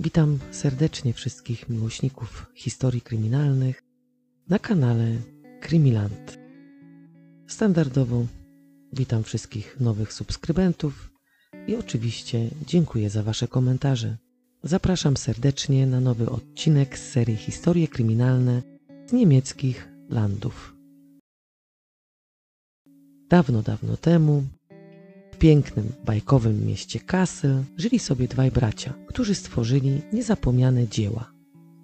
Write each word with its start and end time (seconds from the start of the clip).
Witam 0.00 0.38
serdecznie 0.50 1.12
wszystkich 1.12 1.68
miłośników 1.68 2.46
historii 2.54 3.00
kryminalnych 3.00 3.82
na 4.48 4.58
kanale 4.58 5.16
Krymiland. 5.60 6.38
Standardowo 7.46 8.26
witam 8.92 9.24
wszystkich 9.24 9.80
nowych 9.80 10.12
subskrybentów 10.12 11.10
i 11.66 11.76
oczywiście 11.76 12.50
dziękuję 12.66 13.10
za 13.10 13.22
Wasze 13.22 13.48
komentarze. 13.48 14.16
Zapraszam 14.62 15.16
serdecznie 15.16 15.86
na 15.86 16.00
nowy 16.00 16.30
odcinek 16.30 16.98
z 16.98 17.10
serii 17.10 17.36
Historie 17.36 17.88
kryminalne 17.88 18.62
z 19.06 19.12
niemieckich 19.12 19.88
landów. 20.08 20.74
Dawno, 23.28 23.62
dawno 23.62 23.96
temu 23.96 24.44
w 25.34 25.36
pięknym, 25.36 25.92
bajkowym 26.04 26.66
mieście 26.66 27.00
Kassel 27.00 27.64
żyli 27.76 27.98
sobie 27.98 28.28
dwaj 28.28 28.50
bracia, 28.50 28.94
którzy 29.06 29.34
stworzyli 29.34 30.02
niezapomniane 30.12 30.88
dzieła, 30.88 31.32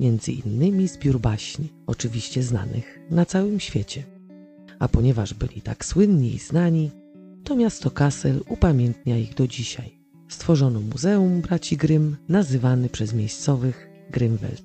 między 0.01 0.33
innymi 0.33 0.89
zbiór 0.89 1.21
baśni, 1.21 1.69
oczywiście 1.87 2.43
znanych 2.43 2.99
na 3.11 3.27
całym 3.27 3.61
świecie. 3.61 4.03
A 4.79 4.89
ponieważ 4.89 5.35
byli 5.35 5.63
tak 5.63 5.85
słynni 5.85 6.35
i 6.35 6.39
znani, 6.39 6.91
to 7.45 7.57
miasto 7.57 7.91
Kassel 7.91 8.41
upamiętnia 8.49 9.19
ich 9.19 9.35
do 9.35 9.49
dzisiaj. 9.49 9.99
Stworzono 10.29 10.81
Muzeum 10.81 11.41
Braci 11.41 11.77
Grimm, 11.77 12.17
nazywany 12.29 12.89
przez 12.89 13.15
miejscowych 13.15 13.89
Grimwelt. 14.11 14.63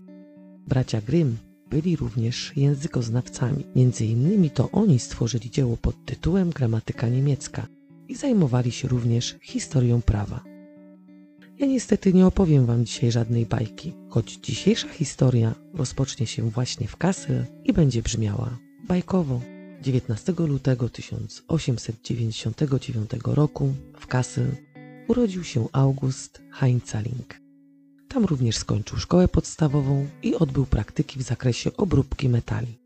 Bracia 0.68 1.02
Grimm 1.02 1.38
byli 1.70 1.96
również 1.96 2.52
językoznawcami. 2.56 3.66
Między 3.76 4.06
innymi 4.06 4.50
to 4.50 4.72
oni 4.72 5.00
stworzyli 5.00 5.50
dzieło 5.50 5.78
pod 5.78 6.06
tytułem 6.06 6.50
Gramatyka 6.50 7.10
niemiecka 7.10 7.68
i 8.08 8.16
zajmowali 8.16 8.72
się 8.72 8.88
również 8.88 9.36
historią 9.42 10.02
prawa. 10.02 10.44
Ja 11.60 11.66
niestety 11.66 12.14
nie 12.14 12.28
opowiem 12.28 12.66
wam 12.66 12.86
dzisiaj 12.86 13.12
żadnej 13.12 13.46
bajki, 13.46 13.94
choć 14.10 14.34
dzisiejsza 14.34 14.88
historia 14.88 15.56
rozpocznie 15.74 16.28
się 16.28 16.50
właśnie 16.50 16.88
w 16.88 16.98
Kassel 16.98 17.46
i 17.64 17.74
będzie 17.74 18.02
brzmiała 18.02 18.58
bajkowo. 18.88 19.42
19 19.82 20.34
lutego 20.38 20.90
1899 20.90 23.12
roku 23.26 23.74
w 24.00 24.08
Kassel 24.08 24.52
urodził 25.08 25.44
się 25.44 25.68
August 25.72 26.42
Heinzaling. 26.52 27.42
Tam 28.08 28.26
również 28.26 28.58
skończył 28.58 28.98
szkołę 28.98 29.28
podstawową 29.28 30.08
i 30.24 30.36
odbył 30.36 30.66
praktyki 30.66 31.20
w 31.20 31.22
zakresie 31.22 31.78
obróbki 31.78 32.30
metali. 32.30 32.78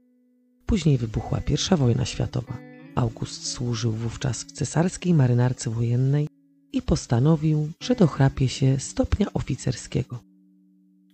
Później 0.65 0.97
wybuchła 0.97 1.39
I 1.39 1.77
wojna 1.77 2.05
światowa. 2.05 2.68
August 2.95 3.47
służył 3.47 3.91
wówczas 3.91 4.43
w 4.43 4.51
cesarskiej 4.51 5.13
marynarce 5.13 5.69
wojennej 5.69 6.27
i 6.73 6.81
postanowił, 6.81 7.69
że 7.79 7.95
dochrapie 7.95 8.49
się 8.49 8.79
stopnia 8.79 9.33
oficerskiego. 9.33 10.19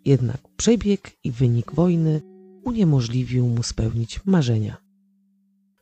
Jednak 0.06 0.38
przebieg 0.58 1.12
i 1.24 1.32
wynik 1.32 1.72
wojny 1.72 2.22
uniemożliwił 2.64 3.48
mu 3.48 3.64
spełnić 3.64 4.20
marzenia. 4.26 4.78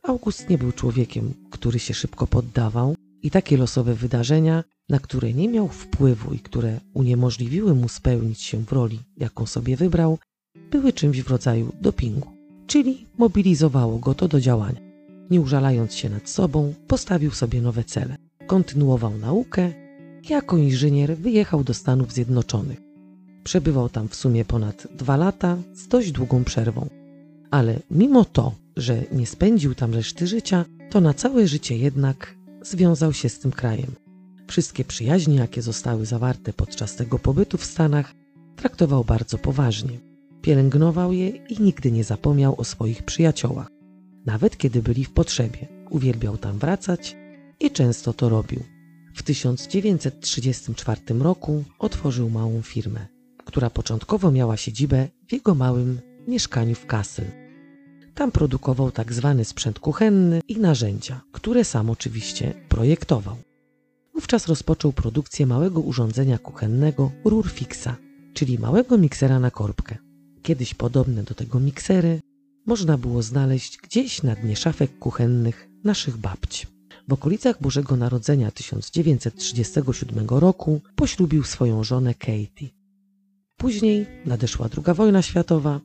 August 0.02 0.50
nie 0.50 0.58
był 0.58 0.72
człowiekiem, 0.72 1.34
który 1.50 1.78
się 1.78 1.94
szybko 1.94 2.26
poddawał 2.26 2.96
i 3.22 3.30
takie 3.30 3.56
losowe 3.56 3.94
wydarzenia, 3.94 4.64
na 4.88 4.98
które 4.98 5.32
nie 5.32 5.48
miał 5.48 5.68
wpływu 5.68 6.34
i 6.34 6.38
które 6.38 6.80
uniemożliwiły 6.94 7.74
mu 7.74 7.88
spełnić 7.88 8.40
się 8.42 8.64
w 8.64 8.72
roli, 8.72 9.00
jaką 9.16 9.46
sobie 9.46 9.76
wybrał, 9.76 10.18
były 10.70 10.92
czymś 10.92 11.22
w 11.22 11.30
rodzaju 11.30 11.72
dopingu, 11.80 12.28
czyli 12.66 13.06
mobilizowało 13.18 13.98
go 13.98 14.14
to 14.14 14.28
do 14.28 14.40
działania. 14.40 14.83
Nie 15.30 15.40
użalając 15.40 15.94
się 15.94 16.08
nad 16.10 16.28
sobą, 16.28 16.74
postawił 16.86 17.30
sobie 17.30 17.60
nowe 17.60 17.84
cele. 17.84 18.16
Kontynuował 18.46 19.18
naukę 19.18 19.72
i 20.22 20.32
jako 20.32 20.56
inżynier 20.56 21.16
wyjechał 21.16 21.64
do 21.64 21.74
Stanów 21.74 22.12
Zjednoczonych. 22.12 22.80
Przebywał 23.44 23.88
tam 23.88 24.08
w 24.08 24.14
sumie 24.14 24.44
ponad 24.44 24.86
dwa 24.96 25.16
lata 25.16 25.56
z 25.72 25.88
dość 25.88 26.12
długą 26.12 26.44
przerwą. 26.44 26.88
Ale 27.50 27.78
mimo 27.90 28.24
to, 28.24 28.54
że 28.76 29.02
nie 29.12 29.26
spędził 29.26 29.74
tam 29.74 29.94
reszty 29.94 30.26
życia, 30.26 30.64
to 30.90 31.00
na 31.00 31.14
całe 31.14 31.46
życie 31.46 31.76
jednak 31.76 32.36
związał 32.62 33.12
się 33.12 33.28
z 33.28 33.38
tym 33.38 33.50
krajem. 33.50 33.90
Wszystkie 34.46 34.84
przyjaźnie, 34.84 35.36
jakie 35.36 35.62
zostały 35.62 36.06
zawarte 36.06 36.52
podczas 36.52 36.96
tego 36.96 37.18
pobytu 37.18 37.58
w 37.58 37.64
Stanach, 37.64 38.14
traktował 38.56 39.04
bardzo 39.04 39.38
poważnie. 39.38 39.98
Pielęgnował 40.42 41.12
je 41.12 41.28
i 41.28 41.62
nigdy 41.62 41.92
nie 41.92 42.04
zapomniał 42.04 42.54
o 42.60 42.64
swoich 42.64 43.02
przyjaciołach. 43.02 43.73
Nawet 44.26 44.56
kiedy 44.56 44.82
byli 44.82 45.04
w 45.04 45.10
potrzebie, 45.10 45.68
uwielbiał 45.90 46.38
tam 46.38 46.58
wracać 46.58 47.16
i 47.60 47.70
często 47.70 48.12
to 48.12 48.28
robił. 48.28 48.62
W 49.14 49.22
1934 49.22 51.00
roku 51.18 51.64
otworzył 51.78 52.30
małą 52.30 52.62
firmę, 52.62 53.06
która 53.44 53.70
początkowo 53.70 54.30
miała 54.30 54.56
siedzibę 54.56 55.08
w 55.28 55.32
jego 55.32 55.54
małym 55.54 56.00
mieszkaniu 56.28 56.74
w 56.74 56.86
Kassel. 56.86 57.26
Tam 58.14 58.32
produkował 58.32 58.90
tak 58.90 59.12
zwany 59.12 59.44
sprzęt 59.44 59.78
kuchenny 59.78 60.40
i 60.48 60.58
narzędzia, 60.58 61.20
które 61.32 61.64
sam 61.64 61.90
oczywiście 61.90 62.54
projektował. 62.68 63.36
Wówczas 64.14 64.46
rozpoczął 64.46 64.92
produkcję 64.92 65.46
małego 65.46 65.80
urządzenia 65.80 66.38
kuchennego 66.38 67.10
Rurfixa, 67.24 67.88
czyli 68.34 68.58
małego 68.58 68.98
miksera 68.98 69.40
na 69.40 69.50
korbkę. 69.50 69.96
Kiedyś 70.42 70.74
podobne 70.74 71.22
do 71.22 71.34
tego 71.34 71.60
miksery 71.60 72.20
można 72.66 72.98
było 72.98 73.22
znaleźć 73.22 73.78
gdzieś 73.78 74.22
na 74.22 74.34
dnie 74.34 74.56
szafek 74.56 74.98
kuchennych 74.98 75.68
naszych 75.84 76.16
babci. 76.16 76.66
W 77.08 77.12
okolicach 77.12 77.62
Bożego 77.62 77.96
Narodzenia 77.96 78.50
1937 78.50 80.26
roku 80.28 80.80
poślubił 80.96 81.44
swoją 81.44 81.84
żonę 81.84 82.14
Katie. 82.14 82.68
Później 83.56 84.06
nadeszła 84.26 84.68
II 84.76 84.96
wojna 84.96 85.22
światowa 85.22 85.80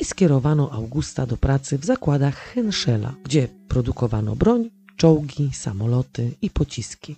i 0.00 0.04
skierowano 0.04 0.72
Augusta 0.72 1.26
do 1.26 1.36
pracy 1.36 1.78
w 1.78 1.84
zakładach 1.84 2.36
Henschela, 2.36 3.14
gdzie 3.24 3.48
produkowano 3.68 4.36
broń, 4.36 4.70
czołgi, 4.96 5.50
samoloty 5.52 6.30
i 6.42 6.50
pociski. 6.50 7.16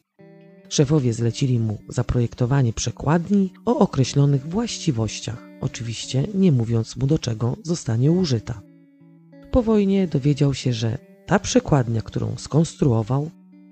Szefowie 0.68 1.12
zlecili 1.12 1.58
mu 1.60 1.78
zaprojektowanie 1.88 2.72
przekładni 2.72 3.52
o 3.64 3.78
określonych 3.78 4.46
właściwościach, 4.48 5.42
oczywiście 5.60 6.26
nie 6.34 6.52
mówiąc 6.52 6.96
mu 6.96 7.06
do 7.06 7.18
czego 7.18 7.56
zostanie 7.62 8.12
użyta. 8.12 8.73
Po 9.54 9.62
wojnie 9.62 10.06
dowiedział 10.06 10.54
się, 10.54 10.72
że 10.72 10.98
ta 11.26 11.38
przekładnia, 11.38 12.02
którą 12.02 12.36
skonstruował, 12.36 13.30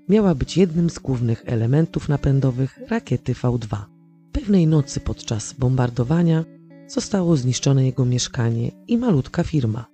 miała 0.09 0.35
być 0.35 0.57
jednym 0.57 0.89
z 0.89 0.99
głównych 0.99 1.43
elementów 1.45 2.09
napędowych 2.09 2.79
rakiety 2.89 3.33
V2. 3.33 3.77
Pewnej 4.31 4.67
nocy 4.67 4.99
podczas 4.99 5.53
bombardowania 5.53 6.45
zostało 6.87 7.37
zniszczone 7.37 7.85
jego 7.85 8.05
mieszkanie 8.05 8.71
i 8.87 8.97
malutka 8.97 9.43
firma. 9.43 9.85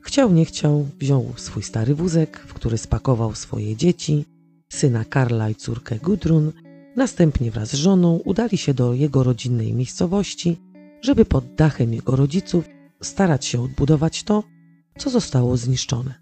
Chciał 0.00 0.32
nie 0.32 0.44
chciał, 0.44 0.86
wziął 0.98 1.32
swój 1.36 1.62
stary 1.62 1.94
wózek, 1.94 2.44
w 2.46 2.54
który 2.54 2.78
spakował 2.78 3.34
swoje 3.34 3.76
dzieci, 3.76 4.24
syna 4.72 5.04
Karla 5.04 5.50
i 5.50 5.54
córkę 5.54 5.98
Gudrun, 5.98 6.52
następnie 6.96 7.50
wraz 7.50 7.68
z 7.68 7.74
żoną 7.74 8.20
udali 8.24 8.58
się 8.58 8.74
do 8.74 8.94
jego 8.94 9.22
rodzinnej 9.22 9.72
miejscowości, 9.72 10.56
żeby 11.02 11.24
pod 11.24 11.54
dachem 11.54 11.94
jego 11.94 12.16
rodziców 12.16 12.64
starać 13.02 13.44
się 13.44 13.62
odbudować 13.62 14.22
to, 14.22 14.53
co 14.98 15.10
zostało 15.10 15.56
zniszczone. 15.56 16.14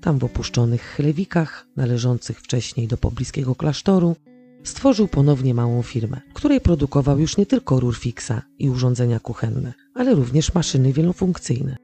Tam 0.00 0.18
w 0.18 0.24
opuszczonych 0.24 0.82
chlewikach, 0.82 1.66
należących 1.76 2.40
wcześniej 2.40 2.88
do 2.88 2.96
pobliskiego 2.96 3.54
klasztoru, 3.54 4.16
stworzył 4.64 5.08
ponownie 5.08 5.54
małą 5.54 5.82
firmę, 5.82 6.20
w 6.30 6.32
której 6.32 6.60
produkował 6.60 7.18
już 7.18 7.36
nie 7.36 7.46
tylko 7.46 7.80
rurfixa 7.80 8.42
i 8.58 8.70
urządzenia 8.70 9.20
kuchenne, 9.20 9.72
ale 9.94 10.14
również 10.14 10.54
maszyny 10.54 10.92
wielofunkcyjne. 10.92 11.76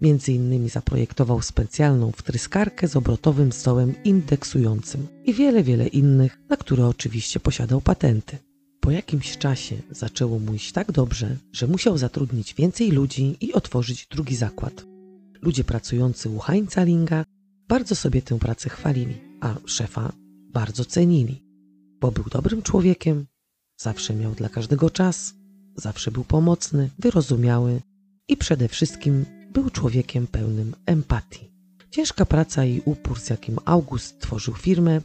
Między 0.00 0.32
innymi 0.32 0.68
zaprojektował 0.68 1.42
specjalną 1.42 2.12
wtryskarkę 2.12 2.88
z 2.88 2.96
obrotowym 2.96 3.52
stołem 3.52 3.94
indeksującym 4.04 5.06
i 5.24 5.34
wiele, 5.34 5.62
wiele 5.62 5.86
innych, 5.86 6.38
na 6.48 6.56
które 6.56 6.86
oczywiście 6.86 7.40
posiadał 7.40 7.80
patenty. 7.80 8.38
Po 8.80 8.90
jakimś 8.90 9.38
czasie 9.38 9.76
zaczęło 9.90 10.38
mu 10.38 10.54
iść 10.54 10.72
tak 10.72 10.92
dobrze, 10.92 11.36
że 11.52 11.66
musiał 11.66 11.98
zatrudnić 11.98 12.54
więcej 12.54 12.90
ludzi 12.90 13.36
i 13.40 13.52
otworzyć 13.52 14.06
drugi 14.10 14.36
zakład. 14.36 14.87
Ludzie 15.42 15.64
pracujący 15.64 16.30
u 16.30 16.38
Heinza 16.38 16.84
Linga 16.84 17.24
bardzo 17.68 17.94
sobie 17.94 18.22
tę 18.22 18.38
pracę 18.38 18.70
chwalili, 18.70 19.14
a 19.40 19.54
szefa 19.66 20.12
bardzo 20.52 20.84
cenili, 20.84 21.42
bo 22.00 22.10
był 22.12 22.24
dobrym 22.24 22.62
człowiekiem, 22.62 23.26
zawsze 23.76 24.14
miał 24.14 24.34
dla 24.34 24.48
każdego 24.48 24.90
czas, 24.90 25.34
zawsze 25.76 26.10
był 26.10 26.24
pomocny, 26.24 26.90
wyrozumiały 26.98 27.80
i 28.28 28.36
przede 28.36 28.68
wszystkim 28.68 29.24
był 29.52 29.70
człowiekiem 29.70 30.26
pełnym 30.26 30.74
empatii. 30.86 31.50
Ciężka 31.90 32.26
praca 32.26 32.64
i 32.64 32.82
upór, 32.84 33.20
z 33.20 33.30
jakim 33.30 33.58
August 33.64 34.20
tworzył 34.20 34.54
firmę, 34.54 35.00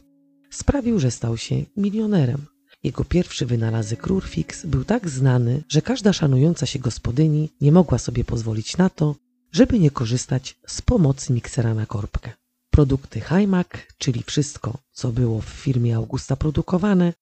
sprawił, 0.50 1.00
że 1.00 1.10
stał 1.10 1.36
się 1.36 1.64
milionerem. 1.76 2.46
Jego 2.82 3.04
pierwszy 3.04 3.46
wynalazek 3.46 4.06
Rurfix 4.06 4.66
był 4.66 4.84
tak 4.84 5.08
znany, 5.08 5.62
że 5.68 5.82
każda 5.82 6.12
szanująca 6.12 6.66
się 6.66 6.78
gospodyni 6.78 7.50
nie 7.60 7.72
mogła 7.72 7.98
sobie 7.98 8.24
pozwolić 8.24 8.76
na 8.76 8.90
to, 8.90 9.14
żeby 9.54 9.78
nie 9.78 9.90
korzystać 9.90 10.56
z 10.66 10.82
pomocy 10.82 11.32
miksera 11.32 11.74
na 11.74 11.86
korbkę. 11.86 12.30
Produkty 12.70 13.20
Heimak, 13.20 13.92
czyli 13.98 14.22
wszystko, 14.22 14.78
co 14.92 15.12
było 15.12 15.40
w 15.40 15.48
firmie 15.48 15.96
Augusta 15.96 16.36
produkowane, 16.36 17.12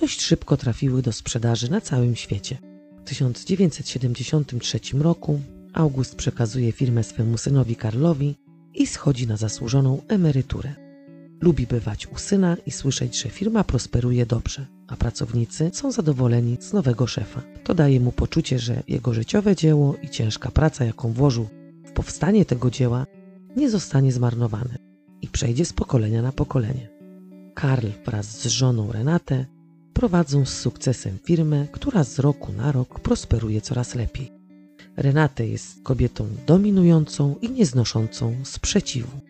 dość 0.00 0.22
szybko 0.22 0.56
trafiły 0.56 1.02
do 1.02 1.12
sprzedaży 1.12 1.70
na 1.70 1.80
całym 1.80 2.16
świecie. 2.16 2.58
W 3.04 3.08
1973 3.08 4.80
roku 4.98 5.40
August 5.72 6.14
przekazuje 6.14 6.72
firmę 6.72 7.04
swemu 7.04 7.38
synowi 7.38 7.76
Karlowi 7.76 8.36
i 8.74 8.86
schodzi 8.86 9.26
na 9.26 9.36
zasłużoną 9.36 10.02
emeryturę. 10.08 10.74
Lubi 11.40 11.66
bywać 11.66 12.06
u 12.06 12.18
syna 12.18 12.56
i 12.66 12.70
słyszeć, 12.70 13.22
że 13.22 13.28
firma 13.28 13.64
prosperuje 13.64 14.26
dobrze, 14.26 14.66
a 14.88 14.96
pracownicy 14.96 15.70
są 15.74 15.92
zadowoleni 15.92 16.56
z 16.60 16.72
nowego 16.72 17.06
szefa. 17.06 17.42
To 17.64 17.74
daje 17.74 18.00
mu 18.00 18.12
poczucie, 18.12 18.58
że 18.58 18.82
jego 18.88 19.14
życiowe 19.14 19.56
dzieło 19.56 19.96
i 20.02 20.08
ciężka 20.08 20.50
praca, 20.50 20.84
jaką 20.84 21.12
włożył 21.12 21.48
powstanie 21.90 22.44
tego 22.44 22.70
dzieła, 22.70 23.06
nie 23.56 23.70
zostanie 23.70 24.12
zmarnowane 24.12 24.78
i 25.22 25.28
przejdzie 25.28 25.64
z 25.64 25.72
pokolenia 25.72 26.22
na 26.22 26.32
pokolenie. 26.32 26.88
Karl 27.54 27.86
wraz 28.06 28.26
z 28.26 28.46
żoną 28.46 28.92
Renatę 28.92 29.46
prowadzą 29.92 30.46
z 30.46 30.58
sukcesem 30.58 31.18
firmę, 31.24 31.66
która 31.72 32.04
z 32.04 32.18
roku 32.18 32.52
na 32.52 32.72
rok 32.72 33.00
prosperuje 33.00 33.60
coraz 33.60 33.94
lepiej. 33.94 34.32
Renate 34.96 35.46
jest 35.46 35.82
kobietą 35.82 36.28
dominującą 36.46 37.36
i 37.42 37.50
nieznoszącą 37.50 38.36
sprzeciwu. 38.44 39.20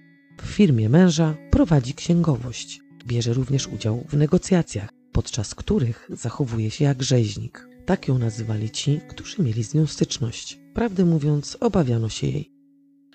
W 0.43 0.47
firmie 0.47 0.89
męża 0.89 1.35
prowadzi 1.51 1.95
księgowość. 1.95 2.81
Bierze 3.07 3.33
również 3.33 3.67
udział 3.67 4.05
w 4.09 4.17
negocjacjach, 4.17 4.91
podczas 5.13 5.55
których 5.55 6.11
zachowuje 6.13 6.71
się 6.71 6.85
jak 6.85 7.03
rzeźnik. 7.03 7.70
Tak 7.87 8.09
ją 8.09 8.19
nazywali 8.19 8.71
ci, 8.71 9.01
którzy 9.09 9.43
mieli 9.43 9.65
z 9.65 9.75
nią 9.75 9.87
styczność. 9.87 10.59
Prawdę 10.75 11.05
mówiąc, 11.05 11.57
obawiano 11.61 12.09
się 12.09 12.27
jej. 12.27 12.53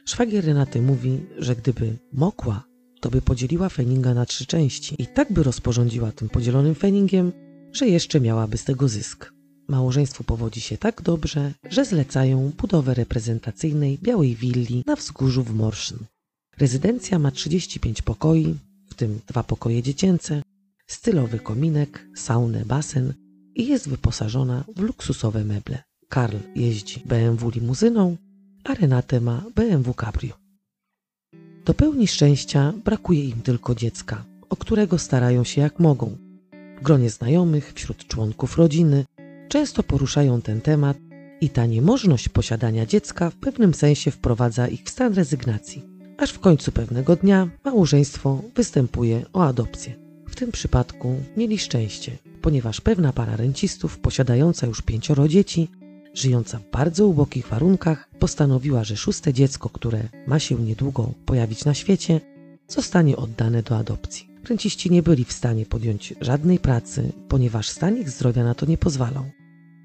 Szwagier 0.06 0.46
Renaty 0.46 0.82
mówi, 0.82 1.20
że 1.38 1.56
gdyby 1.56 1.98
mogła, 2.14 2.64
to 3.02 3.10
by 3.10 3.22
podzieliła 3.22 3.70
Feninga 3.70 4.14
na 4.14 4.26
trzy 4.26 4.46
części 4.46 4.96
i 5.00 5.08
tak 5.08 5.34
by 5.34 5.44
rozporządziła 5.44 6.12
tym 6.12 6.30
podzielonym 6.30 6.76
Feningiem, 6.76 7.32
że 7.72 7.88
jeszcze 7.88 8.22
miałaby 8.22 8.58
z 8.58 8.64
tego 8.64 8.88
zysk. 8.88 9.34
Małżeństwu 9.68 10.24
powodzi 10.24 10.62
się 10.62 10.78
tak 10.78 11.02
dobrze, 11.02 11.54
że 11.70 11.86
zlecają 11.86 12.52
budowę 12.58 12.94
reprezentacyjnej 12.94 13.98
białej 14.04 14.36
willi 14.36 14.84
na 14.88 14.96
wzgórzu 14.96 15.44
w 15.44 15.56
Morszyn. 15.56 15.98
Rezydencja 16.58 17.20
ma 17.20 17.32
35 17.32 18.02
pokoi, 18.02 18.56
w 18.90 18.94
tym 18.94 19.20
dwa 19.28 19.44
pokoje 19.44 19.84
dziecięce, 19.84 20.42
stylowy 20.88 21.40
kominek, 21.40 22.08
saunę, 22.16 22.66
basen 22.66 23.14
i 23.56 23.68
jest 23.68 23.90
wyposażona 23.90 24.64
w 24.76 24.80
luksusowe 24.80 25.44
meble. 25.44 25.84
Karl 26.10 26.38
jeździ 26.56 27.02
BMW 27.06 27.50
limuzyną, 27.50 28.18
a 28.64 28.74
Renate 28.74 29.22
ma 29.22 29.44
BMW 29.56 29.94
Cabrio. 29.94 30.34
Do 31.66 31.74
pełni 31.74 32.08
szczęścia 32.08 32.74
brakuje 32.86 33.26
im 33.26 33.42
tylko 33.42 33.76
dziecka, 33.76 34.26
o 34.50 34.56
którego 34.56 34.98
starają 34.98 35.44
się 35.44 35.62
jak 35.62 35.80
mogą. 35.80 36.18
W 36.80 36.84
gronie 36.84 37.10
znajomych, 37.10 37.74
wśród 37.74 38.08
członków 38.08 38.58
rodziny, 38.58 39.06
często 39.50 39.84
poruszają 39.84 40.42
ten 40.42 40.62
temat 40.62 40.98
i 41.42 41.50
ta 41.50 41.66
niemożność 41.66 42.30
posiadania 42.30 42.86
dziecka 42.86 43.30
w 43.30 43.36
pewnym 43.36 43.74
sensie 43.74 44.12
wprowadza 44.12 44.68
ich 44.68 44.84
w 44.84 44.90
stan 44.90 45.14
rezygnacji. 45.14 45.84
Aż 46.18 46.32
w 46.32 46.40
końcu 46.40 46.72
pewnego 46.72 47.16
dnia 47.16 47.50
małżeństwo 47.64 48.42
występuje 48.56 49.26
o 49.34 49.44
adopcję. 49.44 50.05
W 50.36 50.38
tym 50.38 50.52
przypadku 50.52 51.16
mieli 51.38 51.58
szczęście, 51.58 52.18
ponieważ 52.42 52.82
pewna 52.82 53.14
para 53.14 53.36
rencistów 53.36 54.00
posiadająca 54.00 54.68
już 54.68 54.82
pięcioro 54.82 55.28
dzieci 55.28 55.68
żyjąca 56.14 56.60
w 56.60 56.72
bardzo 56.72 57.08
ubogich 57.08 57.48
warunkach, 57.48 58.10
postanowiła, 58.20 58.84
że 58.84 58.98
szóste 58.98 59.34
dziecko, 59.34 59.70
które 59.70 60.10
ma 60.28 60.40
się 60.40 60.56
niedługo 60.56 61.14
pojawić 61.26 61.66
na 61.66 61.74
świecie, 61.74 62.22
zostanie 62.68 63.18
oddane 63.18 63.64
do 63.64 63.78
adopcji. 63.78 64.30
Renciści 64.50 64.92
nie 64.92 65.04
byli 65.04 65.26
w 65.26 65.34
stanie 65.34 65.66
podjąć 65.66 66.14
żadnej 66.22 66.60
pracy, 66.60 67.12
ponieważ 67.28 67.70
stan 67.70 67.98
ich 67.98 68.10
zdrowia 68.10 68.44
na 68.44 68.56
to 68.56 68.66
nie 68.66 68.78
pozwalał. 68.78 69.26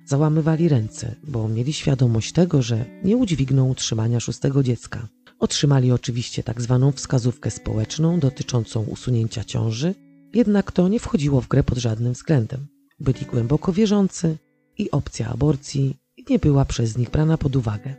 Załamywali 0.07 0.69
ręce, 0.69 1.15
bo 1.25 1.49
mieli 1.49 1.73
świadomość 1.73 2.33
tego, 2.33 2.63
że 2.63 2.85
nie 3.05 3.17
udźwigną 3.17 3.69
utrzymania 3.69 4.21
szóstego 4.21 4.63
dziecka. 4.63 5.09
Otrzymali 5.39 5.93
oczywiście 5.93 6.43
tak 6.43 6.63
zwaną 6.63 6.93
wskazówkę 6.93 7.51
społeczną 7.51 8.21
dotyczącą 8.21 8.83
usunięcia 8.83 9.45
ciąży, 9.45 9.95
jednak 10.35 10.73
to 10.73 10.89
nie 10.89 11.01
wchodziło 11.01 11.41
w 11.41 11.49
grę 11.49 11.63
pod 11.63 11.79
żadnym 11.79 12.13
względem. 12.13 12.67
Byli 13.01 13.27
głęboko 13.27 13.73
wierzący 13.73 14.37
i 14.79 14.91
opcja 14.91 15.29
aborcji 15.29 15.97
nie 16.31 16.39
była 16.39 16.65
przez 16.65 16.97
nich 16.97 17.11
brana 17.11 17.39
pod 17.39 17.57
uwagę. 17.57 17.95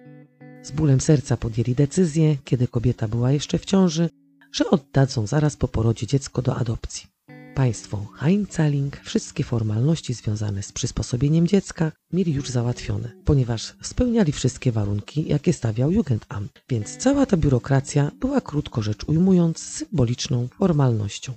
Z 0.63 0.72
bólem 0.72 1.01
serca 1.01 1.38
podjęli 1.38 1.75
decyzję, 1.75 2.38
kiedy 2.44 2.68
kobieta 2.68 3.07
była 3.07 3.31
jeszcze 3.31 3.57
w 3.57 3.66
ciąży, 3.66 4.10
że 4.51 4.69
oddadzą 4.69 5.28
zaraz 5.28 5.56
po 5.57 5.68
porodzie 5.68 6.07
dziecko 6.07 6.42
do 6.42 6.56
adopcji. 6.56 7.07
Państwo 7.56 8.06
Heinzaling 8.16 8.98
wszystkie 8.98 9.44
formalności 9.44 10.13
związane 10.13 10.63
z 10.63 10.72
przysposobieniem 10.72 11.48
dziecka 11.48 11.92
mieli 12.13 12.34
już 12.34 12.50
załatwione, 12.50 13.12
ponieważ 13.25 13.75
spełniali 13.81 14.31
wszystkie 14.31 14.72
warunki, 14.72 15.27
jakie 15.27 15.54
stawiał 15.54 15.92
Jugendamt, 15.92 16.63
więc 16.69 16.98
cała 16.98 17.25
ta 17.25 17.38
biurokracja 17.38 18.12
była 18.19 18.42
krótko 18.42 18.81
rzecz 18.81 19.04
ujmując 19.04 19.60
symboliczną 19.60 20.48
formalnością. 20.48 21.34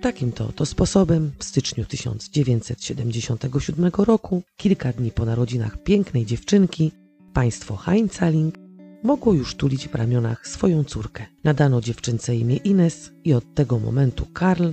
Takim 0.00 0.32
to 0.32 0.48
oto 0.48 0.66
sposobem 0.66 1.32
w 1.38 1.44
styczniu 1.44 1.84
1977 1.84 3.90
roku, 3.98 4.42
kilka 4.56 4.92
dni 4.92 5.10
po 5.10 5.24
narodzinach 5.24 5.82
pięknej 5.82 6.26
dziewczynki, 6.26 6.92
państwo 7.32 7.76
Heinzaling 7.76 8.54
mogło 9.02 9.32
już 9.32 9.54
tulić 9.54 9.88
w 9.88 9.94
ramionach 9.94 10.48
swoją 10.48 10.84
córkę. 10.84 11.26
Nadano 11.44 11.80
dziewczynce 11.80 12.36
imię 12.36 12.56
Ines 12.56 13.10
i 13.24 13.34
od 13.34 13.54
tego 13.54 13.78
momentu 13.78 14.26
Karl, 14.32 14.70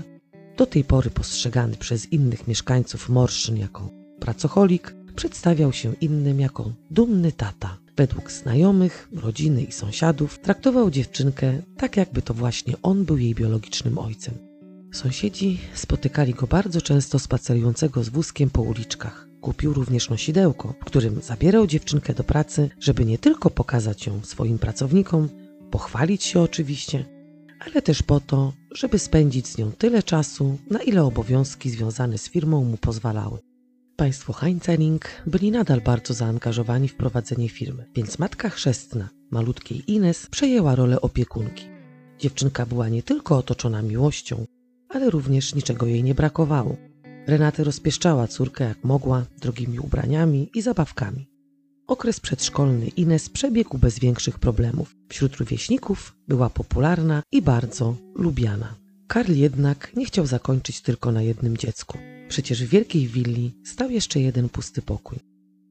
do 0.58 0.66
tej 0.66 0.84
pory 0.84 1.10
postrzegany 1.10 1.76
przez 1.76 2.14
innych 2.14 2.48
mieszkańców 2.48 3.10
Morszyn 3.10 3.58
jako 3.58 3.90
pracocholik, 4.20 4.96
przedstawiał 5.16 5.74
się 5.74 5.94
innym 6.02 6.40
jako 6.40 6.72
dumny 6.92 7.32
tata. 7.32 7.78
Według 7.98 8.32
znajomych, 8.32 9.10
rodziny 9.14 9.64
i 9.64 9.72
sąsiadów 9.72 10.40
traktował 10.40 10.92
dziewczynkę 10.92 11.62
tak, 11.78 11.98
jakby 11.98 12.22
to 12.22 12.34
właśnie 12.34 12.74
on 12.82 13.06
był 13.06 13.18
jej 13.18 13.36
biologicznym 13.36 13.98
ojcem. 13.98 14.47
Sąsiedzi 14.92 15.60
spotykali 15.74 16.34
go 16.34 16.48
bardzo 16.48 16.82
często 16.82 17.20
spacerującego 17.20 18.04
z 18.04 18.10
wózkiem 18.10 18.50
po 18.50 18.62
uliczkach. 18.62 19.28
Kupił 19.42 19.74
również 19.74 20.10
nosidełko, 20.10 20.74
w 20.82 20.86
którym 20.86 21.22
zabierał 21.22 21.68
dziewczynkę 21.68 22.14
do 22.14 22.24
pracy, 22.24 22.70
żeby 22.80 23.06
nie 23.06 23.18
tylko 23.18 23.50
pokazać 23.50 24.08
ją 24.08 24.22
swoim 24.24 24.60
pracownikom, 24.60 25.30
pochwalić 25.72 26.24
się 26.24 26.40
oczywiście, 26.42 27.06
ale 27.60 27.82
też 27.82 28.04
po 28.04 28.20
to, 28.20 28.54
żeby 28.72 29.00
spędzić 29.00 29.48
z 29.48 29.58
nią 29.58 29.72
tyle 29.72 30.04
czasu, 30.04 30.58
na 30.70 30.82
ile 30.82 31.04
obowiązki 31.04 31.70
związane 31.70 32.18
z 32.18 32.30
firmą 32.30 32.64
mu 32.64 32.78
pozwalały. 32.78 33.40
Państwo 33.96 34.34
Heinzeling 34.34 35.06
byli 35.28 35.52
nadal 35.52 35.82
bardzo 35.82 36.14
zaangażowani 36.14 36.88
w 36.88 36.96
prowadzenie 36.96 37.50
firmy, 37.50 37.86
więc 37.96 38.20
matka 38.20 38.50
chrzestna, 38.50 39.10
malutkiej 39.32 39.92
Ines, 39.92 40.28
przejęła 40.28 40.76
rolę 40.76 41.02
opiekunki. 41.02 41.66
Dziewczynka 42.20 42.66
była 42.66 42.90
nie 42.90 43.04
tylko 43.04 43.38
otoczona 43.38 43.82
miłością, 43.82 44.46
ale 44.90 45.10
również 45.10 45.56
niczego 45.56 45.86
jej 45.86 46.04
nie 46.04 46.16
brakowało. 46.16 46.76
Renata 47.28 47.64
rozpieszczała 47.64 48.28
córkę 48.28 48.64
jak 48.64 48.84
mogła 48.84 49.26
drogimi 49.42 49.80
ubraniami 49.80 50.50
i 50.54 50.62
zabawkami. 50.62 51.28
Okres 51.88 52.20
przedszkolny 52.20 52.88
Ines 52.88 53.30
przebiegł 53.30 53.78
bez 53.78 54.00
większych 54.00 54.40
problemów. 54.40 54.96
Wśród 55.10 55.36
rówieśników 55.36 56.16
była 56.28 56.50
popularna 56.50 57.24
i 57.32 57.42
bardzo 57.42 57.96
lubiana. 58.16 58.76
Karl 59.08 59.34
jednak 59.34 59.96
nie 59.96 60.06
chciał 60.06 60.26
zakończyć 60.26 60.82
tylko 60.82 61.12
na 61.12 61.22
jednym 61.22 61.58
dziecku. 61.58 61.98
Przecież 62.30 62.64
w 62.64 62.70
wielkiej 62.70 63.08
willi 63.08 63.54
stał 63.66 63.90
jeszcze 63.90 64.20
jeden 64.20 64.50
pusty 64.50 64.82
pokój. 64.82 65.20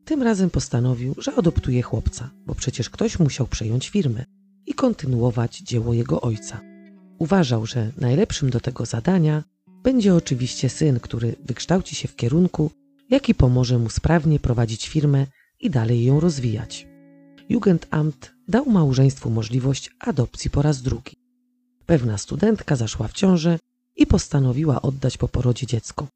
Tym 0.04 0.22
razem 0.22 0.50
postanowił, 0.50 1.14
że 1.18 1.34
adoptuje 1.34 1.82
chłopca, 1.82 2.30
bo 2.46 2.54
przecież 2.54 2.90
ktoś 2.90 3.18
musiał 3.18 3.46
przejąć 3.46 3.88
firmę 3.88 4.24
i 4.66 4.74
kontynuować 4.74 5.58
dzieło 5.58 5.94
jego 5.94 6.20
ojca. 6.20 6.60
Uważał, 7.18 7.66
że 7.66 7.92
najlepszym 7.96 8.50
do 8.50 8.60
tego 8.60 8.86
zadania 8.86 9.44
będzie 9.82 10.14
oczywiście 10.14 10.68
syn, 10.68 11.00
który 11.00 11.36
wykształci 11.44 11.94
się 11.94 12.08
w 12.08 12.16
kierunku, 12.16 12.70
jaki 13.10 13.34
pomoże 13.34 13.78
mu 13.78 13.90
sprawnie 13.90 14.40
prowadzić 14.40 14.88
firmę 14.88 15.26
i 15.60 15.70
dalej 15.70 16.04
ją 16.04 16.20
rozwijać. 16.20 16.86
Jugendamt 17.48 18.32
dał 18.48 18.66
małżeństwu 18.66 19.30
możliwość 19.30 19.90
adopcji 19.98 20.50
po 20.50 20.62
raz 20.62 20.82
drugi. 20.82 21.16
Pewna 21.86 22.18
studentka 22.18 22.76
zaszła 22.76 23.08
w 23.08 23.12
ciążę 23.12 23.58
i 23.96 24.06
postanowiła 24.06 24.82
oddać 24.82 25.18
po 25.18 25.28
porodzie 25.28 25.66
dziecko. 25.66 26.08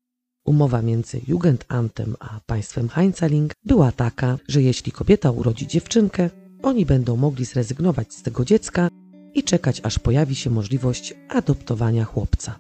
Umowa 0.45 0.83
między 0.83 1.21
Jugendamtem 1.27 2.17
a 2.19 2.41
państwem 2.47 2.89
Heinzeling 2.89 3.53
była 3.65 3.93
taka, 3.93 4.39
że 4.49 4.63
jeśli 4.63 4.93
kobieta 4.93 5.31
urodzi 5.31 5.67
dziewczynkę, 5.67 6.31
oni 6.63 6.87
będą 6.87 7.17
mogli 7.17 7.45
zrezygnować 7.45 8.15
z 8.15 8.23
tego 8.23 8.45
dziecka 8.45 8.89
i 9.35 9.43
czekać, 9.43 9.81
aż 9.85 9.99
pojawi 9.99 10.35
się 10.35 10.51
możliwość 10.51 11.15
adoptowania 11.29 12.05
chłopca. 12.05 12.59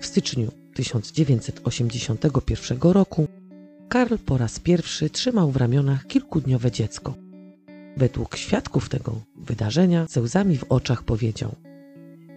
W 0.00 0.06
styczniu 0.06 0.52
1981 0.74 2.78
roku 2.82 3.26
Karl 3.88 4.14
po 4.26 4.38
raz 4.38 4.60
pierwszy 4.60 5.10
trzymał 5.10 5.50
w 5.50 5.56
ramionach 5.56 6.06
kilkudniowe 6.06 6.70
dziecko. 6.70 7.14
Według 7.96 8.36
świadków 8.36 8.88
tego 8.88 9.20
wydarzenia 9.36 10.06
ze 10.08 10.20
łzami 10.20 10.58
w 10.58 10.64
oczach 10.68 11.02
powiedział: 11.02 11.54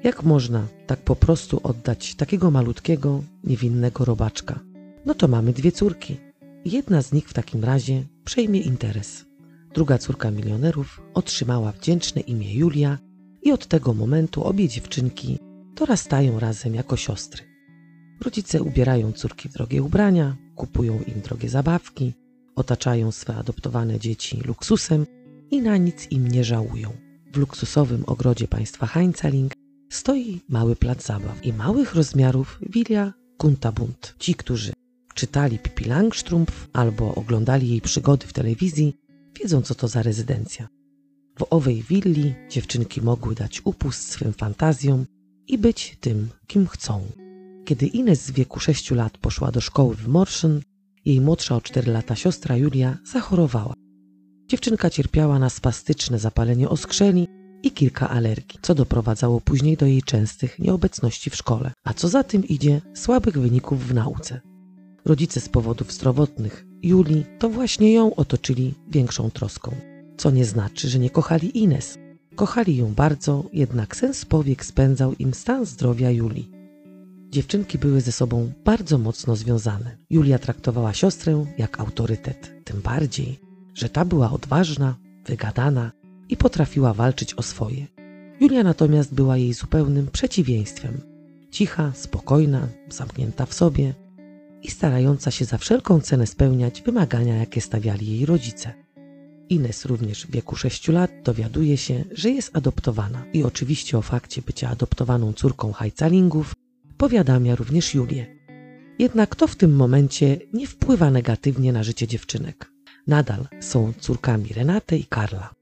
Jak 0.03 0.24
można 0.24 0.67
tak 0.88 1.00
po 1.00 1.15
prostu 1.15 1.60
oddać 1.63 2.15
takiego 2.15 2.51
malutkiego, 2.51 3.24
niewinnego 3.43 4.05
robaczka? 4.05 4.60
No 5.05 5.13
to 5.13 5.27
mamy 5.27 5.53
dwie 5.53 5.71
córki. 5.71 6.17
Jedna 6.65 7.01
z 7.01 7.12
nich 7.12 7.29
w 7.29 7.33
takim 7.33 7.63
razie 7.63 8.03
przejmie 8.24 8.62
interes. 8.62 9.25
Druga 9.74 9.98
córka 9.98 10.31
milionerów 10.31 11.01
otrzymała 11.13 11.71
wdzięczne 11.71 12.21
imię 12.21 12.53
Julia 12.53 12.98
i 13.41 13.51
od 13.51 13.67
tego 13.67 13.93
momentu 13.93 14.43
obie 14.43 14.67
dziewczynki 14.67 15.39
dorastają 15.75 16.39
razem 16.39 16.75
jako 16.75 16.98
siostry. 16.98 17.43
Rodzice 18.21 18.62
ubierają 18.62 19.12
córki 19.12 19.50
w 19.50 19.53
drogie 19.53 19.83
ubrania, 19.83 20.38
kupują 20.55 21.00
im 21.01 21.21
drogie 21.21 21.50
zabawki, 21.50 22.13
otaczają 22.55 23.12
swe 23.12 23.36
adoptowane 23.36 24.00
dzieci 24.00 24.41
luksusem 24.45 25.05
i 25.51 25.62
na 25.62 25.77
nic 25.77 26.12
im 26.12 26.27
nie 26.27 26.43
żałują. 26.43 26.93
W 27.33 27.38
luksusowym 27.38 28.03
ogrodzie 28.07 28.48
państwa 28.48 28.86
Heinzaling 28.86 29.53
stoi 29.89 30.41
mały 30.50 30.75
plac 30.75 31.05
zabaw 31.05 31.45
i 31.45 31.53
małych 31.53 31.95
rozmiarów 31.95 32.60
Villa 32.69 33.13
Kuntabund. 33.38 34.15
Ci, 34.19 34.36
którzy 34.36 34.74
czytali 35.13 35.60
Pippi 35.60 35.86
Langstrumpf 35.86 36.67
albo 36.74 37.15
oglądali 37.15 37.69
jej 37.69 37.81
przygody 37.81 38.27
w 38.27 38.33
telewizji, 38.33 38.95
wiedzą 39.39 39.62
co 39.62 39.75
to 39.75 39.88
za 39.88 40.03
rezydencja. 40.03 40.67
W 41.41 41.45
owej 41.50 41.83
willi 41.83 42.36
dziewczynki 42.50 43.01
mogły 43.01 43.36
dać 43.36 43.62
upust 43.65 44.10
swym 44.10 44.33
fantazjom 44.33 45.05
i 45.48 45.57
być 45.57 45.98
tym, 46.00 46.29
kim 46.48 46.67
chcą. 46.67 47.01
Kiedy 47.65 47.86
Ines 47.86 48.31
w 48.31 48.33
wieku 48.33 48.60
6 48.60 48.91
lat 48.91 49.17
poszła 49.17 49.51
do 49.51 49.62
szkoły 49.62 49.95
w 49.95 50.07
Morschen, 50.07 50.62
jej 51.05 51.21
młodsza 51.21 51.55
o 51.55 51.62
4 51.62 51.91
lata 51.91 52.15
siostra 52.15 52.57
Julia 52.57 52.98
zachorowała. 53.05 53.74
Dziewczynka 54.48 54.89
cierpiała 54.89 55.39
na 55.39 55.50
spastyczne 55.50 56.19
zapalenie 56.19 56.69
oskrzeli 56.69 57.27
i 57.63 57.71
kilka 57.71 58.10
alergii, 58.10 58.60
co 58.62 58.75
doprowadzało 58.75 59.41
później 59.41 59.77
do 59.77 59.86
jej 59.86 60.03
częstych 60.03 60.60
nieobecności 60.60 61.29
w 61.29 61.36
szkole, 61.36 61.71
a 61.83 61.93
co 61.93 62.10
za 62.10 62.24
tym 62.24 62.48
idzie 62.48 62.81
słabych 62.93 63.38
wyników 63.38 63.88
w 63.88 63.93
nauce. 63.93 64.41
Rodzice 65.05 65.41
z 65.41 65.50
powodów 65.50 65.91
zdrowotnych 65.91 66.65
Julii 66.83 67.25
to 67.39 67.50
właśnie 67.50 67.93
ją 67.93 68.15
otoczyli 68.15 68.74
większą 68.88 69.31
troską, 69.31 69.75
co 70.22 70.32
nie 70.32 70.46
znaczy, 70.46 70.90
że 70.90 71.00
nie 71.00 71.10
kochali 71.10 71.60
Ines. 71.63 71.98
Kochali 72.36 72.78
ją 72.78 72.94
bardzo, 72.94 73.44
jednak 73.54 73.96
sens 73.96 74.25
powiek 74.25 74.66
spędzał 74.66 75.13
im 75.13 75.34
stan 75.34 75.66
zdrowia 75.66 76.12
Julii. 76.12 76.51
Dziewczynki 77.30 77.78
były 77.78 78.01
ze 78.01 78.12
sobą 78.12 78.51
bardzo 78.66 78.98
mocno 78.98 79.36
związane. 79.36 79.98
Julia 80.10 80.40
traktowała 80.40 80.94
siostrę 80.94 81.46
jak 81.58 81.80
autorytet, 81.80 82.54
tym 82.63 82.82
bardziej, 82.82 83.40
że 83.74 83.90
ta 83.90 84.06
była 84.06 84.32
odważna, 84.32 84.96
wygadana 85.25 85.92
i 86.30 86.38
potrafiła 86.38 86.94
walczyć 86.94 87.34
o 87.34 87.42
swoje. 87.42 87.88
Julia 88.40 88.63
natomiast 88.63 89.13
była 89.13 89.38
jej 89.38 89.54
zupełnym 89.54 90.08
przeciwieństwem. 90.08 91.01
Cicha, 91.51 91.92
spokojna, 91.96 92.68
zamknięta 92.90 93.46
w 93.46 93.54
sobie 93.54 93.94
i 94.63 94.72
starająca 94.72 95.32
się 95.32 95.46
za 95.46 95.58
wszelką 95.58 96.00
cenę 96.00 96.28
spełniać 96.28 96.82
wymagania, 96.82 97.36
jakie 97.36 97.62
stawiali 97.62 98.08
jej 98.08 98.25
rodzice. 98.25 98.74
Ines 99.51 99.86
również 99.86 100.25
w 100.25 100.31
wieku 100.31 100.55
6 100.55 100.88
lat 100.88 101.12
dowiaduje 101.24 101.77
się, 101.77 102.03
że 102.12 102.29
jest 102.29 102.55
adoptowana 102.55 103.25
i 103.34 103.43
oczywiście 103.43 103.98
o 103.98 104.01
fakcie 104.01 104.41
bycia 104.41 104.70
adoptowaną 104.70 105.34
córką 105.34 105.72
Hajcalingów 105.72 106.53
powiadamia 106.98 107.55
również 107.55 107.93
Julię. 107.93 108.36
Jednak 109.00 109.36
to 109.36 109.48
w 109.48 109.55
tym 109.55 109.75
momencie 109.75 110.39
nie 110.53 110.67
wpływa 110.67 111.12
negatywnie 111.12 111.74
na 111.74 111.84
życie 111.84 112.08
dziewczynek. 112.08 112.72
Nadal 113.08 113.48
są 113.62 113.93
córkami 114.00 114.50
Renaty 114.53 114.98
i 114.98 115.05
Karla. 115.05 115.53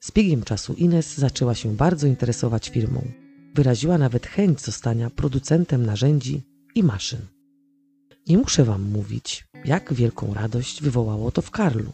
Z 0.00 0.12
biegiem 0.12 0.42
czasu 0.42 0.74
Ines 0.74 1.18
zaczęła 1.18 1.54
się 1.54 1.76
bardzo 1.76 2.06
interesować 2.06 2.68
firmą. 2.68 3.02
Wyraziła 3.54 3.98
nawet 3.98 4.26
chęć 4.26 4.60
zostania 4.60 5.10
producentem 5.10 5.86
narzędzi 5.86 6.42
i 6.74 6.82
maszyn. 6.82 7.20
Nie 8.26 8.38
muszę 8.38 8.64
wam 8.64 8.82
mówić, 8.82 9.44
jak 9.64 9.94
wielką 9.94 10.34
radość 10.34 10.82
wywołało 10.82 11.30
to 11.30 11.42
w 11.42 11.50
Karlu, 11.50 11.92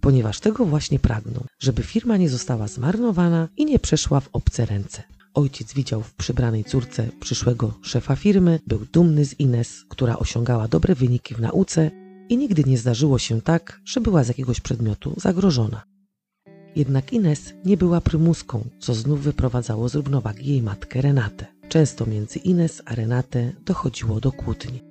ponieważ 0.00 0.40
tego 0.40 0.64
właśnie 0.64 0.98
pragną, 0.98 1.44
żeby 1.58 1.82
firma 1.82 2.16
nie 2.16 2.28
została 2.28 2.68
zmarnowana 2.68 3.48
i 3.56 3.64
nie 3.64 3.78
przeszła 3.78 4.20
w 4.20 4.28
obce 4.32 4.66
ręce. 4.66 5.02
Ojciec 5.34 5.74
widział 5.74 6.02
w 6.02 6.14
przybranej 6.14 6.64
córce 6.64 7.08
przyszłego 7.20 7.74
szefa 7.82 8.16
firmy, 8.16 8.60
był 8.66 8.86
dumny 8.92 9.24
z 9.24 9.40
Ines, 9.40 9.84
która 9.88 10.18
osiągała 10.18 10.68
dobre 10.68 10.94
wyniki 10.94 11.34
w 11.34 11.40
nauce 11.40 11.90
i 12.28 12.36
nigdy 12.36 12.64
nie 12.64 12.78
zdarzyło 12.78 13.18
się 13.18 13.42
tak, 13.42 13.80
że 13.84 14.00
była 14.00 14.24
z 14.24 14.28
jakiegoś 14.28 14.60
przedmiotu 14.60 15.14
zagrożona. 15.16 15.82
Jednak 16.76 17.12
Ines 17.12 17.52
nie 17.64 17.76
była 17.76 18.00
prymuską, 18.00 18.64
co 18.78 18.94
znów 18.94 19.22
wyprowadzało 19.22 19.88
z 19.88 19.94
równowagi 19.94 20.50
jej 20.50 20.62
matkę 20.62 21.00
Renatę. 21.00 21.46
Często 21.68 22.06
między 22.06 22.38
Ines 22.38 22.82
a 22.84 22.94
Renatę 22.94 23.52
dochodziło 23.64 24.20
do 24.20 24.32
kłótni. 24.32 24.87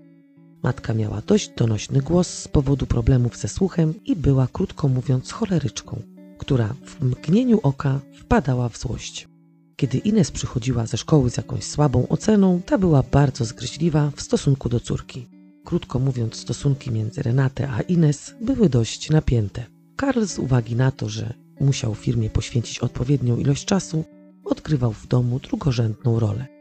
Matka 0.63 0.93
miała 0.93 1.21
dość 1.21 1.49
donośny 1.57 2.01
głos 2.01 2.27
z 2.27 2.47
powodu 2.47 2.85
problemów 2.85 3.37
ze 3.37 3.47
słuchem 3.47 3.93
i 4.05 4.15
była, 4.15 4.47
krótko 4.47 4.87
mówiąc, 4.87 5.31
choleryczką, 5.31 6.01
która 6.37 6.73
w 6.85 7.01
mgnieniu 7.01 7.59
oka 7.63 7.99
wpadała 8.19 8.69
w 8.69 8.77
złość. 8.77 9.27
Kiedy 9.75 9.97
Ines 9.97 10.31
przychodziła 10.31 10.85
ze 10.85 10.97
szkoły 10.97 11.29
z 11.29 11.37
jakąś 11.37 11.63
słabą 11.63 12.07
oceną, 12.07 12.61
ta 12.65 12.77
była 12.77 13.03
bardzo 13.03 13.45
zgryźliwa 13.45 14.11
w 14.15 14.21
stosunku 14.21 14.69
do 14.69 14.79
córki. 14.79 15.27
Krótko 15.65 15.99
mówiąc, 15.99 16.35
stosunki 16.35 16.91
między 16.91 17.23
Renatę 17.23 17.69
a 17.69 17.81
Ines 17.81 18.35
były 18.41 18.69
dość 18.69 19.09
napięte. 19.09 19.65
Karl 19.95 20.25
z 20.25 20.39
uwagi 20.39 20.75
na 20.75 20.91
to, 20.91 21.09
że 21.09 21.33
musiał 21.59 21.95
firmie 21.95 22.29
poświęcić 22.29 22.79
odpowiednią 22.79 23.37
ilość 23.37 23.65
czasu, 23.65 24.03
odgrywał 24.45 24.93
w 24.93 25.07
domu 25.07 25.39
drugorzędną 25.39 26.19
rolę. 26.19 26.56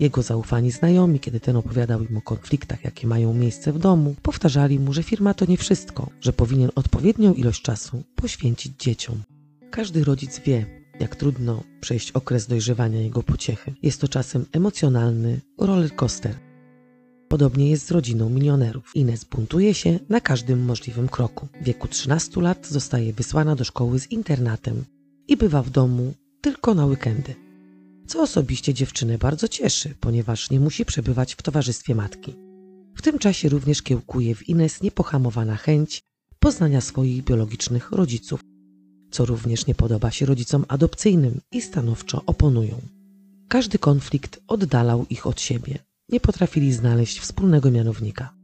Jego 0.00 0.22
zaufani 0.22 0.70
znajomi, 0.70 1.20
kiedy 1.20 1.40
ten 1.40 1.56
opowiadał 1.56 2.02
im 2.02 2.16
o 2.16 2.22
konfliktach, 2.22 2.84
jakie 2.84 3.06
mają 3.06 3.34
miejsce 3.34 3.72
w 3.72 3.78
domu, 3.78 4.14
powtarzali 4.22 4.78
mu, 4.78 4.92
że 4.92 5.02
firma 5.02 5.34
to 5.34 5.44
nie 5.48 5.56
wszystko, 5.56 6.10
że 6.20 6.32
powinien 6.32 6.70
odpowiednią 6.74 7.34
ilość 7.34 7.62
czasu 7.62 8.02
poświęcić 8.14 8.72
dzieciom. 8.78 9.22
Każdy 9.70 10.04
rodzic 10.04 10.38
wie, 10.38 10.66
jak 11.00 11.16
trudno 11.16 11.62
przejść 11.80 12.12
okres 12.12 12.46
dojrzewania 12.46 13.00
jego 13.00 13.22
pociechy. 13.22 13.74
Jest 13.82 14.00
to 14.00 14.08
czasem 14.08 14.44
emocjonalny 14.52 15.40
rollercoaster. 15.58 16.34
Podobnie 17.28 17.70
jest 17.70 17.86
z 17.86 17.90
rodziną 17.90 18.30
milionerów. 18.30 18.96
Ines 18.96 19.24
buntuje 19.24 19.74
się 19.74 19.98
na 20.08 20.20
każdym 20.20 20.64
możliwym 20.64 21.08
kroku. 21.08 21.48
W 21.60 21.64
wieku 21.64 21.88
13 21.88 22.40
lat 22.40 22.66
zostaje 22.66 23.12
wysłana 23.12 23.56
do 23.56 23.64
szkoły 23.64 23.98
z 23.98 24.10
internatem 24.10 24.84
i 25.28 25.36
bywa 25.36 25.62
w 25.62 25.70
domu 25.70 26.14
tylko 26.40 26.74
na 26.74 26.86
weekendy. 26.86 27.49
Co 28.10 28.22
osobiście 28.22 28.74
dziewczynę 28.74 29.18
bardzo 29.18 29.48
cieszy, 29.48 29.94
ponieważ 30.00 30.50
nie 30.50 30.60
musi 30.60 30.84
przebywać 30.84 31.34
w 31.34 31.42
towarzystwie 31.42 31.94
matki. 31.94 32.34
W 32.96 33.02
tym 33.02 33.18
czasie 33.18 33.48
również 33.48 33.82
kiełkuje 33.82 34.34
w 34.34 34.48
Ines 34.48 34.82
niepohamowana 34.82 35.56
chęć 35.56 36.00
poznania 36.38 36.80
swoich 36.80 37.24
biologicznych 37.24 37.92
rodziców 37.92 38.40
co 39.10 39.24
również 39.24 39.66
nie 39.66 39.74
podoba 39.74 40.10
się 40.10 40.26
rodzicom 40.26 40.64
adopcyjnym 40.68 41.40
i 41.52 41.62
stanowczo 41.62 42.22
oponują. 42.26 42.80
Każdy 43.48 43.78
konflikt 43.78 44.40
oddalał 44.48 45.06
ich 45.10 45.26
od 45.26 45.40
siebie. 45.40 45.78
Nie 46.08 46.20
potrafili 46.20 46.72
znaleźć 46.72 47.20
wspólnego 47.20 47.70
mianownika. 47.70 48.34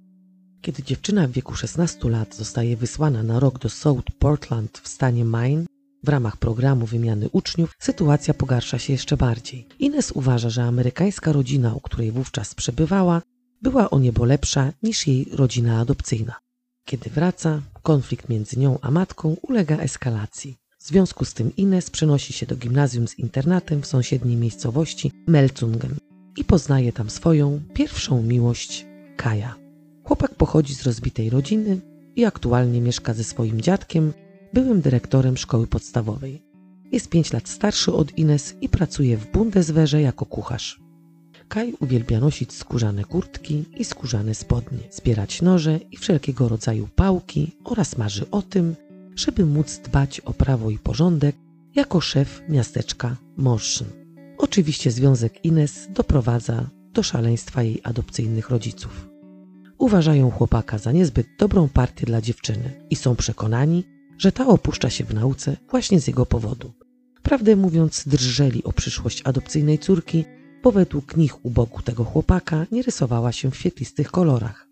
Kiedy 0.61 0.83
dziewczyna 0.83 1.29
w 1.29 1.31
wieku 1.31 1.55
16 1.55 2.11
lat 2.11 2.37
zostaje 2.37 2.77
wysłana 2.77 3.23
na 3.23 3.41
rok 3.41 3.59
do 3.59 3.69
South 3.69 4.11
Portland 4.19 4.79
w 4.79 4.89
stanie 4.89 5.25
Maine 5.25 5.67
w 6.07 6.09
ramach 6.09 6.37
programu 6.37 6.87
wymiany 6.87 7.29
uczniów, 7.29 7.75
sytuacja 7.79 8.35
pogarsza 8.35 8.79
się 8.79 8.93
jeszcze 8.93 9.17
bardziej. 9.17 9.67
Ines 9.79 10.13
uważa, 10.13 10.51
że 10.51 10.63
amerykańska 10.63 11.33
rodzina, 11.33 11.75
u 11.75 11.81
której 11.81 12.13
wówczas 12.13 12.55
przebywała, 12.55 13.23
była 13.63 13.91
o 13.91 13.99
niebo 13.99 14.25
lepsza 14.25 14.73
niż 14.83 15.07
jej 15.07 15.29
rodzina 15.33 15.81
adopcyjna. 15.81 16.35
Kiedy 16.85 17.11
wraca, 17.11 17.63
konflikt 17.83 18.29
między 18.29 18.59
nią 18.59 18.79
a 18.83 18.91
matką 18.91 19.37
ulega 19.43 19.77
eskalacji. 19.77 20.57
W 20.79 20.87
związku 20.89 21.25
z 21.25 21.35
tym 21.35 21.57
Ines 21.57 21.91
przenosi 21.91 22.33
się 22.33 22.47
do 22.47 22.57
gimnazjum 22.57 23.09
z 23.09 23.19
internatem 23.19 23.83
w 23.83 23.87
sąsiedniej 23.87 24.37
miejscowości 24.37 25.13
Melzungen 25.27 25.95
i 26.37 26.45
poznaje 26.45 26.93
tam 26.93 27.11
swoją 27.11 27.61
pierwszą 27.75 28.23
miłość 28.23 28.87
Kaja. 29.17 29.57
Chłopak 30.05 30.35
pochodzi 30.35 30.75
z 30.75 30.83
rozbitej 30.83 31.31
rodziny 31.31 31.81
i 32.17 32.25
aktualnie 32.25 32.81
mieszka 32.81 33.15
ze 33.15 33.25
swoim 33.25 33.61
dziadkiem, 33.61 34.13
byłym 34.53 34.81
dyrektorem 34.81 35.37
szkoły 35.37 35.67
podstawowej. 35.67 36.43
Jest 36.93 37.09
pięć 37.09 37.33
lat 37.33 37.49
starszy 37.49 37.93
od 37.93 38.19
Ines 38.19 38.55
i 38.61 38.69
pracuje 38.69 39.17
w 39.17 39.33
Bundeswehrze 39.33 40.03
jako 40.03 40.27
kucharz. 40.27 40.81
Kaj 41.49 41.75
uwielbia 41.81 42.21
nosić 42.21 42.53
skórzane 42.53 43.05
kurtki 43.05 43.65
i 43.77 43.85
skórzane 43.85 44.35
spodnie, 44.35 44.79
zbierać 44.91 45.43
noże 45.43 45.81
i 45.91 45.97
wszelkiego 45.97 46.49
rodzaju 46.49 46.89
pałki 46.95 47.53
oraz 47.65 47.99
marzy 47.99 48.31
o 48.31 48.43
tym, 48.43 48.77
żeby 49.17 49.47
móc 49.47 49.79
dbać 49.79 50.21
o 50.21 50.33
prawo 50.33 50.71
i 50.71 50.79
porządek 50.79 51.37
jako 51.75 52.01
szef 52.01 52.43
miasteczka 52.49 53.17
Morszyn. 53.37 53.87
Oczywiście 54.39 54.91
związek 54.91 55.45
Ines 55.45 55.89
doprowadza 55.91 56.71
do 56.93 57.03
szaleństwa 57.03 57.63
jej 57.63 57.81
adopcyjnych 57.85 58.51
rodziców. 58.51 59.09
Uważają 59.79 60.31
chłopaka 60.31 60.79
za 60.79 60.93
niezbyt 60.93 61.27
dobrą 61.39 61.69
partię 61.69 62.07
dla 62.07 62.21
dziewczyny 62.21 62.87
i 62.91 62.97
są 62.97 63.17
przekonani, 63.17 63.85
że 64.19 64.33
ta 64.33 64.47
opuszcza 64.47 64.91
się 64.91 65.05
w 65.05 65.15
nauce 65.15 65.57
właśnie 65.71 66.01
z 66.01 66.07
jego 66.07 66.27
powodu. 66.27 66.73
Prawdę 67.23 67.57
mówiąc, 67.57 68.05
drżeli 68.07 68.65
o 68.65 68.73
przyszłość 68.73 69.23
adopcyjnej 69.25 69.79
córki, 69.79 70.25
bo 70.63 70.73
według 70.73 71.17
nich 71.17 71.45
u 71.45 71.51
boku 71.51 71.83
tego 71.83 72.05
chłopaka 72.05 72.67
nie 72.73 72.83
rysowała 72.83 73.33
się 73.33 73.51
w 73.51 73.57
świetlistych 73.57 74.11
kolorach. 74.11 74.69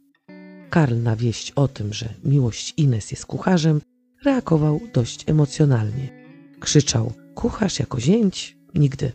Karl 0.71 1.03
na 1.03 1.17
wieść 1.17 1.51
o 1.51 1.69
tym, 1.69 1.93
że 1.93 2.15
miłość 2.25 2.75
Ines 2.77 3.11
jest 3.11 3.27
kucharzem, 3.27 3.81
reagował 4.25 4.81
dość 4.93 5.25
emocjonalnie. 5.31 6.09
Krzyczał: 6.61 7.13
Kucharz 7.35 7.79
jako 7.79 8.01
zięć? 8.01 8.57
Nigdy. 8.75 9.13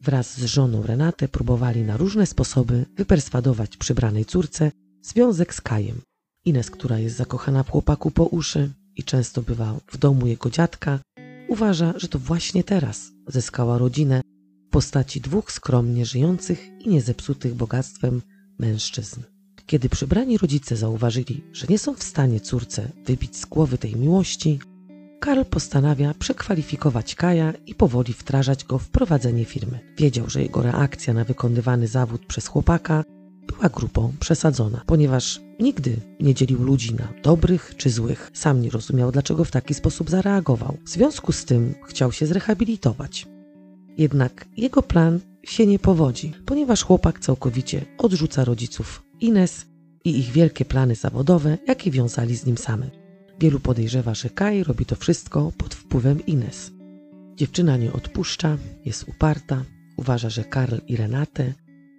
Wraz 0.00 0.38
z 0.40 0.44
żoną 0.44 0.82
Renatę 0.82 1.28
próbowali 1.28 1.82
na 1.82 1.96
różne 1.96 2.26
sposoby 2.26 2.86
wyperswadować 2.96 3.76
przybranej 3.76 4.24
córce 4.24 4.72
związek 5.02 5.54
z 5.54 5.60
Kajem. 5.60 6.00
Ines, 6.44 6.70
która 6.70 6.98
jest 6.98 7.16
zakochana 7.16 7.62
w 7.62 7.70
chłopaku 7.70 8.10
po 8.10 8.24
uszy 8.24 8.70
i 8.96 9.04
często 9.04 9.42
bywa 9.42 9.80
w 9.86 9.96
domu 9.96 10.26
jego 10.26 10.50
dziadka, 10.50 10.98
uważa, 11.48 11.94
że 11.96 12.08
to 12.08 12.18
właśnie 12.18 12.64
teraz 12.64 13.12
zyskała 13.26 13.78
rodzinę 13.78 14.20
w 14.68 14.70
postaci 14.70 15.20
dwóch 15.20 15.52
skromnie 15.52 16.06
żyjących 16.06 16.68
i 16.80 16.88
niezepsutych 16.88 17.54
bogactwem 17.54 18.22
mężczyzn. 18.58 19.20
Kiedy 19.66 19.88
przybrani 19.88 20.38
rodzice 20.38 20.76
zauważyli, 20.76 21.44
że 21.52 21.66
nie 21.68 21.78
są 21.78 21.94
w 21.94 22.02
stanie 22.02 22.40
córce 22.40 22.88
wybić 23.04 23.36
z 23.36 23.44
głowy 23.44 23.78
tej 23.78 23.96
miłości, 23.96 24.58
Karl 25.20 25.44
postanawia 25.44 26.14
przekwalifikować 26.14 27.14
Kaja 27.14 27.52
i 27.66 27.74
powoli 27.74 28.12
wdrażać 28.12 28.64
go 28.64 28.78
w 28.78 28.88
prowadzenie 28.88 29.44
firmy. 29.44 29.78
Wiedział, 29.98 30.30
że 30.30 30.42
jego 30.42 30.62
reakcja 30.62 31.14
na 31.14 31.24
wykonywany 31.24 31.88
zawód 31.88 32.26
przez 32.26 32.46
chłopaka 32.46 33.04
była 33.46 33.68
grupą 33.68 34.12
przesadzona, 34.20 34.82
ponieważ 34.86 35.40
nigdy 35.60 35.96
nie 36.20 36.34
dzielił 36.34 36.62
ludzi 36.62 36.94
na 36.94 37.08
dobrych 37.22 37.74
czy 37.76 37.90
złych. 37.90 38.30
Sam 38.34 38.60
nie 38.60 38.70
rozumiał, 38.70 39.12
dlaczego 39.12 39.44
w 39.44 39.50
taki 39.50 39.74
sposób 39.74 40.10
zareagował. 40.10 40.76
W 40.84 40.88
związku 40.88 41.32
z 41.32 41.44
tym 41.44 41.74
chciał 41.88 42.12
się 42.12 42.26
zrehabilitować. 42.26 43.26
Jednak 43.98 44.48
jego 44.56 44.82
plan 44.82 45.20
się 45.42 45.66
nie 45.66 45.78
powodzi, 45.78 46.32
ponieważ 46.46 46.84
chłopak 46.84 47.20
całkowicie 47.20 47.84
odrzuca 47.98 48.44
rodziców 48.44 49.02
Ines 49.20 49.66
i 50.04 50.18
ich 50.18 50.30
wielkie 50.30 50.64
plany 50.64 50.94
zawodowe, 50.94 51.58
jakie 51.66 51.90
wiązali 51.90 52.36
z 52.36 52.46
nim 52.46 52.58
samym. 52.58 52.90
Wielu 53.40 53.60
podejrzewa, 53.60 54.14
że 54.14 54.30
Kai 54.30 54.64
robi 54.64 54.86
to 54.86 54.96
wszystko 54.96 55.52
pod 55.58 55.74
wpływem 55.74 56.26
Ines. 56.26 56.70
Dziewczyna 57.36 57.76
nie 57.76 57.92
odpuszcza, 57.92 58.58
jest 58.84 59.08
uparta, 59.08 59.64
uważa, 59.96 60.30
że 60.30 60.44
Karl 60.44 60.76
i 60.86 60.96
Renate 60.96 61.52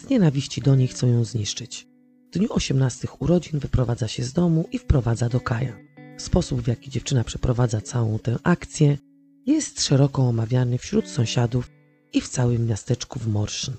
z 0.03 0.09
nienawiści 0.09 0.61
do 0.61 0.75
niej 0.75 0.87
chcą 0.87 1.07
ją 1.07 1.23
zniszczyć. 1.23 1.87
W 2.33 2.37
dniu 2.37 2.47
18 2.51 3.07
urodzin 3.19 3.59
wyprowadza 3.59 4.07
się 4.07 4.23
z 4.23 4.33
domu 4.33 4.65
i 4.71 4.79
wprowadza 4.79 5.29
do 5.29 5.39
Kaja. 5.39 5.77
Sposób, 6.17 6.61
w 6.61 6.67
jaki 6.67 6.89
dziewczyna 6.89 7.23
przeprowadza 7.23 7.81
całą 7.81 8.19
tę 8.19 8.37
akcję, 8.43 8.97
jest 9.45 9.83
szeroko 9.83 10.27
omawiany 10.27 10.77
wśród 10.77 11.07
sąsiadów 11.07 11.71
i 12.13 12.21
w 12.21 12.27
całym 12.27 12.67
miasteczku 12.67 13.19
w 13.19 13.27
Morszyn. 13.27 13.73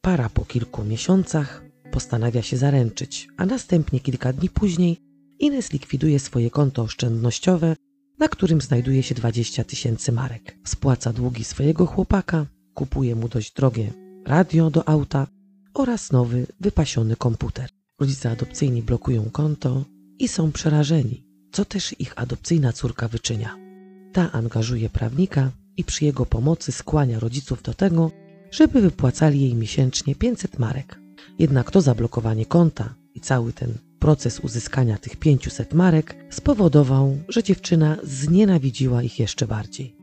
Para 0.00 0.28
po 0.28 0.44
kilku 0.44 0.84
miesiącach 0.84 1.64
postanawia 1.92 2.42
się 2.42 2.56
zaręczyć, 2.56 3.28
a 3.36 3.46
następnie 3.46 4.00
kilka 4.00 4.32
dni 4.32 4.48
później 4.48 4.96
Ines 5.38 5.72
likwiduje 5.72 6.20
swoje 6.20 6.50
konto 6.50 6.82
oszczędnościowe, 6.82 7.76
na 8.18 8.28
którym 8.28 8.60
znajduje 8.60 9.02
się 9.02 9.14
20 9.14 9.64
tysięcy 9.64 10.12
marek. 10.12 10.58
Spłaca 10.64 11.12
długi 11.12 11.44
swojego 11.44 11.86
chłopaka, 11.86 12.46
kupuje 12.74 13.14
mu 13.14 13.28
dość 13.28 13.52
drogie 13.52 13.92
radio 14.26 14.70
do 14.70 14.88
auta 14.88 15.26
oraz 15.74 16.12
nowy, 16.12 16.46
wypasiony 16.60 17.16
komputer. 17.16 17.70
Rodzice 18.00 18.30
adopcyjni 18.30 18.82
blokują 18.82 19.30
konto 19.30 19.84
i 20.18 20.28
są 20.28 20.52
przerażeni, 20.52 21.24
co 21.52 21.64
też 21.64 22.00
ich 22.00 22.12
adopcyjna 22.16 22.72
córka 22.72 23.08
wyczynia. 23.08 23.56
Ta 24.12 24.32
angażuje 24.32 24.90
prawnika 24.90 25.50
i 25.76 25.84
przy 25.84 26.04
jego 26.04 26.26
pomocy 26.26 26.72
skłania 26.72 27.20
rodziców 27.20 27.62
do 27.62 27.74
tego, 27.74 28.10
żeby 28.50 28.80
wypłacali 28.80 29.40
jej 29.40 29.54
miesięcznie 29.54 30.14
500 30.14 30.58
marek. 30.58 31.00
Jednak 31.38 31.70
to 31.70 31.80
zablokowanie 31.80 32.46
konta 32.46 32.94
i 33.14 33.20
cały 33.20 33.52
ten 33.52 33.74
proces 33.98 34.40
uzyskania 34.40 34.98
tych 34.98 35.16
500 35.16 35.74
marek 35.74 36.16
spowodował, 36.30 37.18
że 37.28 37.42
dziewczyna 37.42 37.96
znienawidziła 38.02 39.02
ich 39.02 39.18
jeszcze 39.18 39.46
bardziej. 39.46 39.96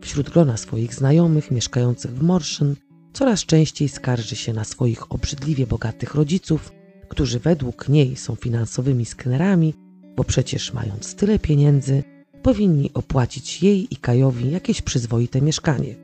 Wśród 0.00 0.30
grona 0.30 0.56
swoich 0.56 0.94
znajomych 0.94 1.50
mieszkających 1.50 2.10
w 2.10 2.22
Morszyn 2.22 2.76
coraz 3.12 3.40
częściej 3.40 3.88
skarży 3.88 4.36
się 4.36 4.52
na 4.52 4.64
swoich 4.64 5.12
obrzydliwie 5.12 5.66
bogatych 5.66 6.14
rodziców, 6.14 6.72
którzy 7.08 7.40
według 7.40 7.88
niej 7.88 8.16
są 8.16 8.34
finansowymi 8.34 9.06
sknerami, 9.06 9.74
bo 10.16 10.24
przecież 10.24 10.72
mając 10.72 11.14
tyle 11.14 11.38
pieniędzy, 11.38 12.02
powinni 12.42 12.90
opłacić 12.94 13.62
jej 13.62 13.94
i 13.94 13.96
Kajowi 13.96 14.50
jakieś 14.50 14.82
przyzwoite 14.82 15.42
mieszkanie. 15.42 15.94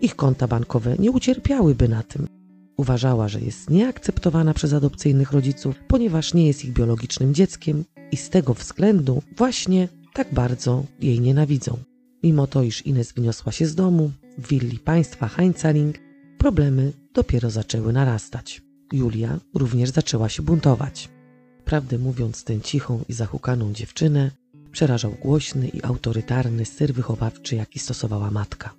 Ich 0.00 0.16
konta 0.16 0.48
bankowe 0.48 0.96
nie 0.98 1.10
ucierpiałyby 1.10 1.88
na 1.88 2.02
tym, 2.02 2.28
Uważała, 2.78 3.28
że 3.28 3.40
jest 3.40 3.70
nieakceptowana 3.70 4.54
przez 4.54 4.72
adopcyjnych 4.72 5.32
rodziców, 5.32 5.76
ponieważ 5.88 6.34
nie 6.34 6.46
jest 6.46 6.64
ich 6.64 6.72
biologicznym 6.72 7.34
dzieckiem 7.34 7.84
i 8.12 8.16
z 8.16 8.30
tego 8.30 8.54
względu 8.54 9.22
właśnie 9.36 9.88
tak 10.12 10.34
bardzo 10.34 10.84
jej 11.00 11.20
nienawidzą. 11.20 11.78
Mimo 12.22 12.46
to, 12.46 12.62
iż 12.62 12.86
Ines 12.86 13.12
wyniosła 13.12 13.52
się 13.52 13.66
z 13.66 13.74
domu, 13.74 14.10
w 14.38 14.48
willi 14.48 14.78
państwa 14.78 15.28
Heinzaling, 15.28 15.96
problemy 16.38 16.92
dopiero 17.14 17.50
zaczęły 17.50 17.92
narastać. 17.92 18.62
Julia 18.92 19.40
również 19.54 19.90
zaczęła 19.90 20.28
się 20.28 20.42
buntować. 20.42 21.08
Prawdę 21.64 21.98
mówiąc, 21.98 22.44
tę 22.44 22.60
cichą 22.60 23.04
i 23.08 23.12
zahukaną 23.12 23.72
dziewczynę 23.72 24.30
przerażał 24.72 25.14
głośny 25.22 25.68
i 25.68 25.82
autorytarny 25.82 26.64
styl 26.64 26.92
wychowawczy, 26.92 27.56
jaki 27.56 27.78
stosowała 27.78 28.30
matka. 28.30 28.74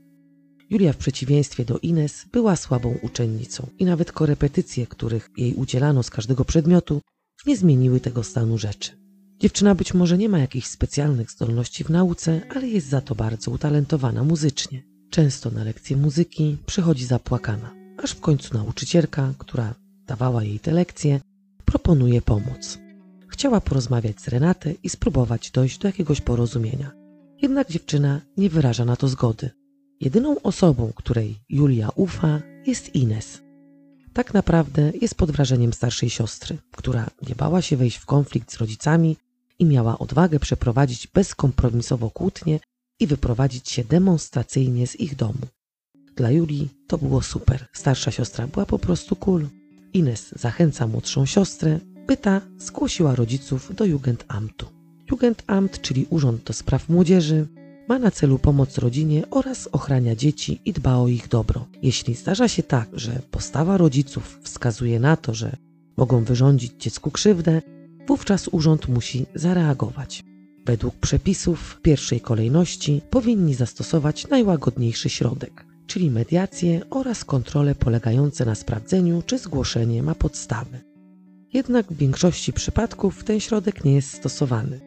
Julia 0.69 0.93
w 0.93 0.97
przeciwieństwie 0.97 1.65
do 1.65 1.77
Ines 1.77 2.25
była 2.31 2.55
słabą 2.55 2.95
uczennicą 3.01 3.67
i 3.79 3.85
nawet 3.85 4.11
korepetycje, 4.11 4.87
których 4.87 5.29
jej 5.37 5.53
udzielano 5.53 6.03
z 6.03 6.09
każdego 6.09 6.45
przedmiotu, 6.45 7.01
nie 7.45 7.57
zmieniły 7.57 7.99
tego 7.99 8.23
stanu 8.23 8.57
rzeczy. 8.57 8.91
Dziewczyna 9.39 9.75
być 9.75 9.93
może 9.93 10.17
nie 10.17 10.29
ma 10.29 10.39
jakichś 10.39 10.67
specjalnych 10.67 11.31
zdolności 11.31 11.83
w 11.83 11.89
nauce, 11.89 12.41
ale 12.55 12.67
jest 12.67 12.87
za 12.87 13.01
to 13.01 13.15
bardzo 13.15 13.51
utalentowana 13.51 14.23
muzycznie. 14.23 14.83
Często 15.09 15.51
na 15.51 15.63
lekcje 15.63 15.97
muzyki 15.97 16.57
przychodzi 16.65 17.05
zapłakana, 17.05 17.75
aż 18.03 18.11
w 18.11 18.19
końcu 18.19 18.53
nauczycielka, 18.53 19.33
która 19.37 19.73
dawała 20.07 20.43
jej 20.43 20.59
te 20.59 20.71
lekcje, 20.71 21.19
proponuje 21.65 22.21
pomoc. 22.21 22.79
Chciała 23.27 23.61
porozmawiać 23.61 24.21
z 24.21 24.27
Renatę 24.27 24.73
i 24.83 24.89
spróbować 24.89 25.51
dojść 25.51 25.77
do 25.77 25.87
jakiegoś 25.87 26.21
porozumienia. 26.21 26.91
Jednak 27.41 27.69
dziewczyna 27.71 28.21
nie 28.37 28.49
wyraża 28.49 28.85
na 28.85 28.95
to 28.95 29.07
zgody. 29.07 29.49
Jedyną 30.01 30.41
osobą, 30.41 30.91
której 30.95 31.39
Julia 31.49 31.89
ufa, 31.95 32.41
jest 32.67 32.95
Ines. 32.95 33.41
Tak 34.13 34.33
naprawdę 34.33 34.91
jest 35.01 35.15
pod 35.15 35.31
wrażeniem 35.31 35.73
starszej 35.73 36.09
siostry, 36.09 36.57
która 36.71 37.09
nie 37.29 37.35
bała 37.35 37.61
się 37.61 37.77
wejść 37.77 37.97
w 37.97 38.05
konflikt 38.05 38.51
z 38.51 38.57
rodzicami 38.57 39.17
i 39.59 39.65
miała 39.65 39.99
odwagę 39.99 40.39
przeprowadzić 40.39 41.07
bezkompromisowo 41.07 42.09
kłótnię 42.09 42.59
i 42.99 43.07
wyprowadzić 43.07 43.69
się 43.69 43.83
demonstracyjnie 43.83 44.87
z 44.87 44.99
ich 44.99 45.15
domu. 45.15 45.47
Dla 46.15 46.31
Julii 46.31 46.69
to 46.87 46.97
było 46.97 47.21
super. 47.21 47.65
Starsza 47.73 48.11
siostra 48.11 48.47
była 48.47 48.65
po 48.65 48.79
prostu 48.79 49.15
cool. 49.15 49.47
Ines 49.93 50.33
zachęca 50.35 50.87
młodszą 50.87 51.25
siostrę, 51.25 51.79
by 52.07 52.17
ta 52.17 52.41
zgłosiła 52.57 53.15
rodziców 53.15 53.75
do 53.75 53.85
Jugendamtu. 53.85 54.65
Jugendamt, 55.11 55.81
czyli 55.81 56.05
Urząd 56.09 56.43
do 56.43 56.53
Spraw 56.53 56.89
Młodzieży, 56.89 57.47
ma 57.87 57.99
na 57.99 58.11
celu 58.11 58.39
pomoc 58.39 58.77
rodzinie 58.77 59.23
oraz 59.29 59.69
ochrania 59.71 60.15
dzieci 60.15 60.61
i 60.65 60.73
dba 60.73 60.97
o 60.97 61.07
ich 61.07 61.27
dobro. 61.27 61.65
Jeśli 61.81 62.15
zdarza 62.15 62.47
się 62.47 62.63
tak, 62.63 62.89
że 62.93 63.21
postawa 63.31 63.77
rodziców 63.77 64.39
wskazuje 64.43 64.99
na 64.99 65.17
to, 65.17 65.33
że 65.33 65.55
mogą 65.97 66.23
wyrządzić 66.23 66.73
dziecku 66.79 67.11
krzywdę, 67.11 67.61
wówczas 68.07 68.47
urząd 68.47 68.87
musi 68.87 69.25
zareagować. 69.35 70.23
Według 70.65 70.95
przepisów 70.95 71.59
w 71.59 71.81
pierwszej 71.81 72.21
kolejności 72.21 73.01
powinni 73.09 73.53
zastosować 73.53 74.27
najłagodniejszy 74.27 75.09
środek, 75.09 75.65
czyli 75.87 76.11
mediację 76.11 76.81
oraz 76.89 77.25
kontrole 77.25 77.75
polegające 77.75 78.45
na 78.45 78.55
sprawdzeniu, 78.55 79.23
czy 79.25 79.37
zgłoszenie 79.37 80.03
ma 80.03 80.15
podstawy. 80.15 80.79
Jednak 81.53 81.93
w 81.93 81.97
większości 81.97 82.53
przypadków 82.53 83.23
ten 83.23 83.39
środek 83.39 83.85
nie 83.85 83.93
jest 83.93 84.13
stosowany. 84.13 84.79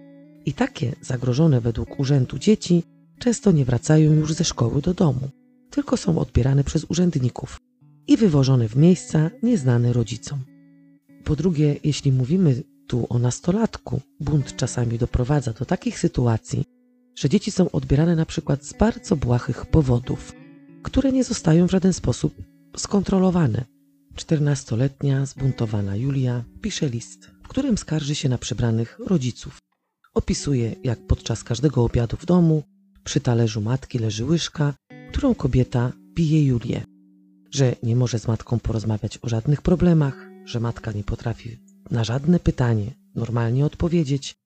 I 0.47 0.53
takie 0.53 0.93
zagrożone 1.01 1.61
według 1.61 2.01
urzędu 2.01 2.39
dzieci 2.39 2.83
często 3.19 3.53
nie 3.53 3.65
wracają 3.65 4.13
już 4.13 4.33
ze 4.33 4.45
szkoły 4.45 4.83
do 4.83 4.95
domu, 4.95 5.29
tylko 5.71 5.97
są 5.97 6.19
odbierane 6.19 6.65
przez 6.65 6.87
urzędników 6.89 7.61
i 8.07 8.17
wywożone 8.17 8.69
w 8.69 8.77
miejsca 8.77 9.31
nieznane 9.43 9.93
rodzicom. 9.93 10.39
Po 11.25 11.37
drugie, 11.37 11.77
jeśli 11.85 12.13
mówimy 12.13 12.63
tu 12.93 13.07
o 13.09 13.19
nastolatku, 13.19 14.01
bunt 14.21 14.57
czasami 14.57 14.99
doprowadza 14.99 15.53
do 15.53 15.65
takich 15.65 15.99
sytuacji, 15.99 16.65
że 17.17 17.29
dzieci 17.29 17.51
są 17.51 17.71
odbierane 17.71 18.17
na 18.17 18.27
przykład 18.27 18.65
z 18.65 18.73
bardzo 18.73 19.17
błahych 19.17 19.67
powodów, 19.67 20.33
które 20.83 21.13
nie 21.13 21.25
zostają 21.25 21.67
w 21.67 21.71
żaden 21.71 21.93
sposób 21.93 22.35
skontrolowane. 22.77 23.65
Czternastoletnia 24.15 25.27
zbuntowana 25.27 25.97
Julia 25.97 26.45
pisze 26.63 26.89
list, 26.89 27.31
w 27.43 27.49
którym 27.49 27.79
skarży 27.79 28.15
się 28.15 28.29
na 28.29 28.39
przybranych 28.39 28.99
rodziców. 29.07 29.59
Opisuje, 30.15 30.77
jak 30.85 31.07
podczas 31.07 31.45
każdego 31.45 31.85
obiadu 31.85 32.17
w 32.17 32.27
domu 32.27 32.63
przy 33.05 33.21
talerzu 33.21 33.61
matki 33.61 33.99
leży 33.99 34.25
łyżka, 34.25 34.75
którą 35.13 35.35
kobieta 35.35 35.93
bije 36.15 36.45
Julię. 36.45 36.85
Że 37.51 37.77
nie 37.83 37.97
może 37.97 38.19
z 38.19 38.29
matką 38.29 38.59
porozmawiać 38.59 39.19
o 39.23 39.29
żadnych 39.29 39.63
problemach, 39.63 40.17
że 40.45 40.61
matka 40.61 40.93
nie 40.93 41.05
potrafi 41.05 41.72
na 41.91 42.05
żadne 42.05 42.41
pytanie 42.41 42.91
normalnie 43.15 43.67
odpowiedzieć, 43.67 44.37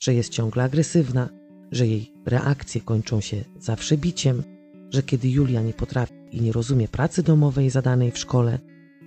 że 0.00 0.14
jest 0.14 0.30
ciągle 0.30 0.62
agresywna, 0.62 1.28
że 1.72 1.86
jej 1.86 2.12
reakcje 2.26 2.80
kończą 2.80 3.20
się 3.20 3.44
zawsze 3.60 3.96
biciem, 3.96 4.42
że 4.90 5.02
kiedy 5.02 5.28
Julia 5.28 5.62
nie 5.62 5.72
potrafi 5.72 6.14
i 6.32 6.40
nie 6.40 6.52
rozumie 6.52 6.88
pracy 6.88 7.22
domowej 7.22 7.70
zadanej 7.70 8.10
w 8.10 8.18
szkole, 8.18 8.58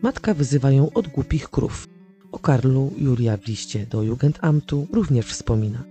matka 0.02 0.34
wyzywa 0.34 0.71
ją 0.71 0.93
od 0.93 1.08
głupich 1.08 1.49
krów. 1.49 1.88
O 2.32 2.39
Karlu 2.39 2.93
Julia 2.97 3.38
w 3.38 3.47
liście 3.47 3.86
do 3.86 4.04
Jugendamtu 4.04 4.88
również 4.93 5.25
wspomina. 5.25 5.84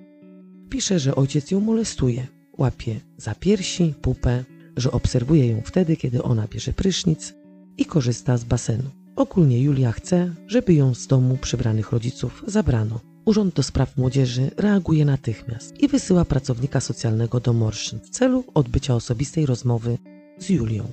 Pisze, 0.71 0.99
że 0.99 1.15
ojciec 1.15 1.51
ją 1.51 1.61
molestuje, 1.61 2.27
łapie 2.59 3.01
za 3.17 3.35
piersi, 3.35 3.95
pupę, 4.03 4.45
że 4.77 4.91
obserwuje 4.91 5.47
ją 5.47 5.63
wtedy, 5.65 5.97
kiedy 5.97 6.23
ona 6.23 6.47
bierze 6.47 6.73
prysznic 6.73 7.35
i 7.79 7.85
korzysta 7.85 8.37
z 8.37 8.45
basenu. 8.45 8.91
Ogólnie 9.19 9.63
Julia 9.63 9.93
chce, 9.93 10.35
żeby 10.47 10.75
ją 10.75 10.95
z 10.95 11.07
domu 11.07 11.37
przybranych 11.37 11.93
rodziców 11.93 12.45
zabrano. 12.47 13.01
Urząd 13.25 13.55
do 13.55 13.63
Spraw 13.63 13.97
Młodzieży 13.97 14.51
reaguje 14.57 15.05
natychmiast 15.05 15.81
i 15.81 15.89
wysyła 15.89 16.25
pracownika 16.25 16.81
socjalnego 16.81 17.41
do 17.41 17.53
Morszyn 17.53 18.01
w 18.01 18.11
celu 18.11 18.45
odbycia 18.55 18.95
osobistej 18.95 19.47
rozmowy 19.47 19.99
z 20.39 20.49
Julią. 20.49 20.85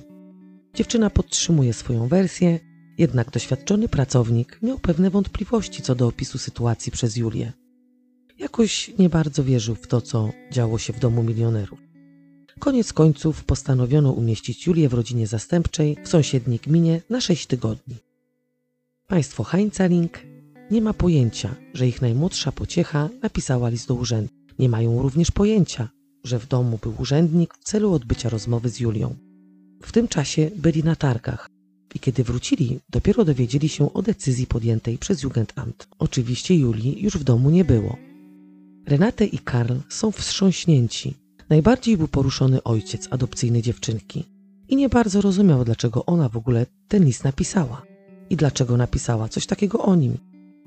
Dziewczyna 0.74 1.10
podtrzymuje 1.10 1.72
swoją 1.72 2.08
wersję, 2.08 2.60
jednak 2.98 3.30
doświadczony 3.30 3.88
pracownik 3.88 4.58
miał 4.62 4.78
pewne 4.78 5.10
wątpliwości 5.10 5.82
co 5.82 5.94
do 5.94 6.06
opisu 6.06 6.38
sytuacji 6.38 6.92
przez 6.92 7.16
Julię. 7.16 7.52
Jakoś 8.38 8.90
nie 8.98 9.08
bardzo 9.08 9.44
wierzył 9.44 9.74
w 9.74 9.86
to, 9.86 10.00
co 10.00 10.30
działo 10.52 10.78
się 10.78 10.92
w 10.92 11.00
domu 11.00 11.22
milionerów. 11.22 11.78
Koniec 12.58 12.92
końców 12.92 13.44
postanowiono 13.44 14.12
umieścić 14.12 14.66
Julię 14.66 14.88
w 14.88 14.94
rodzinie 14.94 15.26
zastępczej 15.26 15.96
w 16.04 16.08
sąsiedniej 16.08 16.58
gminie 16.58 17.02
na 17.10 17.20
6 17.20 17.46
tygodni. 17.46 18.05
Państwo 19.08 19.44
Heinzeling 19.44 20.18
nie 20.70 20.82
ma 20.82 20.94
pojęcia, 20.94 21.54
że 21.74 21.88
ich 21.88 22.02
najmłodsza 22.02 22.52
pociecha 22.52 23.08
napisała 23.22 23.68
list 23.68 23.88
do 23.88 23.94
urzędu. 23.94 24.32
Nie 24.58 24.68
mają 24.68 25.02
również 25.02 25.30
pojęcia, 25.30 25.88
że 26.24 26.38
w 26.38 26.48
domu 26.48 26.78
był 26.82 26.94
urzędnik 26.98 27.54
w 27.54 27.64
celu 27.64 27.92
odbycia 27.92 28.28
rozmowy 28.28 28.68
z 28.68 28.80
Julią. 28.80 29.14
W 29.82 29.92
tym 29.92 30.08
czasie 30.08 30.50
byli 30.56 30.84
na 30.84 30.96
targach 30.96 31.50
i 31.94 31.98
kiedy 31.98 32.24
wrócili, 32.24 32.80
dopiero 32.90 33.24
dowiedzieli 33.24 33.68
się 33.68 33.92
o 33.92 34.02
decyzji 34.02 34.46
podjętej 34.46 34.98
przez 34.98 35.22
Jugendamt. 35.22 35.88
Oczywiście 35.98 36.56
Julii 36.56 37.02
już 37.02 37.16
w 37.16 37.24
domu 37.24 37.50
nie 37.50 37.64
było. 37.64 37.96
Renate 38.86 39.24
i 39.24 39.38
Karl 39.38 39.74
są 39.88 40.10
wstrząśnięci. 40.10 41.14
Najbardziej 41.48 41.96
był 41.96 42.08
poruszony 42.08 42.62
ojciec 42.62 43.08
adopcyjny 43.10 43.62
dziewczynki 43.62 44.24
i 44.68 44.76
nie 44.76 44.88
bardzo 44.88 45.20
rozumiał, 45.20 45.64
dlaczego 45.64 46.06
ona 46.06 46.28
w 46.28 46.36
ogóle 46.36 46.66
ten 46.88 47.04
list 47.04 47.24
napisała 47.24 47.95
i 48.30 48.36
dlaczego 48.36 48.76
napisała 48.76 49.28
coś 49.28 49.46
takiego 49.46 49.78
o 49.78 49.96
nim. 49.96 50.18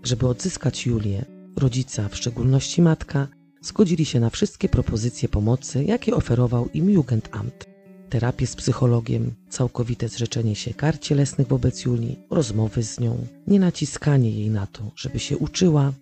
Żeby 0.03 0.27
odzyskać 0.27 0.85
Julię, 0.85 1.25
rodzica, 1.57 2.09
w 2.09 2.15
szczególności 2.15 2.81
matka, 2.81 3.27
zgodzili 3.61 4.05
się 4.05 4.19
na 4.19 4.29
wszystkie 4.29 4.69
propozycje 4.69 5.29
pomocy, 5.29 5.83
jakie 5.83 6.15
oferował 6.15 6.69
im 6.73 6.89
Jugendamt. 6.89 7.65
Terapię 8.09 8.47
z 8.47 8.55
psychologiem, 8.55 9.33
całkowite 9.49 10.07
zrzeczenie 10.09 10.55
się 10.55 10.73
kar 10.73 10.99
cielesnych 10.99 11.47
wobec 11.47 11.85
Julii, 11.85 12.19
rozmowy 12.29 12.83
z 12.83 12.99
nią, 12.99 13.27
nie 13.47 13.59
naciskanie 13.59 14.31
jej 14.31 14.49
na 14.49 14.67
to, 14.67 14.91
żeby 14.95 15.19
się 15.19 15.37
uczyła, 15.37 15.93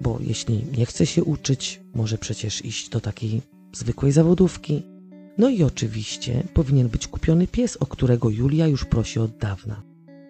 bo 0.00 0.18
jeśli 0.20 0.64
nie 0.78 0.86
chce 0.86 1.06
się 1.06 1.24
uczyć, 1.24 1.80
może 1.94 2.18
przecież 2.18 2.64
iść 2.64 2.88
do 2.88 3.00
takiej 3.00 3.42
zwykłej 3.72 4.12
zawodówki. 4.12 4.82
No 5.38 5.48
i 5.48 5.62
oczywiście 5.62 6.42
powinien 6.54 6.88
być 6.88 7.08
kupiony 7.08 7.46
pies, 7.46 7.76
o 7.76 7.86
którego 7.86 8.30
Julia 8.30 8.66
już 8.66 8.84
prosi 8.84 9.18
od 9.18 9.36
dawna. 9.36 9.87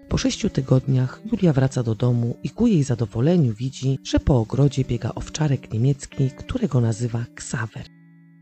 Po 0.09 0.19
sześciu 0.19 0.51
tygodniach 0.51 1.21
Julia 1.33 1.53
wraca 1.53 1.83
do 1.83 1.95
domu 1.95 2.37
i 2.43 2.51
ku 2.51 2.67
jej 2.67 2.83
zadowoleniu 2.83 3.55
widzi, 3.55 3.99
że 4.05 4.21
po 4.21 4.41
ogrodzie 4.41 4.85
biega 4.85 5.13
owczarek 5.15 5.73
niemiecki, 5.73 6.31
którego 6.31 6.81
nazywa 6.81 7.25
Xaver. 7.35 7.87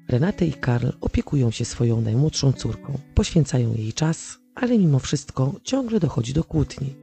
Renate 0.08 0.46
i 0.46 0.52
Karl 0.52 0.88
opiekują 1.00 1.50
się 1.50 1.64
swoją 1.64 2.00
najmłodszą 2.00 2.52
córką, 2.52 2.98
poświęcają 3.14 3.74
jej 3.74 3.92
czas, 3.92 4.38
ale 4.54 4.78
mimo 4.78 4.98
wszystko 4.98 5.54
ciągle 5.64 6.00
dochodzi 6.00 6.32
do 6.32 6.44
kłótni. 6.44 6.94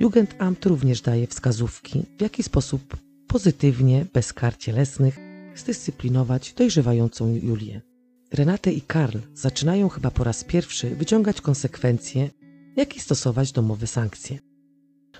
Jugendamt 0.00 0.66
również 0.66 1.00
daje 1.00 1.26
wskazówki, 1.26 2.02
w 2.18 2.22
jaki 2.22 2.42
sposób 2.42 2.96
pozytywnie, 3.26 4.06
bez 4.12 4.32
kar 4.32 4.56
cielesnych, 4.56 5.18
zdyscyplinować 5.56 6.52
dojrzewającą 6.52 7.34
Julię. 7.42 7.80
Renate 8.32 8.72
i 8.72 8.80
Karl 8.80 9.18
zaczynają 9.34 9.88
chyba 9.88 10.10
po 10.10 10.24
raz 10.24 10.44
pierwszy 10.44 10.96
wyciągać 10.96 11.40
konsekwencje 11.40 12.30
jak 12.76 12.96
i 12.96 13.00
stosować 13.00 13.52
domowe 13.52 13.86
sankcje. 13.86 14.38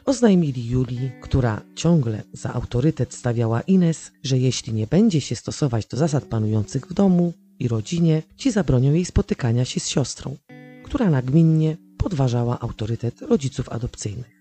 Oznajmili 0.05 0.69
Julii, 0.69 1.11
która 1.23 1.63
ciągle 1.75 2.23
za 2.33 2.55
autorytet 2.55 3.15
stawiała 3.15 3.61
Ines, 3.61 4.13
że 4.23 4.39
jeśli 4.39 4.73
nie 4.73 4.87
będzie 4.87 5.21
się 5.21 5.37
stosować 5.37 5.87
do 5.87 5.97
zasad 5.97 6.25
panujących 6.25 6.87
w 6.87 6.95
domu 6.95 7.33
i 7.59 7.69
rodzinie, 7.69 8.23
ci 8.37 8.51
zabronią 8.51 8.93
jej 8.93 9.05
spotykania 9.05 9.65
się 9.65 9.81
z 9.81 9.89
siostrą, 9.89 10.37
która 10.85 11.11
nagminnie 11.11 11.77
podważała 11.99 12.61
autorytet 12.61 13.23
rodziców 13.23 13.69
adopcyjnych. 13.69 14.37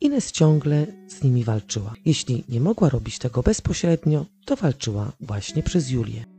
Ines 0.00 0.32
ciągle 0.32 0.86
z 1.08 1.22
nimi 1.22 1.44
walczyła. 1.44 1.94
Jeśli 2.04 2.44
nie 2.48 2.60
mogła 2.60 2.88
robić 2.88 3.18
tego 3.18 3.42
bezpośrednio, 3.42 4.26
to 4.44 4.56
walczyła 4.56 5.12
właśnie 5.20 5.62
przez 5.62 5.90
Julię. 5.90 6.33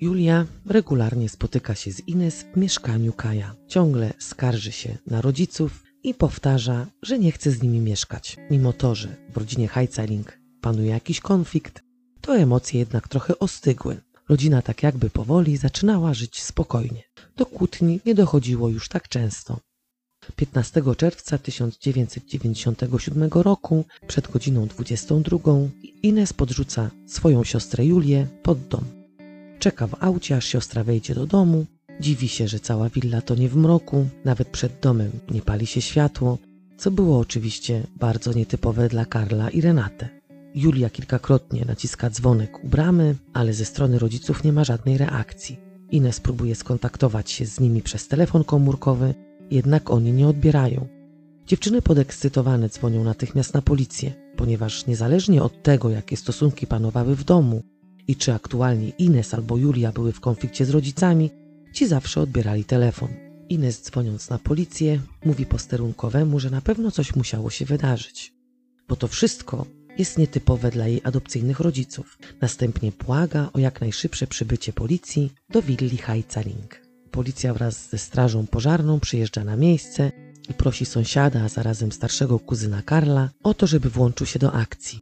Julia 0.00 0.46
regularnie 0.66 1.28
spotyka 1.28 1.74
się 1.74 1.92
z 1.92 2.08
Ines 2.08 2.42
w 2.42 2.56
mieszkaniu 2.56 3.12
Kaja. 3.12 3.54
Ciągle 3.68 4.12
skarży 4.18 4.72
się 4.72 4.98
na 5.06 5.20
rodziców 5.20 5.84
i 6.02 6.14
powtarza, 6.14 6.86
że 7.02 7.18
nie 7.18 7.32
chce 7.32 7.50
z 7.50 7.62
nimi 7.62 7.80
mieszkać. 7.80 8.36
Mimo 8.50 8.72
to, 8.72 8.94
że 8.94 9.16
w 9.32 9.36
rodzinie 9.36 9.68
Heizeling 9.68 10.38
panuje 10.60 10.90
jakiś 10.90 11.20
konflikt, 11.20 11.82
to 12.20 12.36
emocje 12.36 12.80
jednak 12.80 13.08
trochę 13.08 13.38
ostygły. 13.38 14.00
Rodzina 14.28 14.62
tak 14.62 14.82
jakby 14.82 15.10
powoli 15.10 15.56
zaczynała 15.56 16.14
żyć 16.14 16.42
spokojnie. 16.42 17.02
Do 17.36 17.46
kłótni 17.46 18.00
nie 18.06 18.14
dochodziło 18.14 18.68
już 18.68 18.88
tak 18.88 19.08
często. 19.08 19.60
15 20.36 20.82
czerwca 20.96 21.38
1997 21.38 23.30
roku, 23.32 23.84
przed 24.06 24.30
godziną 24.30 24.66
22, 24.66 25.38
Ines 26.02 26.32
podrzuca 26.32 26.90
swoją 27.06 27.44
siostrę 27.44 27.86
Julię 27.86 28.26
pod 28.42 28.68
dom. 28.68 29.05
Czeka 29.58 29.86
w 29.86 30.04
aucie, 30.04 30.36
aż 30.36 30.46
siostra 30.46 30.84
wejdzie 30.84 31.14
do 31.14 31.26
domu. 31.26 31.66
Dziwi 32.00 32.28
się, 32.28 32.48
że 32.48 32.60
cała 32.60 32.88
willa 32.88 33.20
to 33.20 33.34
nie 33.34 33.48
w 33.48 33.56
mroku, 33.56 34.08
nawet 34.24 34.48
przed 34.48 34.80
domem 34.80 35.10
nie 35.30 35.42
pali 35.42 35.66
się 35.66 35.80
światło, 35.80 36.38
co 36.76 36.90
było 36.90 37.18
oczywiście 37.18 37.82
bardzo 37.96 38.32
nietypowe 38.32 38.88
dla 38.88 39.04
Karla 39.04 39.50
i 39.50 39.60
Renate. 39.60 40.08
Julia 40.54 40.90
kilkakrotnie 40.90 41.64
naciska 41.64 42.10
dzwonek 42.10 42.64
u 42.64 42.68
bramy, 42.68 43.14
ale 43.32 43.52
ze 43.52 43.64
strony 43.64 43.98
rodziców 43.98 44.44
nie 44.44 44.52
ma 44.52 44.64
żadnej 44.64 44.98
reakcji. 44.98 45.58
Ines 45.90 46.20
próbuje 46.20 46.54
skontaktować 46.54 47.30
się 47.30 47.46
z 47.46 47.60
nimi 47.60 47.82
przez 47.82 48.08
telefon 48.08 48.44
komórkowy, 48.44 49.14
jednak 49.50 49.90
oni 49.90 50.12
nie 50.12 50.28
odbierają. 50.28 50.86
Dziewczyny 51.46 51.82
podekscytowane 51.82 52.68
dzwonią 52.68 53.04
natychmiast 53.04 53.54
na 53.54 53.62
policję, 53.62 54.12
ponieważ 54.36 54.86
niezależnie 54.86 55.42
od 55.42 55.62
tego, 55.62 55.90
jakie 55.90 56.16
stosunki 56.16 56.66
panowały 56.66 57.16
w 57.16 57.24
domu, 57.24 57.62
i 58.08 58.16
czy 58.16 58.34
aktualnie 58.34 58.88
Ines 58.88 59.34
albo 59.34 59.56
Julia 59.56 59.92
były 59.92 60.12
w 60.12 60.20
konflikcie 60.20 60.64
z 60.66 60.70
rodzicami, 60.70 61.30
ci 61.72 61.86
zawsze 61.86 62.20
odbierali 62.20 62.64
telefon. 62.64 63.08
Ines 63.48 63.82
dzwoniąc 63.82 64.30
na 64.30 64.38
policję 64.38 65.00
mówi 65.24 65.46
posterunkowemu, 65.46 66.40
że 66.40 66.50
na 66.50 66.60
pewno 66.60 66.90
coś 66.90 67.16
musiało 67.16 67.50
się 67.50 67.64
wydarzyć, 67.64 68.32
bo 68.88 68.96
to 68.96 69.08
wszystko 69.08 69.66
jest 69.98 70.18
nietypowe 70.18 70.70
dla 70.70 70.86
jej 70.86 71.00
adopcyjnych 71.04 71.60
rodziców. 71.60 72.18
Następnie 72.40 72.92
błaga 73.06 73.50
o 73.52 73.58
jak 73.58 73.80
najszybsze 73.80 74.26
przybycie 74.26 74.72
policji 74.72 75.32
do 75.50 75.62
willi 75.62 75.96
Heizaling. 75.96 76.80
Policja 77.10 77.54
wraz 77.54 77.88
ze 77.90 77.98
strażą 77.98 78.46
pożarną 78.46 79.00
przyjeżdża 79.00 79.44
na 79.44 79.56
miejsce 79.56 80.12
i 80.48 80.54
prosi 80.54 80.86
sąsiada, 80.86 81.42
a 81.42 81.48
zarazem 81.48 81.92
starszego 81.92 82.38
kuzyna 82.38 82.82
Karla 82.82 83.30
o 83.42 83.54
to, 83.54 83.66
żeby 83.66 83.90
włączył 83.90 84.26
się 84.26 84.38
do 84.38 84.52
akcji. 84.52 85.00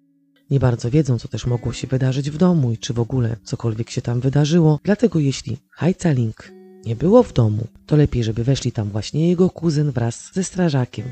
Nie 0.50 0.61
bardzo 0.61 0.90
wiedzą, 0.90 1.18
co 1.18 1.28
też 1.28 1.46
mogło 1.46 1.72
się 1.72 1.87
wydarzyć 1.87 2.30
w 2.30 2.37
domu 2.37 2.72
i 2.72 2.78
czy 2.78 2.92
w 2.92 3.00
ogóle 3.00 3.37
cokolwiek 3.44 3.90
się 3.90 4.02
tam 4.02 4.20
wydarzyło, 4.20 4.80
dlatego 4.85 5.18
jeśli 5.18 5.57
Heizaling 5.70 6.52
nie 6.87 6.96
było 6.96 7.22
w 7.22 7.33
domu, 7.33 7.66
to 7.87 7.96
lepiej, 7.96 8.24
żeby 8.24 8.44
weszli 8.44 8.72
tam 8.72 8.90
właśnie 8.90 9.28
jego 9.28 9.50
kuzyn 9.50 9.90
wraz 9.90 10.30
ze 10.35 10.44
strażakiem. 10.44 11.07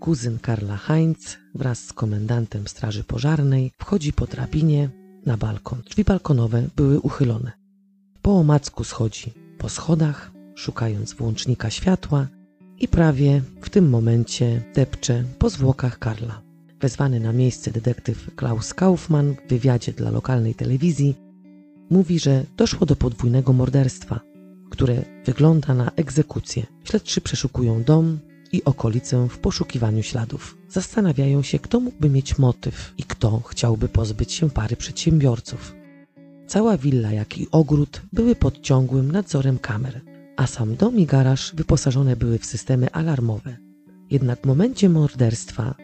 Kuzyn 0.00 0.38
Karla 0.38 0.76
Heinz 0.76 1.36
wraz 1.54 1.86
z 1.86 1.92
komendantem 1.92 2.68
straży 2.68 3.04
pożarnej 3.04 3.72
wchodzi 3.78 4.12
po 4.12 4.26
drabinie 4.26 4.90
na 5.26 5.36
balkon. 5.36 5.82
Drzwi 5.82 6.04
balkonowe 6.04 6.68
były 6.76 7.00
uchylone. 7.00 7.52
Po 8.22 8.38
omacku 8.38 8.84
schodzi 8.84 9.32
po 9.58 9.68
schodach, 9.68 10.30
szukając 10.54 11.14
włącznika 11.14 11.70
światła 11.70 12.26
i 12.78 12.88
prawie 12.88 13.42
w 13.60 13.70
tym 13.70 13.88
momencie 13.90 14.62
depcze 14.74 15.24
po 15.38 15.50
zwłokach 15.50 15.98
Karla. 15.98 16.43
Wezwany 16.84 17.20
na 17.20 17.32
miejsce 17.32 17.70
detektyw 17.70 18.34
Klaus 18.34 18.74
Kaufmann 18.74 19.34
w 19.34 19.48
wywiadzie 19.48 19.92
dla 19.92 20.10
lokalnej 20.10 20.54
telewizji 20.54 21.14
mówi, 21.90 22.18
że 22.18 22.44
doszło 22.56 22.86
do 22.86 22.96
podwójnego 22.96 23.52
morderstwa, 23.52 24.20
które 24.70 25.02
wygląda 25.24 25.74
na 25.74 25.90
egzekucję. 25.96 26.66
Śledczy 26.84 27.20
przeszukują 27.20 27.82
dom 27.82 28.18
i 28.52 28.64
okolice 28.64 29.28
w 29.28 29.38
poszukiwaniu 29.38 30.02
śladów. 30.02 30.58
Zastanawiają 30.68 31.42
się, 31.42 31.58
kto 31.58 31.80
mógłby 31.80 32.10
mieć 32.10 32.38
motyw 32.38 32.94
i 32.98 33.02
kto 33.02 33.40
chciałby 33.40 33.88
pozbyć 33.88 34.32
się 34.32 34.50
pary 34.50 34.76
przedsiębiorców. 34.76 35.74
Cała 36.46 36.76
willa, 36.76 37.12
jak 37.12 37.38
i 37.38 37.46
ogród 37.50 38.02
były 38.12 38.34
pod 38.34 38.60
ciągłym 38.60 39.12
nadzorem 39.12 39.58
kamer, 39.58 40.00
a 40.36 40.46
sam 40.46 40.76
dom 40.76 40.98
i 40.98 41.06
garaż 41.06 41.54
wyposażone 41.54 42.16
były 42.16 42.38
w 42.38 42.46
systemy 42.46 42.90
alarmowe. 42.90 43.56
Jednak 44.10 44.42
w 44.42 44.46
momencie 44.46 44.88
morderstwa 44.88 45.74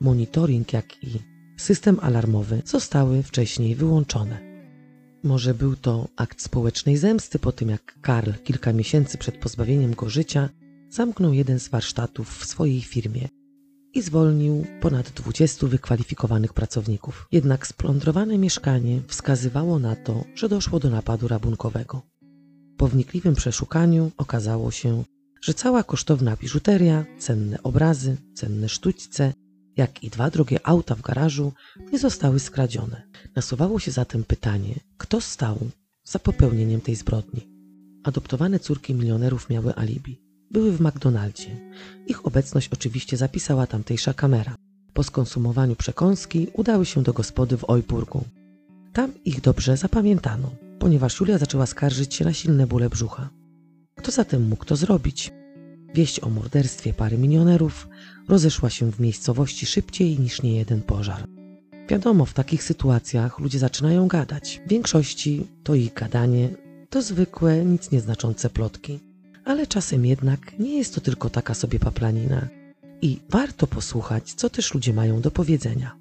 monitoring, 0.00 0.72
jak 0.72 1.04
i 1.04 1.18
system 1.56 1.98
alarmowy 2.00 2.62
zostały 2.64 3.22
wcześniej 3.22 3.74
wyłączone. 3.74 4.40
Może 5.22 5.54
był 5.54 5.76
to 5.76 6.08
akt 6.16 6.42
społecznej 6.42 6.96
zemsty 6.96 7.38
po 7.38 7.52
tym, 7.52 7.68
jak 7.68 7.98
Karl 8.00 8.30
kilka 8.44 8.72
miesięcy 8.72 9.18
przed 9.18 9.38
pozbawieniem 9.38 9.94
go 9.94 10.08
życia 10.08 10.48
zamknął 10.90 11.32
jeden 11.32 11.60
z 11.60 11.68
warsztatów 11.68 12.38
w 12.38 12.44
swojej 12.44 12.80
firmie 12.80 13.28
i 13.94 14.02
zwolnił 14.02 14.64
ponad 14.80 15.10
20 15.10 15.66
wykwalifikowanych 15.66 16.52
pracowników. 16.52 17.28
Jednak 17.32 17.66
splądrowane 17.66 18.38
mieszkanie 18.38 19.00
wskazywało 19.06 19.78
na 19.78 19.96
to, 19.96 20.24
że 20.34 20.48
doszło 20.48 20.80
do 20.80 20.90
napadu 20.90 21.28
rabunkowego. 21.28 22.02
Po 22.76 22.88
wnikliwym 22.88 23.34
przeszukaniu 23.34 24.12
okazało 24.16 24.70
się, 24.70 25.04
że 25.40 25.54
cała 25.54 25.82
kosztowna 25.82 26.36
biżuteria, 26.36 27.04
cenne 27.18 27.62
obrazy, 27.62 28.16
cenne 28.34 28.68
sztućce, 28.68 29.32
jak 29.76 30.04
i 30.04 30.10
dwa 30.10 30.30
drogie 30.30 30.66
auta 30.66 30.94
w 30.94 31.02
garażu 31.02 31.52
nie 31.92 31.98
zostały 31.98 32.40
skradzione. 32.40 33.02
Nasuwało 33.36 33.78
się 33.80 33.90
zatem 33.90 34.24
pytanie, 34.24 34.74
kto 34.98 35.20
stał 35.20 35.58
za 36.04 36.18
popełnieniem 36.18 36.80
tej 36.80 36.94
zbrodni. 36.96 37.48
Adoptowane 38.04 38.58
córki 38.58 38.94
milionerów 38.94 39.50
miały 39.50 39.74
alibi. 39.74 40.20
Były 40.50 40.72
w 40.72 40.80
McDonaldzie. 40.80 41.50
Ich 42.06 42.26
obecność 42.26 42.68
oczywiście 42.72 43.16
zapisała 43.16 43.66
tamtejsza 43.66 44.14
kamera. 44.14 44.56
Po 44.92 45.02
skonsumowaniu 45.02 45.76
przekąski 45.76 46.46
udały 46.52 46.86
się 46.86 47.02
do 47.02 47.12
gospody 47.12 47.56
w 47.56 47.70
Ojburgu. 47.70 48.24
Tam 48.92 49.12
ich 49.24 49.40
dobrze 49.40 49.76
zapamiętano, 49.76 50.50
ponieważ 50.78 51.20
Julia 51.20 51.38
zaczęła 51.38 51.66
skarżyć 51.66 52.14
się 52.14 52.24
na 52.24 52.32
silne 52.32 52.66
bóle 52.66 52.90
brzucha. 52.90 53.28
Kto 53.98 54.10
zatem 54.10 54.48
mógł 54.48 54.64
to 54.64 54.76
zrobić? 54.76 55.32
Wieść 55.94 56.20
o 56.20 56.30
morderstwie 56.30 56.92
pary 56.92 57.18
milionerów 57.18 57.88
rozeszła 58.28 58.70
się 58.70 58.92
w 58.92 59.00
miejscowości 59.00 59.66
szybciej 59.66 60.18
niż 60.18 60.42
niejeden 60.42 60.82
pożar. 60.82 61.24
Wiadomo, 61.88 62.24
w 62.24 62.34
takich 62.34 62.62
sytuacjach 62.62 63.38
ludzie 63.38 63.58
zaczynają 63.58 64.08
gadać. 64.08 64.60
W 64.66 64.68
większości 64.68 65.46
to 65.62 65.74
ich 65.74 65.94
gadanie 65.94 66.48
to 66.90 67.02
zwykłe, 67.02 67.64
nic 67.64 67.90
nieznaczące 67.90 68.50
plotki. 68.50 69.00
Ale 69.44 69.66
czasem 69.66 70.06
jednak 70.06 70.58
nie 70.58 70.78
jest 70.78 70.94
to 70.94 71.00
tylko 71.00 71.30
taka 71.30 71.54
sobie 71.54 71.78
paplanina. 71.78 72.48
I 73.02 73.20
warto 73.30 73.66
posłuchać, 73.66 74.34
co 74.34 74.50
też 74.50 74.74
ludzie 74.74 74.92
mają 74.92 75.20
do 75.20 75.30
powiedzenia. 75.30 75.96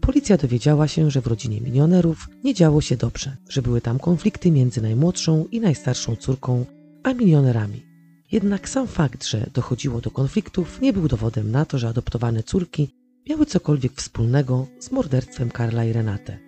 Policja 0.00 0.36
dowiedziała 0.36 0.88
się, 0.88 1.10
że 1.10 1.20
w 1.20 1.26
rodzinie 1.26 1.60
milionerów 1.60 2.28
nie 2.44 2.54
działo 2.54 2.80
się 2.80 2.96
dobrze, 2.96 3.36
że 3.48 3.62
były 3.62 3.80
tam 3.80 3.98
konflikty 3.98 4.50
między 4.50 4.82
najmłodszą 4.82 5.44
i 5.50 5.60
najstarszą 5.60 6.16
córką, 6.16 6.64
a 7.02 7.14
milionerami. 7.14 7.93
Jednak 8.34 8.68
sam 8.68 8.86
fakt, 8.86 9.24
że 9.24 9.50
dochodziło 9.52 10.00
do 10.00 10.10
konfliktów, 10.10 10.80
nie 10.80 10.92
był 10.92 11.08
dowodem 11.08 11.50
na 11.50 11.64
to, 11.64 11.78
że 11.78 11.88
adoptowane 11.88 12.42
córki 12.42 12.88
miały 13.28 13.46
cokolwiek 13.46 13.92
wspólnego 13.92 14.66
z 14.78 14.90
morderstwem 14.90 15.50
Karla 15.50 15.84
i 15.84 15.92
Renate. 15.92 16.38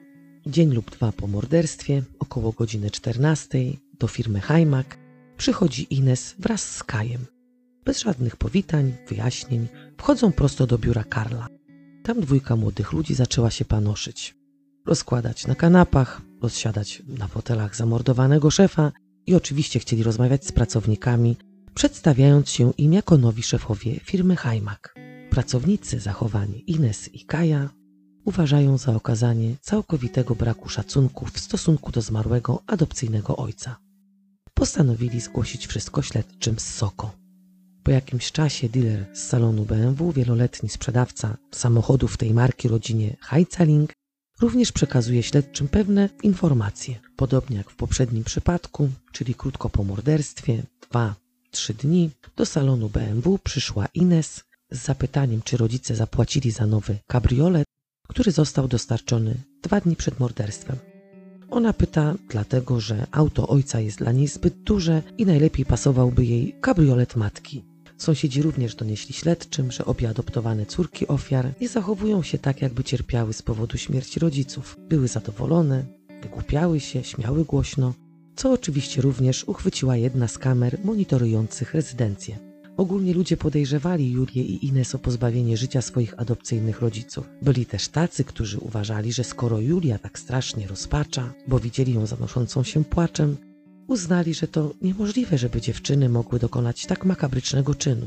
Dzień 0.47 0.75
lub 0.75 0.91
dwa 0.91 1.13
po 1.13 1.27
morderstwie, 1.27 2.03
około 2.19 2.53
godziny 2.53 2.91
14, 2.91 3.59
do 3.99 4.09
firmy 4.09 4.41
Heimak 4.41 4.99
przychodzi 5.37 5.95
Ines 5.95 6.35
wraz 6.39 6.77
z 6.77 6.85
Kajem. 6.85 7.27
Bez 7.85 8.01
żadnych 8.01 8.37
powitań, 8.37 8.93
wyjaśnień, 9.09 9.69
wchodzą 9.99 10.33
prosto 10.33 10.67
do 10.67 10.79
biura 10.79 11.05
Karla. 11.05 11.47
Tam 12.03 12.21
dwójka 12.21 12.57
młodych 12.57 12.93
ludzi 12.93 13.15
zaczęła 13.15 13.51
się 13.51 13.65
panoszyć. 13.65 14.35
Rozkładać 14.87 15.47
na 15.47 15.55
kanapach, 15.55 16.23
rozsiadać 16.43 17.03
na 17.09 17.29
fotelach 17.29 17.77
zamordowanego 17.77 18.51
szefa 18.51 18.93
i 19.27 19.35
oczywiście 19.35 19.79
chcieli 19.79 20.03
rozmawiać 20.03 20.47
z 20.47 20.53
pracownikami, 20.53 21.37
przedstawiając 21.77 22.51
się 22.51 22.73
im 22.79 22.93
jako 22.93 23.19
nowi 23.19 23.43
szefowie 23.43 24.01
firmy 24.01 24.37
Heimak. 24.37 24.95
Pracownicy 25.31 26.01
zachowanie 26.01 26.59
Ines 26.59 27.15
i 27.15 27.25
Kaja 27.25 27.71
uważają 28.25 28.79
za 28.79 28.95
okazanie 28.95 29.57
całkowitego 29.61 30.35
braku 30.35 30.69
szacunku 30.69 31.27
w 31.27 31.39
stosunku 31.39 31.93
do 31.93 32.01
zmarłego 32.01 32.63
adopcyjnego 32.67 33.37
ojca. 33.37 33.77
Postanowili 34.55 35.21
zgłosić 35.21 35.67
wszystko 35.67 36.03
śledczym 36.03 36.59
z 36.59 36.75
Soko. 36.75 37.13
Po 37.83 37.91
jakimś 37.91 38.33
czasie 38.33 38.69
dealer 38.69 39.07
z 39.13 39.23
salonu 39.23 39.65
BMW, 39.65 40.13
wieloletni 40.13 40.69
sprzedawca 40.69 41.37
samochodów 41.53 42.17
tej 42.17 42.35
marki 42.35 42.69
rodzinie 42.69 43.17
Heizaling, 43.21 43.93
również 44.41 44.73
przekazuje 44.73 45.23
śledczym 45.23 45.69
pewne 45.69 46.09
informacje. 46.23 46.95
Podobnie 47.17 47.57
jak 47.57 47.71
w 47.71 47.77
poprzednim 47.77 48.25
przypadku, 48.25 48.89
czyli 49.13 49.35
krótko 49.35 49.71
po 49.71 49.85
morderstwie, 49.85 50.63
dwa 50.91 51.26
trzy 51.57 51.75
dni 51.75 52.11
do 52.37 52.47
salonu 52.47 52.89
BMW 52.89 53.39
przyszła 53.39 53.87
Ines 53.95 54.45
z 54.71 54.79
zapytaniem, 54.85 55.43
czy 55.43 55.57
rodzice 55.57 55.97
zapłacili 55.97 56.51
za 56.51 56.67
nowy 56.67 56.99
kabriolet, 57.07 57.65
który 58.09 58.33
został 58.33 58.69
dostarczony 58.69 59.35
dwa 59.63 59.81
dni 59.81 59.97
przed 59.97 60.21
morderstwem. 60.21 60.77
Ona 61.51 61.73
pyta 61.73 62.15
dlatego, 62.29 62.81
że 62.81 63.07
auto 63.13 63.49
ojca 63.49 63.81
jest 63.81 63.99
dla 63.99 64.13
niej 64.13 64.29
zbyt 64.29 64.55
duże 64.55 65.03
i 65.19 65.27
najlepiej 65.27 65.65
pasowałby 65.65 66.25
jej 66.25 66.57
kabriolet 66.61 67.17
matki. 67.17 67.65
Sąsiedzi 67.99 68.43
również 68.43 68.75
donieśli 68.75 69.15
śledczym, 69.15 69.73
że 69.73 69.85
obie 69.85 70.09
adoptowane 70.09 70.67
córki 70.67 71.09
ofiar 71.09 71.53
nie 71.61 71.69
zachowują 71.69 72.23
się 72.23 72.39
tak, 72.39 72.63
jakby 72.63 72.85
cierpiały 72.85 73.33
z 73.33 73.43
powodu 73.43 73.79
śmierci 73.79 74.21
rodziców. 74.21 74.77
Były 74.89 75.09
zadowolone, 75.09 75.85
wygłupiały 76.23 76.81
się, 76.81 77.05
śmiały 77.05 77.45
głośno, 77.45 77.95
co 78.37 78.53
oczywiście 78.53 79.03
również 79.03 79.45
uchwyciła 79.45 79.97
jedna 79.97 80.29
z 80.29 80.39
kamer 80.39 80.79
monitorujących 80.85 81.75
rezydencję. 81.75 82.39
Ogólnie 82.77 83.15
ludzie 83.15 83.37
podejrzewali 83.37 84.13
Julię 84.13 84.43
i 84.43 84.67
Ines 84.67 84.95
o 84.95 84.99
pozbawienie 84.99 85.57
życia 85.57 85.83
swoich 85.83 86.21
adopcyjnych 86.21 86.81
rodziców. 86.81 87.29
Byli 87.43 87.67
też 87.67 87.89
tacy, 87.89 88.25
którzy 88.25 88.59
uważali, 88.59 89.13
że 89.13 89.25
skoro 89.25 89.61
Julia 89.61 89.99
tak 89.99 90.19
strasznie 90.19 90.67
rozpacza, 90.67 91.33
bo 91.49 91.59
widzieli 91.59 91.95
ją 91.95 92.07
zanoszącą 92.07 92.63
się 92.63 92.85
płaczem, 92.85 93.37
uznali, 93.89 94.35
że 94.35 94.49
to 94.49 94.75
niemożliwe, 94.83 95.39
żeby 95.39 95.61
dziewczyny 95.61 96.09
mogły 96.09 96.39
dokonać 96.39 96.87
tak 96.87 97.05
makabrycznego 97.05 97.75
czynu. 97.75 98.07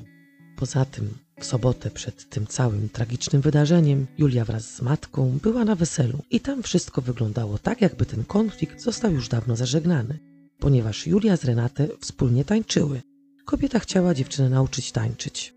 Poza 0.59 0.85
tym, 0.85 1.09
w 1.39 1.45
sobotę 1.45 1.91
przed 1.91 2.29
tym 2.29 2.47
całym 2.47 2.89
tragicznym 2.89 3.41
wydarzeniem, 3.41 4.07
Julia 4.17 4.45
wraz 4.45 4.75
z 4.75 4.81
matką 4.81 5.37
była 5.43 5.65
na 5.65 5.75
weselu 5.75 6.19
i 6.31 6.39
tam 6.39 6.63
wszystko 6.63 7.01
wyglądało 7.01 7.57
tak, 7.57 7.81
jakby 7.81 8.05
ten 8.05 8.23
konflikt 8.23 8.81
został 8.81 9.13
już 9.13 9.29
dawno 9.29 9.55
zażegnany, 9.55 10.19
ponieważ 10.59 11.07
Julia 11.07 11.37
z 11.37 11.43
Renate 11.43 11.87
wspólnie 11.99 12.45
tańczyły. 12.45 13.01
Kobieta 13.45 13.79
chciała 13.79 14.13
dziewczynę 14.13 14.49
nauczyć 14.49 14.91
tańczyć. 14.91 15.53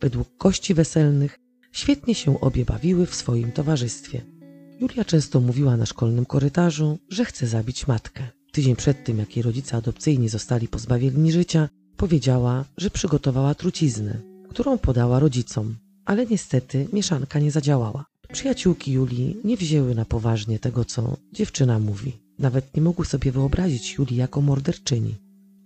Według 0.00 0.36
kości 0.36 0.74
weselnych 0.74 1.38
świetnie 1.72 2.14
się 2.14 2.40
obie 2.40 2.64
bawiły 2.64 3.06
w 3.06 3.14
swoim 3.14 3.52
towarzystwie. 3.52 4.24
Julia 4.80 5.04
często 5.04 5.40
mówiła 5.40 5.76
na 5.76 5.86
szkolnym 5.86 6.26
korytarzu, 6.26 6.98
że 7.08 7.24
chce 7.24 7.46
zabić 7.46 7.86
matkę. 7.86 8.22
Tydzień 8.52 8.76
przed 8.76 9.04
tym, 9.04 9.18
jak 9.18 9.36
jej 9.36 9.42
rodzice 9.42 9.76
adopcyjni 9.76 10.28
zostali 10.28 10.68
pozbawieni 10.68 11.32
życia, 11.32 11.68
powiedziała, 11.96 12.64
że 12.76 12.90
przygotowała 12.90 13.54
truciznę, 13.54 14.37
którą 14.58 14.78
podała 14.78 15.18
rodzicom, 15.18 15.76
ale 16.04 16.26
niestety 16.26 16.88
mieszanka 16.92 17.38
nie 17.38 17.50
zadziałała. 17.50 18.04
Przyjaciółki 18.32 18.92
Julii 18.92 19.36
nie 19.44 19.56
wzięły 19.56 19.94
na 19.94 20.04
poważnie 20.04 20.58
tego, 20.58 20.84
co 20.84 21.16
dziewczyna 21.32 21.78
mówi. 21.78 22.12
Nawet 22.38 22.76
nie 22.76 22.82
mogły 22.82 23.06
sobie 23.06 23.32
wyobrazić 23.32 23.94
Julii 23.94 24.16
jako 24.16 24.40
morderczyni. 24.40 25.14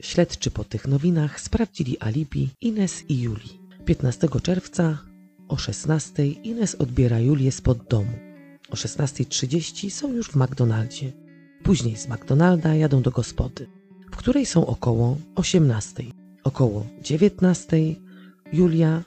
Śledczy 0.01 0.51
po 0.51 0.65
tych 0.65 0.89
nowinach 0.89 1.41
sprawdzili 1.41 2.01
alibi 2.01 2.49
Ines 2.61 3.05
i 3.09 3.21
Julii. 3.21 3.61
15 3.85 4.29
czerwca 4.43 4.99
o 5.49 5.57
16 5.57 6.27
Ines 6.27 6.75
odbiera 6.75 7.21
Julię 7.21 7.53
spod 7.53 7.79
domu. 7.89 8.13
O 8.71 8.75
16.30 8.75 9.91
są 9.91 10.13
już 10.13 10.29
w 10.29 10.37
McDonaldzie. 10.37 11.13
Później 11.63 11.97
z 11.97 12.09
McDonalda 12.09 12.75
jadą 12.75 13.03
do 13.03 13.11
gospody, 13.11 13.67
w 14.11 14.17
której 14.17 14.47
są 14.47 14.67
około 14.67 15.17
18. 15.35 16.05
Około 16.45 16.87
19 17.03 17.77
Julia 18.53 19.03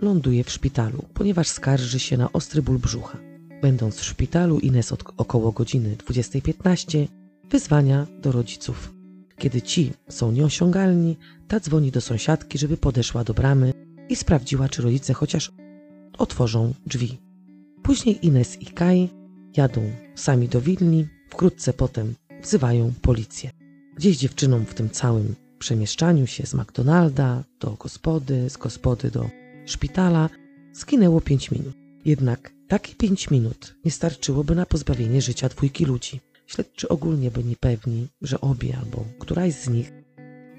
ląduje 0.00 0.44
w 0.44 0.50
szpitalu, 0.50 1.04
ponieważ 1.14 1.48
skarży 1.48 1.98
się 1.98 2.16
na 2.16 2.32
ostry 2.32 2.62
ból 2.62 2.78
brzucha. 2.78 3.18
Będąc 3.62 3.96
w 3.96 4.04
szpitalu, 4.04 4.58
Ines 4.58 4.92
od 4.92 5.04
około 5.16 5.52
godziny 5.52 5.96
20.15 5.96 7.06
wyzwania 7.50 8.06
do 8.22 8.32
rodziców. 8.32 8.94
Kiedy 9.38 9.62
ci 9.62 9.92
są 10.08 10.32
nieosiągalni, 10.32 11.16
ta 11.48 11.60
dzwoni 11.60 11.90
do 11.90 12.00
sąsiadki, 12.00 12.58
żeby 12.58 12.76
podeszła 12.76 13.24
do 13.24 13.34
bramy 13.34 13.72
i 14.08 14.16
sprawdziła, 14.16 14.68
czy 14.68 14.82
rodzice 14.82 15.14
chociaż 15.14 15.52
otworzą 16.18 16.74
drzwi. 16.86 17.18
Później 17.82 18.26
Ines 18.26 18.62
i 18.62 18.66
Kai 18.66 19.08
jadą 19.56 19.82
sami 20.14 20.48
do 20.48 20.60
Wilni, 20.60 21.06
wkrótce 21.30 21.72
potem 21.72 22.14
wzywają 22.42 22.92
policję. 23.02 23.50
Gdzieś 23.96 24.16
dziewczynom 24.16 24.66
w 24.66 24.74
tym 24.74 24.90
całym 24.90 25.34
przemieszczaniu 25.58 26.26
się 26.26 26.46
z 26.46 26.54
McDonalda 26.54 27.44
do 27.60 27.70
gospody, 27.70 28.50
z 28.50 28.56
gospody 28.56 29.10
do 29.10 29.30
szpitala 29.66 30.30
skinęło 30.72 31.20
pięć 31.20 31.50
minut. 31.50 31.74
Jednak 32.04 32.52
takie 32.68 32.94
pięć 32.94 33.30
minut 33.30 33.74
nie 33.84 33.90
starczyłoby 33.90 34.54
na 34.54 34.66
pozbawienie 34.66 35.22
życia 35.22 35.48
dwójki 35.48 35.84
ludzi. 35.84 36.20
Śledczy 36.46 36.88
ogólnie 36.88 37.30
byli 37.30 37.56
pewni, 37.56 38.08
że 38.22 38.40
obie 38.40 38.78
albo 38.78 39.04
któraś 39.18 39.54
z 39.54 39.68
nich 39.68 39.92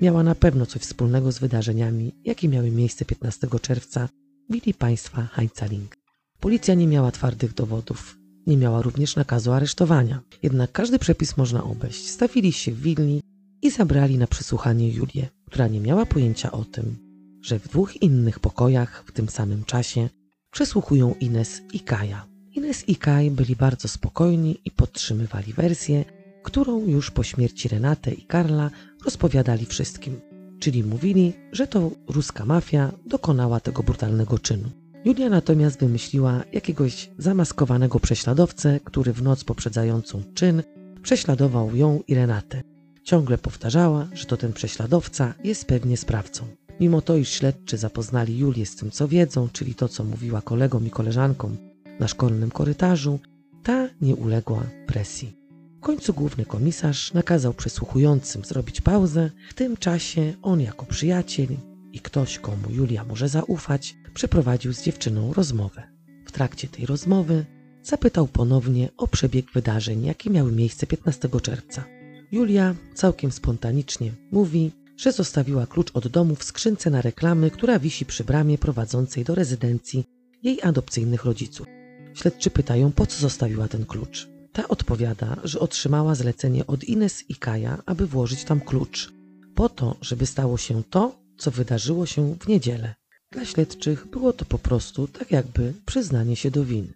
miała 0.02 0.24
na 0.24 0.36
pewno 0.36 0.66
coś 0.66 0.82
wspólnego 0.82 1.32
z 1.32 1.40
wydarzeniami, 1.40 2.12
jakie 2.26 2.50
miały 2.50 2.72
miejsce 2.72 3.06
15 3.06 3.48
czerwca 3.62 4.08
w 4.50 4.54
willi 4.54 4.74
państwa 4.74 5.26
Heinzaling. 5.26 5.96
Policja 6.40 6.74
nie 6.74 6.88
miała 6.88 7.12
twardych 7.12 7.54
dowodów, 7.54 8.18
nie 8.48 8.58
miała 8.58 8.82
również 8.82 9.16
nakazu 9.16 9.52
aresztowania. 9.52 10.22
Jednak 10.44 10.72
każdy 10.72 11.00
przepis 11.00 11.38
można 11.38 11.64
obejść. 11.64 12.10
Stawili 12.10 12.52
się 12.52 12.72
w 12.72 12.82
willi 12.82 13.22
i 13.62 13.72
zabrali 13.72 14.18
na 14.18 14.28
przesłuchanie 14.28 14.92
Julię, 14.92 15.30
która 15.46 15.68
nie 15.68 15.80
miała 15.80 16.06
pojęcia 16.06 16.52
o 16.52 16.66
tym, 16.66 16.98
że 17.42 17.60
w 17.60 17.68
dwóch 17.68 18.02
innych 18.02 18.40
pokojach 18.40 19.04
w 19.08 19.12
tym 19.12 19.30
samym 19.30 19.64
czasie 19.64 20.10
przesłuchują 20.52 21.16
Ines 21.20 21.62
i 21.74 21.80
Kaja. 21.80 22.26
Ines 22.52 22.90
i 22.90 22.96
Kaj 22.96 23.32
byli 23.32 23.56
bardzo 23.56 23.88
spokojni 23.88 24.58
i 24.66 24.72
podtrzymywali 24.72 25.54
wersję, 25.54 26.06
którą 26.44 26.88
już 26.88 27.12
po 27.12 27.24
śmierci 27.24 27.68
Renate 27.68 28.12
i 28.12 28.22
Karla 28.22 28.72
rozpowiadali 29.06 29.66
wszystkim. 29.66 30.22
Czyli 30.60 30.84
mówili, 30.84 31.34
że 31.52 31.68
to 31.68 31.92
ruska 32.08 32.46
mafia 32.46 32.92
dokonała 33.06 33.60
tego 33.60 33.84
brutalnego 33.84 34.40
czynu. 34.40 34.70
Julia 35.06 35.30
natomiast 35.30 35.80
wymyśliła 35.80 36.44
jakiegoś 36.54 37.10
zamaskowanego 37.18 38.00
prześladowcę, 38.00 38.80
który 38.84 39.14
w 39.14 39.22
noc 39.22 39.44
poprzedzającą 39.44 40.24
czyn 40.34 40.64
prześladował 41.02 41.76
ją 41.76 42.00
i 42.08 42.16
Renatę. 42.16 42.69
Ciągle 43.10 43.38
powtarzała, 43.38 44.08
że 44.14 44.26
to 44.26 44.38
ten 44.38 44.54
prześladowca 44.54 45.34
jest 45.44 45.66
pewnie 45.66 45.98
sprawcą. 45.98 46.46
Mimo 46.80 47.02
to, 47.02 47.18
iż 47.18 47.30
śledczy 47.30 47.78
zapoznali 47.78 48.38
Julię 48.38 48.66
z 48.66 48.76
tym, 48.76 48.92
co 48.92 49.08
wiedzą, 49.08 49.50
czyli 49.54 49.76
to, 49.76 49.88
co 49.88 50.04
mówiła 50.04 50.42
kolegom 50.42 50.88
i 50.88 50.90
koleżankom 50.90 51.58
na 52.00 52.08
szkolnym 52.08 52.52
korytarzu, 52.52 53.20
ta 53.64 53.90
nie 54.02 54.16
uległa 54.16 54.64
presji. 54.88 55.38
W 55.78 55.80
końcu 55.80 56.14
główny 56.14 56.46
komisarz 56.46 57.14
nakazał 57.14 57.54
przesłuchującym 57.54 58.46
zrobić 58.46 58.82
pauzę. 58.82 59.30
W 59.50 59.54
tym 59.54 59.78
czasie 59.78 60.34
on 60.42 60.62
jako 60.62 60.86
przyjaciel 60.86 61.48
i 61.94 62.00
ktoś, 62.00 62.40
komu 62.40 62.70
Julia 62.70 63.04
może 63.04 63.30
zaufać, 63.30 63.96
przeprowadził 64.14 64.74
z 64.74 64.84
dziewczyną 64.84 65.34
rozmowę. 65.34 65.84
W 66.26 66.32
trakcie 66.32 66.68
tej 66.68 66.86
rozmowy 66.86 67.46
zapytał 67.84 68.28
ponownie 68.28 68.90
o 68.98 69.08
przebieg 69.08 69.52
wydarzeń, 69.54 70.06
jakie 70.06 70.30
miały 70.30 70.52
miejsce 70.52 70.88
15 70.88 71.30
czerwca. 71.42 71.99
Julia 72.32 72.76
całkiem 72.94 73.32
spontanicznie 73.32 74.12
mówi, 74.32 74.72
że 74.98 75.12
zostawiła 75.12 75.68
klucz 75.68 75.92
od 75.94 76.08
domu 76.08 76.36
w 76.36 76.44
skrzynce 76.44 76.90
na 76.90 77.02
reklamy, 77.02 77.52
która 77.52 77.80
wisi 77.80 78.06
przy 78.06 78.24
bramie 78.24 78.58
prowadzącej 78.58 79.24
do 79.24 79.36
rezydencji 79.36 80.06
jej 80.44 80.62
adopcyjnych 80.62 81.26
rodziców. 81.26 81.68
Śledczy 82.14 82.50
pytają, 82.50 82.92
po 82.92 83.06
co 83.06 83.20
zostawiła 83.20 83.68
ten 83.68 83.86
klucz. 83.86 84.30
Ta 84.52 84.68
odpowiada, 84.68 85.36
że 85.44 85.60
otrzymała 85.60 86.16
zlecenie 86.16 86.68
od 86.68 86.84
Ines 86.84 87.30
i 87.30 87.36
Kaja, 87.36 87.84
aby 87.86 88.08
włożyć 88.08 88.44
tam 88.44 88.62
klucz, 88.62 89.14
po 89.56 89.70
to, 89.70 89.98
żeby 90.02 90.26
stało 90.26 90.58
się 90.58 90.84
to, 90.84 91.20
co 91.38 91.52
wydarzyło 91.52 92.06
się 92.06 92.36
w 92.40 92.48
niedzielę. 92.48 92.96
Dla 93.32 93.46
śledczych 93.46 94.08
było 94.08 94.34
to 94.34 94.46
po 94.46 94.60
prostu 94.60 95.08
tak 95.08 95.32
jakby 95.32 95.74
przyznanie 95.86 96.36
się 96.36 96.52
do 96.52 96.66
winy. 96.66 96.94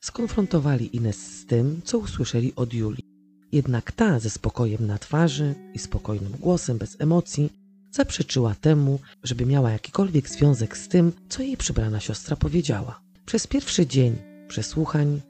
Skonfrontowali 0.00 0.96
Ines 0.96 1.40
z 1.40 1.46
tym, 1.46 1.80
co 1.84 1.98
usłyszeli 1.98 2.52
od 2.56 2.74
Julii. 2.74 3.11
Jednak 3.52 3.92
ta 3.92 4.20
ze 4.20 4.30
spokojem 4.30 4.86
na 4.86 4.98
twarzy 4.98 5.54
i 5.74 5.78
spokojnym 5.78 6.32
głosem, 6.32 6.78
bez 6.78 6.96
emocji, 7.00 7.52
zaprzeczyła 7.90 8.54
temu, 8.54 8.98
żeby 9.22 9.46
miała 9.46 9.70
jakikolwiek 9.70 10.28
związek 10.28 10.76
z 10.76 10.88
tym, 10.88 11.12
co 11.28 11.42
jej 11.42 11.56
przybrana 11.56 12.00
siostra 12.00 12.36
powiedziała. 12.36 13.00
Przez 13.26 13.46
pierwszy 13.46 13.86
dzień 13.86 14.16
przesłuchań 14.48 15.20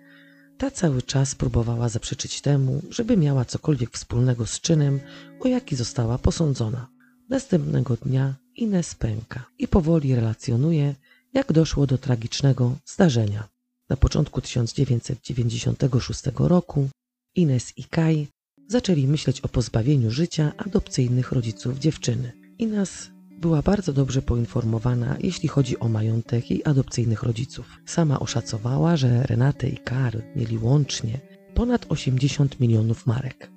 ta 0.58 0.70
cały 0.70 1.02
czas 1.02 1.34
próbowała 1.34 1.88
zaprzeczyć 1.88 2.40
temu, 2.40 2.82
żeby 2.90 3.16
miała 3.16 3.44
cokolwiek 3.44 3.90
wspólnego 3.90 4.46
z 4.46 4.60
czynem, 4.60 5.00
o 5.40 5.48
jaki 5.48 5.76
została 5.76 6.18
posądzona. 6.18 6.88
Następnego 7.28 7.96
dnia 7.96 8.34
Ines 8.56 8.94
pęka 8.94 9.44
i 9.58 9.68
powoli 9.68 10.14
relacjonuje, 10.14 10.94
jak 11.34 11.52
doszło 11.52 11.86
do 11.86 11.98
tragicznego 11.98 12.76
zdarzenia. 12.86 13.48
Na 13.88 13.96
początku 13.96 14.40
1996 14.40 16.22
roku 16.38 16.88
Ines 17.36 17.72
i 17.78 17.84
Kai 17.84 18.28
zaczęli 18.68 19.06
myśleć 19.06 19.40
o 19.40 19.48
pozbawieniu 19.48 20.10
życia 20.10 20.52
adopcyjnych 20.56 21.32
rodziców 21.32 21.78
dziewczyny. 21.78 22.32
Ines 22.58 23.10
była 23.40 23.62
bardzo 23.62 23.92
dobrze 23.92 24.22
poinformowana, 24.22 25.16
jeśli 25.20 25.48
chodzi 25.48 25.78
o 25.78 25.88
majątek 25.88 26.50
jej 26.50 26.62
adopcyjnych 26.64 27.22
rodziców. 27.22 27.66
Sama 27.86 28.20
oszacowała, 28.20 28.96
że 28.96 29.22
Renate 29.22 29.68
i 29.68 29.76
Karl 29.76 30.18
mieli 30.36 30.58
łącznie 30.58 31.20
ponad 31.54 31.86
80 31.88 32.60
milionów 32.60 33.06
marek. 33.06 33.50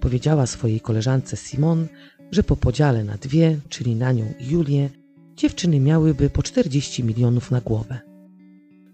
Powiedziała 0.00 0.46
swojej 0.46 0.80
koleżance 0.80 1.36
Simon, 1.36 1.86
że 2.30 2.42
po 2.42 2.56
podziale 2.56 3.04
na 3.04 3.16
dwie, 3.16 3.60
czyli 3.68 3.96
na 3.96 4.12
nią 4.12 4.32
i 4.40 4.50
Julię, 4.50 4.90
dziewczyny 5.36 5.80
miałyby 5.80 6.30
po 6.30 6.42
40 6.42 7.04
milionów 7.04 7.50
na 7.50 7.60
głowę. 7.60 8.00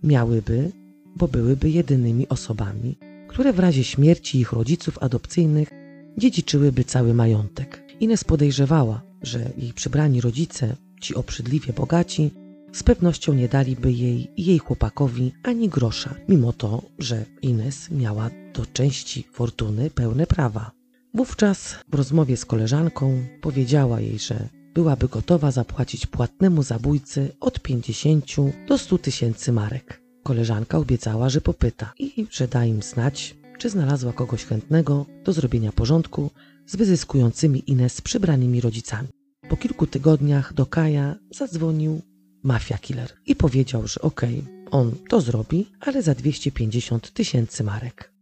Miałyby, 0.03 0.73
bo 1.17 1.29
byłyby 1.29 1.71
jedynymi 1.71 2.29
osobami, 2.29 2.99
które 3.39 3.53
w 3.53 3.59
razie 3.59 3.85
śmierci 3.85 4.39
ich 4.39 4.53
rodziców 4.53 4.99
adopcyjnych 5.01 5.71
dziedziczyłyby 6.17 6.85
cały 6.85 7.15
majątek. 7.15 7.83
Ines 8.01 8.25
podejrzewała, 8.25 9.03
że 9.23 9.51
jej 9.59 9.73
przybrani 9.73 10.21
rodzice, 10.21 10.77
ci 11.01 11.15
obrzydliwie 11.15 11.73
bogaci, 11.73 12.31
z 12.73 12.83
pewnością 12.83 13.35
nie 13.35 13.49
daliby 13.49 13.93
jej 13.93 14.29
i 14.37 14.45
jej 14.45 14.59
chłopakowi 14.59 15.33
ani 15.43 15.69
grosza, 15.69 16.15
mimo 16.29 16.53
to, 16.53 16.83
że 16.99 17.25
Ines 17.43 17.91
miała 17.91 18.31
do 18.55 18.67
części 18.67 19.27
fortuny 19.33 19.91
pełne 19.91 20.27
prawa. 20.27 20.71
Wówczas 21.15 21.77
w 21.89 21.95
rozmowie 21.95 22.37
z 22.37 22.45
koleżanką 22.45 23.23
powiedziała 23.41 24.01
jej, 24.01 24.19
że 24.19 24.49
byłaby 24.75 25.09
gotowa 25.09 25.51
zapłacić 25.51 26.07
płatnemu 26.07 26.63
zabójcy 26.63 27.37
od 27.41 27.61
50 27.61 28.25
do 28.69 28.79
100 28.79 28.99
tysięcy 28.99 29.53
marek. 29.53 30.08
Koleżanka 30.29 30.79
obiecała, 30.79 31.29
że 31.29 31.41
popyta 31.41 31.93
i 31.99 32.27
że 32.31 32.49
da 32.49 32.65
im 32.65 32.83
znać, 32.83 33.37
czy 33.59 33.71
znalazła 33.71 34.13
kogoś 34.13 34.45
chętnego 34.45 35.07
do 35.25 35.33
zrobienia 35.33 35.73
porządku 35.73 36.31
z 36.67 36.77
wyzyskującymi 36.77 37.71
Ines 37.71 38.01
przybranymi 38.01 38.61
rodzicami. 38.61 39.09
Po 39.49 39.57
kilku 39.57 39.87
tygodniach 39.87 40.55
do 40.55 40.67
Kaja 40.67 41.17
zadzwonił 41.31 42.01
mafia 42.43 42.79
killer 42.79 43.13
i 43.27 43.37
powiedział, 43.37 43.87
że 43.87 44.01
okej, 44.01 44.39
okay, 44.39 44.71
on 44.71 44.93
to 45.09 45.21
zrobi, 45.21 45.67
ale 45.81 46.03
za 46.03 46.15
250 46.15 47.13
tysięcy 47.13 47.65
marek. 47.65 48.13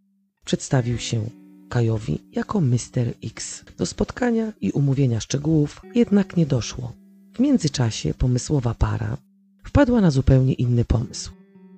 Przedstawił 0.45 0.99
się 0.99 1.25
Kajowi 1.69 2.19
jako 2.33 2.61
Mr. 2.61 3.07
X. 3.25 3.65
Do 3.79 3.87
spotkania 3.87 4.53
i 4.61 4.71
umówienia 4.71 5.21
szczegółów 5.21 5.83
jednak 5.95 6.37
nie 6.37 6.47
doszło. 6.47 6.93
W 7.35 7.41
międzyczasie 7.41 8.15
pomysłowa 8.15 8.75
para 8.75 9.17
wpadła 9.65 10.01
na 10.01 10.11
zupełnie 10.11 10.53
inny 10.55 10.85
pomysł. 10.85 11.36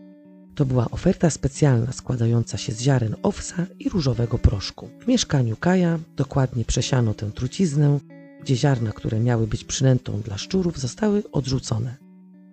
To 0.55 0.65
była 0.65 0.91
oferta 0.91 1.29
specjalna 1.29 1.91
składająca 1.91 2.57
się 2.57 2.73
z 2.73 2.81
ziaren 2.81 3.15
owsa 3.23 3.67
i 3.79 3.89
różowego 3.89 4.37
proszku. 4.37 4.89
W 4.99 5.07
mieszkaniu 5.07 5.55
Kaja 5.55 5.99
dokładnie 6.15 6.65
przesiano 6.65 7.13
tę 7.13 7.31
truciznę 7.31 7.99
gdzie 8.41 8.55
ziarna, 8.55 8.91
które 8.91 9.19
miały 9.19 9.47
być 9.47 9.63
przynętą 9.63 10.21
dla 10.21 10.37
szczurów, 10.37 10.79
zostały 10.79 11.23
odrzucone. 11.31 11.95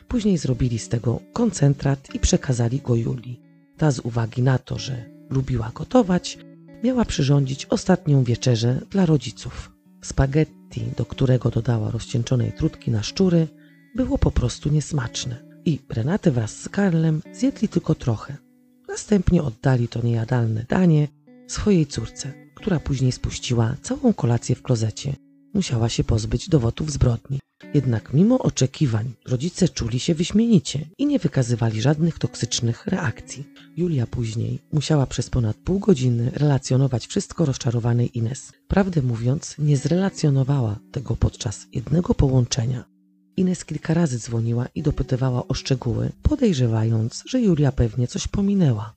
Później 0.08 0.38
zrobili 0.38 0.78
z 0.78 0.88
tego 0.88 1.20
koncentrat 1.32 2.14
i 2.14 2.18
przekazali 2.18 2.80
go 2.80 2.94
Julii. 2.94 3.40
Ta 3.76 3.90
z 3.90 3.98
uwagi 3.98 4.42
na 4.42 4.58
to, 4.58 4.78
że 4.78 5.04
lubiła 5.30 5.70
gotować, 5.74 6.38
miała 6.82 7.04
przyrządzić 7.04 7.66
ostatnią 7.66 8.24
wieczerzę 8.24 8.80
dla 8.90 9.06
rodziców. 9.06 9.72
Spaghetti, 10.04 10.82
do 10.96 11.04
którego 11.06 11.50
dodała 11.50 11.90
rozcieńczonej 11.90 12.52
trutki 12.52 12.90
na 12.90 13.02
szczury, 13.02 13.48
było 13.96 14.18
po 14.18 14.30
prostu 14.30 14.68
niesmaczne. 14.68 15.52
I 15.64 15.78
Renate 15.88 16.30
wraz 16.30 16.60
z 16.60 16.68
Karlem 16.68 17.22
zjedli 17.32 17.68
tylko 17.68 17.94
trochę. 17.94 18.36
Następnie 18.88 19.42
oddali 19.42 19.88
to 19.88 20.02
niejadalne 20.02 20.64
danie 20.68 21.08
swojej 21.48 21.86
córce, 21.86 22.32
która 22.54 22.80
później 22.80 23.12
spuściła 23.12 23.74
całą 23.82 24.12
kolację 24.12 24.54
w 24.54 24.62
klozecie 24.62 25.14
musiała 25.54 25.88
się 25.88 26.04
pozbyć 26.04 26.48
dowodów 26.48 26.92
zbrodni. 26.92 27.40
Jednak 27.74 28.14
mimo 28.14 28.38
oczekiwań 28.38 29.12
rodzice 29.26 29.68
czuli 29.68 30.00
się 30.00 30.14
wyśmienicie 30.14 30.88
i 30.98 31.06
nie 31.06 31.18
wykazywali 31.18 31.82
żadnych 31.82 32.18
toksycznych 32.18 32.86
reakcji. 32.86 33.44
Julia 33.76 34.06
później 34.06 34.58
musiała 34.72 35.06
przez 35.06 35.30
ponad 35.30 35.56
pół 35.56 35.78
godziny 35.78 36.30
relacjonować 36.34 37.06
wszystko 37.06 37.44
rozczarowanej 37.44 38.18
Ines. 38.18 38.52
Prawdę 38.68 39.02
mówiąc, 39.02 39.56
nie 39.58 39.76
zrelacjonowała 39.76 40.78
tego 40.92 41.16
podczas 41.16 41.66
jednego 41.72 42.14
połączenia. 42.14 42.84
Ines 43.36 43.64
kilka 43.64 43.94
razy 43.94 44.18
dzwoniła 44.18 44.66
i 44.74 44.82
dopytywała 44.82 45.48
o 45.48 45.54
szczegóły, 45.54 46.12
podejrzewając, 46.22 47.22
że 47.26 47.40
Julia 47.40 47.72
pewnie 47.72 48.06
coś 48.08 48.28
pominęła. 48.28 48.94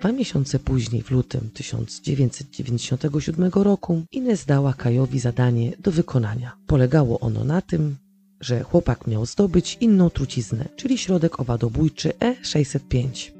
Dwa 0.00 0.12
miesiące 0.12 0.58
później, 0.58 1.02
w 1.02 1.10
lutym 1.10 1.50
1997 1.54 3.50
roku, 3.54 4.02
Ines 4.12 4.44
dała 4.44 4.72
Kajowi 4.74 5.20
zadanie 5.20 5.72
do 5.78 5.90
wykonania. 5.90 6.56
Polegało 6.66 7.20
ono 7.20 7.44
na 7.44 7.60
tym, 7.60 7.96
że 8.42 8.62
chłopak 8.62 9.06
miał 9.06 9.26
zdobyć 9.26 9.78
inną 9.80 10.10
truciznę, 10.10 10.68
czyli 10.76 10.98
środek 10.98 11.40
owadobójczy 11.40 12.12
E605. 12.20 13.32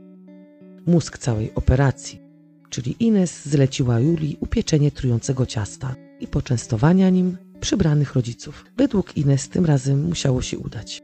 Mózg 0.86 1.18
całej 1.18 1.55
operacji, 1.55 2.20
czyli 2.70 2.96
Ines 3.00 3.48
zleciła 3.48 4.00
Julii 4.00 4.36
upieczenie 4.40 4.90
trującego 4.90 5.46
ciasta 5.46 5.94
i 6.20 6.26
poczęstowania 6.26 7.11
nim 7.11 7.36
przybranych 7.61 8.14
rodziców. 8.14 8.64
Według 8.76 9.16
Ines 9.16 9.48
tym 9.48 9.66
razem 9.66 10.05
musiało 10.05 10.42
się 10.42 10.59
udać. 10.59 11.03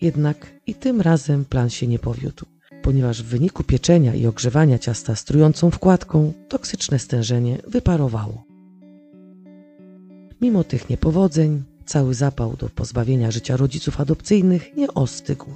Jednak 0.00 0.60
i 0.66 0.74
tym 0.74 1.00
razem 1.00 1.44
plan 1.44 1.70
się 1.70 1.86
nie 1.86 1.98
powiódł, 1.98 2.46
ponieważ 2.82 3.22
w 3.22 3.26
wyniku 3.26 3.64
pieczenia 3.64 4.14
i 4.14 4.26
ogrzewania 4.26 4.78
ciasta 4.78 5.16
z 5.16 5.24
trującą 5.24 5.70
wkładką 5.70 6.32
toksyczne 6.48 6.98
stężenie 6.98 7.58
wyparowało. 7.68 8.44
Mimo 10.40 10.64
tych 10.64 10.90
niepowodzeń, 10.90 11.62
cały 11.82 12.14
zapał 12.14 12.56
do 12.56 12.68
pozbawienia 12.68 13.30
życia 13.30 13.56
rodziców 13.56 14.00
adopcyjnych 14.00 14.76
nie 14.76 14.94
ostygł. 14.94 15.46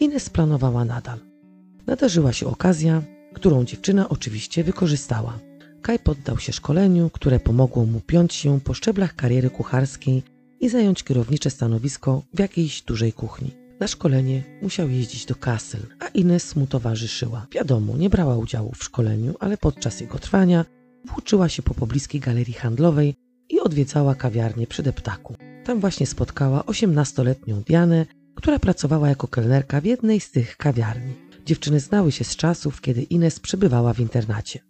Ines 0.00 0.30
planowała 0.30 0.84
nadal. 0.84 1.18
Nadarzyła 1.86 2.32
się 2.32 2.46
okazja, 2.46 3.02
którą 3.34 3.64
dziewczyna 3.64 4.08
oczywiście 4.08 4.64
wykorzystała. 4.64 5.38
Kaj 5.82 5.98
poddał 5.98 6.38
się 6.38 6.52
szkoleniu, 6.52 7.10
które 7.10 7.40
pomogło 7.40 7.86
mu 7.86 8.00
piąć 8.00 8.34
się 8.34 8.60
po 8.60 8.74
szczeblach 8.74 9.14
kariery 9.14 9.50
kucharskiej 9.50 10.22
i 10.60 10.68
zająć 10.68 11.04
kierownicze 11.04 11.50
stanowisko 11.50 12.22
w 12.34 12.38
jakiejś 12.38 12.82
dużej 12.82 13.12
kuchni. 13.12 13.50
Na 13.80 13.88
szkolenie 13.88 14.42
musiał 14.62 14.88
jeździć 14.88 15.26
do 15.26 15.34
Kassel, 15.34 15.80
a 16.00 16.08
Ines 16.08 16.56
mu 16.56 16.66
towarzyszyła. 16.66 17.46
Wiadomo, 17.52 17.96
nie 17.96 18.10
brała 18.10 18.36
udziału 18.36 18.72
w 18.72 18.84
szkoleniu, 18.84 19.34
ale 19.40 19.56
podczas 19.56 20.00
jego 20.00 20.18
trwania 20.18 20.64
włóczyła 21.04 21.48
się 21.48 21.62
po 21.62 21.74
pobliskiej 21.74 22.20
galerii 22.20 22.54
handlowej 22.54 23.14
i 23.48 23.60
odwiedzała 23.60 24.14
kawiarnię 24.14 24.66
przy 24.66 24.82
deptaku. 24.82 25.34
Tam 25.66 25.80
właśnie 25.80 26.06
spotkała 26.06 26.60
18-letnią 26.60 27.62
Dianę, 27.64 28.06
która 28.34 28.58
pracowała 28.58 29.08
jako 29.08 29.28
kelnerka 29.28 29.80
w 29.80 29.84
jednej 29.84 30.20
z 30.20 30.30
tych 30.30 30.56
kawiarni. 30.56 31.14
Dziewczyny 31.46 31.80
znały 31.80 32.12
się 32.12 32.24
z 32.24 32.36
czasów, 32.36 32.80
kiedy 32.80 33.02
Ines 33.02 33.40
przebywała 33.40 33.92
w 33.92 34.00
internacie. 34.00 34.60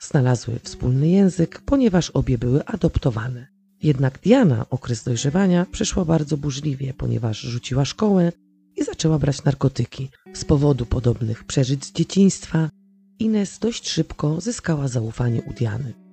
Znalazły 0.00 0.58
wspólny 0.62 1.08
język, 1.08 1.62
ponieważ 1.66 2.10
obie 2.10 2.38
były 2.38 2.64
adoptowane. 2.64 3.46
Jednak 3.82 4.18
Diana 4.18 4.66
okres 4.70 5.04
dojrzewania 5.04 5.66
przeszła 5.72 6.04
bardzo 6.04 6.36
burzliwie, 6.36 6.94
ponieważ 6.94 7.40
rzuciła 7.40 7.84
szkołę 7.84 8.32
i 8.76 8.84
zaczęła 8.84 9.18
brać 9.18 9.44
narkotyki. 9.44 10.10
Z 10.34 10.44
powodu 10.44 10.86
podobnych 10.86 11.44
przeżyć 11.44 11.84
z 11.84 11.92
dzieciństwa 11.92 12.70
Ines 13.18 13.58
dość 13.58 13.88
szybko 13.88 14.40
zyskała 14.40 14.88
zaufanie 14.88 15.42
u 15.42 15.52
Diany. 15.52 16.03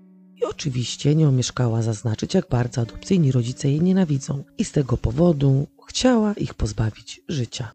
I 0.42 0.46
oczywiście 0.46 1.16
nie 1.16 1.28
omieszkała 1.28 1.82
zaznaczyć, 1.82 2.34
jak 2.34 2.50
bardzo 2.50 2.82
adopcyjni 2.82 3.32
rodzice 3.32 3.70
jej 3.70 3.82
nienawidzą 3.82 4.44
i 4.58 4.66
z 4.66 4.72
tego 4.72 4.98
powodu 4.98 5.68
chciała 5.88 6.34
ich 6.34 6.54
pozbawić 6.54 7.22
życia. 7.28 7.72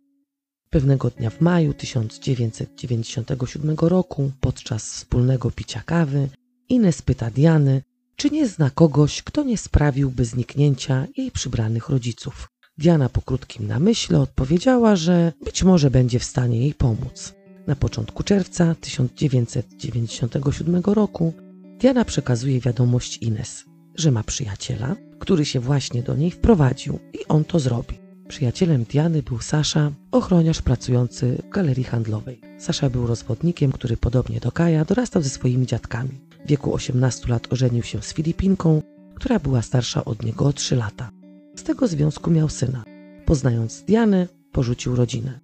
Pewnego 0.71 1.11
dnia 1.11 1.31
w 1.31 1.41
maju 1.41 1.75
1997 1.75 3.77
roku, 3.81 4.31
podczas 4.41 4.85
wspólnego 4.85 5.51
picia 5.51 5.83
kawy, 5.87 6.29
Ines 6.69 7.03
pyta 7.03 7.31
Diany, 7.31 7.83
czy 8.17 8.31
nie 8.31 8.49
zna 8.49 8.71
kogoś, 8.71 9.23
kto 9.23 9.43
nie 9.43 9.59
sprawiłby 9.59 10.25
zniknięcia 10.25 11.07
jej 11.17 11.31
przybranych 11.31 11.89
rodziców. 11.89 12.49
Diana 12.79 13.09
po 13.09 13.23
krótkim 13.23 13.67
namyśle 13.67 14.21
odpowiedziała, 14.21 14.97
że 14.97 15.33
być 15.45 15.63
może 15.63 15.91
będzie 15.91 16.19
w 16.19 16.25
stanie 16.25 16.59
jej 16.59 16.75
pomóc. 16.75 17.35
Na 17.67 17.77
początku 17.77 18.23
czerwca 18.23 18.75
1997 18.81 20.83
roku 20.87 21.33
Diana 21.79 22.05
przekazuje 22.05 22.61
wiadomość 22.61 23.19
Ines, 23.19 23.65
że 23.95 24.11
ma 24.11 24.23
przyjaciela, 24.23 24.97
który 25.19 25.45
się 25.45 25.61
właśnie 25.61 26.03
do 26.03 26.17
niej 26.17 26.31
wprowadził 26.31 26.99
i 27.13 27.19
on 27.29 27.45
to 27.45 27.59
zrobi. 27.59 27.99
Przyjacielem 28.29 28.85
Diany 28.85 29.23
był 29.23 29.39
Sasza, 29.39 29.93
ochroniarz 30.13 30.63
pracujący 30.63 31.43
w 31.47 31.49
galerii 31.49 31.85
handlowej. 31.85 32.41
Sasza 32.59 32.91
był 32.91 33.07
rozwodnikiem, 33.07 33.73
który 33.73 33.97
podobnie 33.97 34.41
do 34.41 34.53
Kaja 34.53 34.85
dorastał 34.85 35.23
ze 35.23 35.29
swoimi 35.29 35.67
dziadkami. 35.67 36.11
W 36.45 36.49
wieku 36.49 36.75
18 36.75 37.29
lat 37.29 37.53
ożenił 37.53 37.83
się 37.83 38.03
z 38.03 38.15
Filipinką, 38.15 38.83
która 39.15 39.39
była 39.39 39.63
starsza 39.63 40.05
od 40.05 40.23
niego 40.23 40.45
o 40.47 40.53
3 40.53 40.77
lata. 40.77 41.11
Z 41.57 41.63
tego 41.63 41.87
związku 41.87 42.31
miał 42.31 42.49
syna. 42.49 42.85
Poznając 43.27 43.83
Dianę, 43.83 44.29
porzucił 44.53 44.97
rodzinę. 44.97 45.41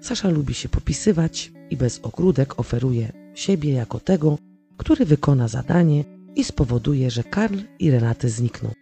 Sasza 0.00 0.28
lubi 0.28 0.54
się 0.54 0.68
popisywać 0.68 1.52
i 1.70 1.76
bez 1.76 2.00
ogródek 2.02 2.60
oferuje 2.60 3.12
siebie 3.34 3.72
jako 3.72 4.00
tego, 4.00 4.38
który 4.76 5.04
wykona 5.04 5.48
zadanie 5.48 6.04
i 6.34 6.44
spowoduje, 6.44 7.10
że 7.10 7.24
Karl 7.24 7.58
i 7.78 7.90
Renaty 7.90 8.30
znikną. 8.30 8.72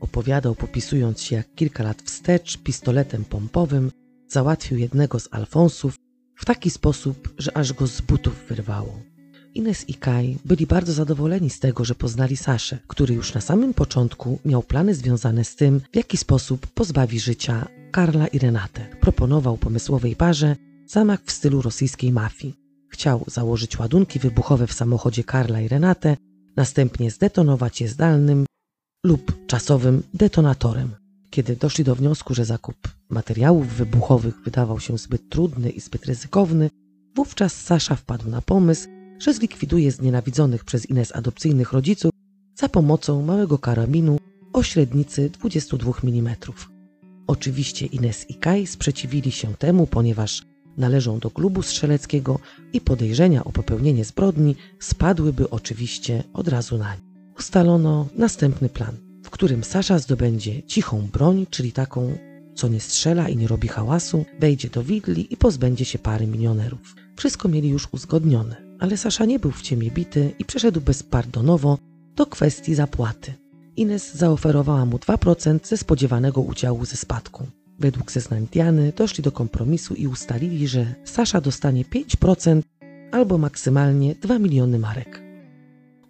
Opowiadał, 0.00 0.54
popisując 0.54 1.22
się 1.22 1.36
jak 1.36 1.54
kilka 1.54 1.82
lat 1.82 2.02
wstecz 2.02 2.58
pistoletem 2.58 3.24
pompowym 3.24 3.90
załatwił 4.28 4.78
jednego 4.78 5.20
z 5.20 5.28
Alfonsów 5.30 5.96
w 6.36 6.44
taki 6.44 6.70
sposób, 6.70 7.34
że 7.38 7.56
aż 7.56 7.72
go 7.72 7.86
z 7.86 8.00
butów 8.00 8.44
wyrwało. 8.48 9.02
Ines 9.54 9.88
i 9.88 9.94
Kai 9.94 10.38
byli 10.44 10.66
bardzo 10.66 10.92
zadowoleni 10.92 11.50
z 11.50 11.60
tego, 11.60 11.84
że 11.84 11.94
poznali 11.94 12.36
Saszę, 12.36 12.78
który 12.86 13.14
już 13.14 13.34
na 13.34 13.40
samym 13.40 13.74
początku 13.74 14.38
miał 14.44 14.62
plany 14.62 14.94
związane 14.94 15.44
z 15.44 15.56
tym, 15.56 15.80
w 15.92 15.96
jaki 15.96 16.16
sposób 16.16 16.66
pozbawi 16.66 17.20
życia 17.20 17.68
Karla 17.92 18.26
i 18.26 18.38
Renatę. 18.38 18.86
Proponował 19.00 19.56
pomysłowej 19.56 20.16
parze 20.16 20.56
zamach 20.86 21.20
w 21.24 21.32
stylu 21.32 21.62
rosyjskiej 21.62 22.12
mafii. 22.12 22.65
Chciał 22.88 23.24
założyć 23.26 23.78
ładunki 23.78 24.18
wybuchowe 24.18 24.66
w 24.66 24.72
samochodzie 24.72 25.24
Karla 25.24 25.60
i 25.60 25.68
Renatę, 25.68 26.16
następnie 26.56 27.10
zdetonować 27.10 27.80
je 27.80 27.88
zdalnym 27.88 28.46
lub 29.04 29.46
czasowym 29.46 30.02
detonatorem. 30.14 30.90
Kiedy 31.30 31.56
doszli 31.56 31.84
do 31.84 31.94
wniosku, 31.94 32.34
że 32.34 32.44
zakup 32.44 32.76
materiałów 33.10 33.68
wybuchowych 33.68 34.40
wydawał 34.44 34.80
się 34.80 34.98
zbyt 34.98 35.28
trudny 35.28 35.70
i 35.70 35.80
zbyt 35.80 36.06
ryzykowny, 36.06 36.70
wówczas 37.16 37.62
Sasza 37.62 37.96
wpadł 37.96 38.30
na 38.30 38.42
pomysł, 38.42 38.88
że 39.18 39.34
zlikwiduje 39.34 39.92
znienawidzonych 39.92 40.64
przez 40.64 40.90
Ines 40.90 41.16
adopcyjnych 41.16 41.72
rodziców 41.72 42.10
za 42.54 42.68
pomocą 42.68 43.22
małego 43.22 43.58
karabinu 43.58 44.18
o 44.52 44.62
średnicy 44.62 45.30
22 45.30 45.92
mm. 46.04 46.36
Oczywiście 47.26 47.86
Ines 47.86 48.30
i 48.30 48.34
Kai 48.34 48.66
sprzeciwili 48.66 49.32
się 49.32 49.54
temu, 49.54 49.86
ponieważ 49.86 50.42
należą 50.76 51.18
do 51.18 51.30
klubu 51.30 51.62
strzeleckiego 51.62 52.38
i 52.72 52.80
podejrzenia 52.80 53.44
o 53.44 53.52
popełnienie 53.52 54.04
zbrodni 54.04 54.56
spadłyby 54.80 55.50
oczywiście 55.50 56.24
od 56.32 56.48
razu 56.48 56.78
na 56.78 56.94
nie 56.94 57.06
ustalono 57.38 58.08
następny 58.16 58.68
plan, 58.68 58.96
w 59.24 59.30
którym 59.30 59.64
Sasza 59.64 59.98
zdobędzie 59.98 60.62
cichą 60.62 61.08
broń, 61.12 61.46
czyli 61.50 61.72
taką, 61.72 62.18
co 62.54 62.68
nie 62.68 62.80
strzela 62.80 63.28
i 63.28 63.36
nie 63.36 63.48
robi 63.48 63.68
hałasu, 63.68 64.24
wejdzie 64.40 64.68
do 64.68 64.82
widli 64.82 65.32
i 65.32 65.36
pozbędzie 65.36 65.84
się 65.84 65.98
pary 65.98 66.26
milionerów. 66.26 66.94
Wszystko 67.16 67.48
mieli 67.48 67.68
już 67.68 67.88
uzgodnione, 67.92 68.56
ale 68.78 68.96
Sasza 68.96 69.24
nie 69.24 69.38
był 69.38 69.50
w 69.50 69.62
ciemię 69.62 69.90
bity 69.90 70.34
i 70.38 70.44
przeszedł 70.44 70.80
bezpardonowo 70.80 71.78
do 72.16 72.26
kwestii 72.26 72.74
zapłaty. 72.74 73.34
Ines 73.76 74.14
zaoferowała 74.14 74.86
mu 74.86 74.96
2% 74.96 75.66
ze 75.66 75.76
spodziewanego 75.76 76.40
udziału 76.40 76.84
ze 76.84 76.96
spadku. 76.96 77.46
Według 77.78 78.12
zeznań 78.12 78.46
Diany 78.52 78.92
doszli 78.96 79.24
do 79.24 79.32
kompromisu 79.32 79.94
i 79.94 80.06
ustalili, 80.06 80.68
że 80.68 80.94
Sasza 81.04 81.40
dostanie 81.40 81.84
5% 81.84 82.62
albo 83.12 83.38
maksymalnie 83.38 84.14
2 84.14 84.38
miliony 84.38 84.78
marek. 84.78 85.22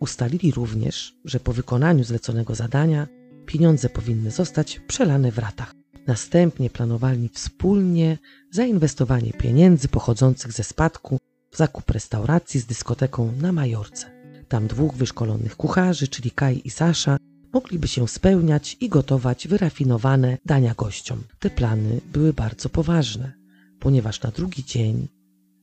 Ustalili 0.00 0.52
również, 0.52 1.14
że 1.24 1.40
po 1.40 1.52
wykonaniu 1.52 2.04
zleconego 2.04 2.54
zadania 2.54 3.06
pieniądze 3.46 3.88
powinny 3.88 4.30
zostać 4.30 4.80
przelane 4.80 5.32
w 5.32 5.38
ratach. 5.38 5.74
Następnie 6.06 6.70
planowali 6.70 7.28
wspólnie 7.28 8.18
zainwestowanie 8.50 9.32
pieniędzy 9.32 9.88
pochodzących 9.88 10.52
ze 10.52 10.64
spadku 10.64 11.18
w 11.50 11.56
zakup 11.56 11.90
restauracji 11.90 12.60
z 12.60 12.66
dyskoteką 12.66 13.32
na 13.40 13.52
Majorce. 13.52 14.06
Tam 14.48 14.66
dwóch 14.66 14.94
wyszkolonych 14.94 15.56
kucharzy, 15.56 16.08
czyli 16.08 16.30
Kai 16.30 16.60
i 16.64 16.70
Sasza, 16.70 17.15
mogliby 17.56 17.88
się 17.88 18.08
spełniać 18.08 18.76
i 18.80 18.88
gotować 18.88 19.48
wyrafinowane 19.48 20.38
dania 20.44 20.74
gościom. 20.74 21.18
Te 21.38 21.50
plany 21.50 22.00
były 22.12 22.32
bardzo 22.32 22.68
poważne, 22.68 23.32
ponieważ 23.80 24.22
na 24.22 24.30
drugi 24.30 24.64
dzień 24.64 25.08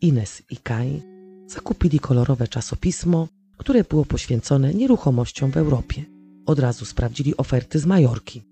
Ines 0.02 0.42
i 0.50 0.58
Kai 0.58 1.02
zakupili 1.48 2.00
kolorowe 2.00 2.48
czasopismo 2.48 3.28
które 3.58 3.84
było 3.84 4.06
poświęcone 4.06 4.74
nieruchomościom 4.74 5.52
w 5.52 5.58
Europie. 5.58 6.06
Od 6.46 6.60
razu 6.60 6.86
sprawdzili 6.86 7.38
oferty 7.38 7.80
z 7.80 7.86
Majorki. 7.86 8.44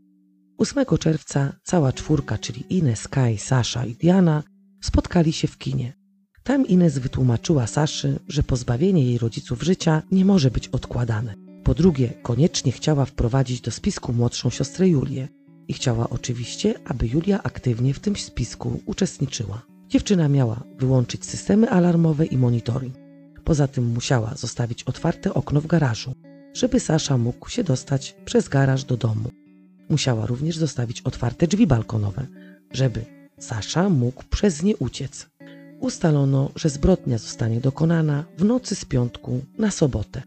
8 0.58 0.86
czerwca 1.00 1.54
cała 1.64 1.94
czwórka, 1.94 2.38
czyli 2.38 2.64
Ines, 2.70 3.08
Kai, 3.08 3.38
Sasza 3.38 3.86
i 3.86 3.96
Diana, 3.96 4.44
spotkali 4.82 5.34
się 5.34 5.48
w 5.48 5.58
kinie. 5.58 5.94
Tam 6.44 6.68
Ines 6.68 6.98
wytłumaczyła 6.98 7.68
Saszy, 7.68 8.20
że 8.28 8.44
pozbawienie 8.44 9.06
jej 9.06 9.18
rodziców 9.18 9.64
życia 9.64 10.02
nie 10.12 10.26
może 10.26 10.52
być 10.52 10.68
odkładane. 10.68 11.41
Po 11.64 11.74
drugie, 11.74 12.14
koniecznie 12.22 12.72
chciała 12.72 13.06
wprowadzić 13.06 13.62
do 13.62 13.72
spisku 13.72 14.14
młodszą 14.14 14.50
siostrę 14.50 14.88
Julię 14.88 15.28
i 15.68 15.74
chciała 15.74 16.10
oczywiście, 16.10 16.74
aby 16.86 17.08
Julia 17.08 17.44
aktywnie 17.44 17.94
w 17.94 18.00
tym 18.00 18.16
spisku 18.16 18.82
uczestniczyła. 18.86 19.62
Dziewczyna 19.88 20.30
miała 20.30 20.64
wyłączyć 20.78 21.26
systemy 21.26 21.70
alarmowe 21.70 22.26
i 22.26 22.38
monitoring. 22.38 22.96
Poza 23.44 23.68
tym 23.68 23.86
musiała 23.86 24.36
zostawić 24.36 24.84
otwarte 24.84 25.34
okno 25.34 25.62
w 25.62 25.68
garażu, 25.68 26.14
żeby 26.54 26.80
Sasza 26.80 27.18
mógł 27.18 27.50
się 27.50 27.64
dostać 27.64 28.16
przez 28.26 28.50
garaż 28.50 28.84
do 28.84 28.98
domu. 28.98 29.30
Musiała 29.90 30.26
również 30.26 30.58
zostawić 30.58 31.02
otwarte 31.02 31.48
drzwi 31.48 31.68
balkonowe, 31.68 32.28
żeby 32.72 33.06
Sasza 33.40 33.90
mógł 33.90 34.24
przez 34.30 34.64
nie 34.64 34.78
uciec. 34.78 35.30
Ustalono, 35.80 36.52
że 36.56 36.70
zbrodnia 36.70 37.18
zostanie 37.18 37.62
dokonana 37.62 38.26
w 38.38 38.44
nocy 38.44 38.76
z 38.76 38.86
piątku 38.86 39.42
na 39.58 39.72
sobotę. 39.72 40.22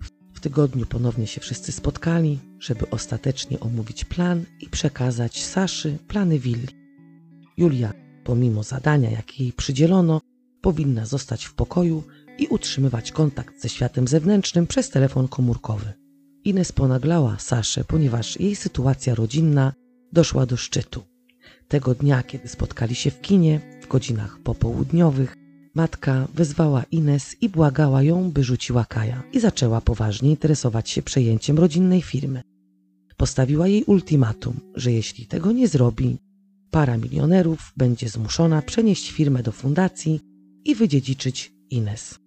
Tygodniu 0.44 0.86
ponownie 0.86 1.26
się 1.26 1.40
wszyscy 1.40 1.72
spotkali, 1.72 2.38
żeby 2.58 2.90
ostatecznie 2.90 3.60
omówić 3.60 4.04
plan 4.04 4.44
i 4.60 4.68
przekazać 4.68 5.44
Saszy 5.44 5.98
plany 6.08 6.38
willi. 6.38 6.68
Julia, 7.56 7.92
pomimo 8.24 8.62
zadania, 8.62 9.10
jakie 9.10 9.44
jej 9.44 9.52
przydzielono, 9.52 10.20
powinna 10.60 11.06
zostać 11.06 11.44
w 11.44 11.54
pokoju 11.54 12.02
i 12.38 12.46
utrzymywać 12.46 13.12
kontakt 13.12 13.60
ze 13.60 13.68
światem 13.68 14.08
zewnętrznym 14.08 14.66
przez 14.66 14.90
telefon 14.90 15.28
komórkowy. 15.28 15.92
Ines 16.44 16.72
ponaglała 16.72 17.38
Saszę, 17.38 17.84
ponieważ 17.84 18.40
jej 18.40 18.56
sytuacja 18.56 19.14
rodzinna 19.14 19.72
doszła 20.12 20.46
do 20.46 20.56
szczytu. 20.56 21.02
Tego 21.68 21.94
dnia, 21.94 22.22
kiedy 22.22 22.48
spotkali 22.48 22.94
się 22.94 23.10
w 23.10 23.20
kinie, 23.20 23.60
w 23.82 23.86
godzinach 23.88 24.38
popołudniowych, 24.38 25.36
matka 25.74 26.28
wezwała 26.34 26.82
Ines 26.90 27.36
i 27.40 27.48
błagała 27.48 28.02
ją, 28.02 28.30
by 28.30 28.44
rzuciła 28.44 28.84
Kaja 28.84 29.22
i 29.32 29.40
zaczęła 29.40 29.80
poważnie 29.80 30.30
interesować 30.30 30.90
się 30.90 31.02
przejęciem 31.02 31.58
rodzinnej 31.58 32.02
firmy. 32.02 32.42
Postawiła 33.16 33.68
jej 33.68 33.84
ultimatum, 33.84 34.60
że 34.74 34.92
jeśli 34.92 35.26
tego 35.26 35.52
nie 35.52 35.68
zrobi, 35.68 36.18
para 36.70 36.96
milionerów 36.96 37.72
będzie 37.76 38.08
zmuszona 38.08 38.62
przenieść 38.62 39.10
firmę 39.10 39.42
do 39.42 39.52
fundacji 39.52 40.20
i 40.64 40.74
wydziedziczyć 40.74 41.52
Ines. 41.70 42.18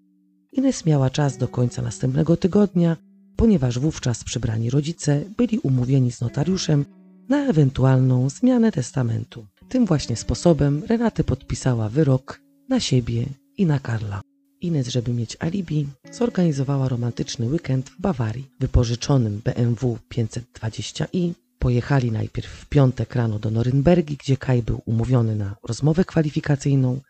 Ines 0.52 0.86
miała 0.86 1.10
czas 1.10 1.38
do 1.38 1.48
końca 1.48 1.82
następnego 1.82 2.38
tygodnia, 2.38 2.98
ponieważ 3.36 3.80
wówczas 3.80 4.24
przybrani 4.24 4.70
rodzice 4.70 5.24
byli 5.38 5.60
umówieni 5.60 6.12
z 6.12 6.22
notariuszem 6.22 6.86
na 7.30 7.46
ewentualną 7.46 8.30
zmianę 8.30 8.72
testamentu. 8.72 9.46
Tym 9.70 9.86
właśnie 9.86 10.16
sposobem 10.16 10.84
Renaty 10.88 11.24
podpisała 11.24 11.90
wyrok 11.90 12.47
na 12.70 12.80
siebie 12.80 13.26
i 13.58 13.66
na 13.66 13.80
Karla. 13.80 14.22
Ines, 14.62 14.88
żeby 14.88 15.14
mieć 15.14 15.38
alibi, 15.40 15.88
zorganizowała 16.12 16.90
romantyczny 16.90 17.46
weekend 17.46 17.90
w 17.90 18.02
Bawarii. 18.02 18.50
Wypożyczonym 18.60 19.42
BMW 19.44 19.98
520i 20.14 21.34
pojechali 21.60 22.12
najpierw 22.12 22.50
w 22.50 22.66
piątek 22.66 23.16
rano 23.16 23.40
do 23.40 23.52
Norymbergi, 23.52 24.18
gdzie 24.18 24.38
Kaj 24.38 24.64
był 24.64 24.82
umówiony 24.86 25.36
na 25.36 25.56
rozmowę 25.64 26.06
kwalifikacyjną. 26.06 27.02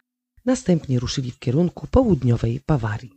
Następnie 0.45 0.99
ruszyli 0.99 1.31
w 1.31 1.39
kierunku 1.39 1.87
południowej 1.87 2.61
Bawarii. 2.67 3.11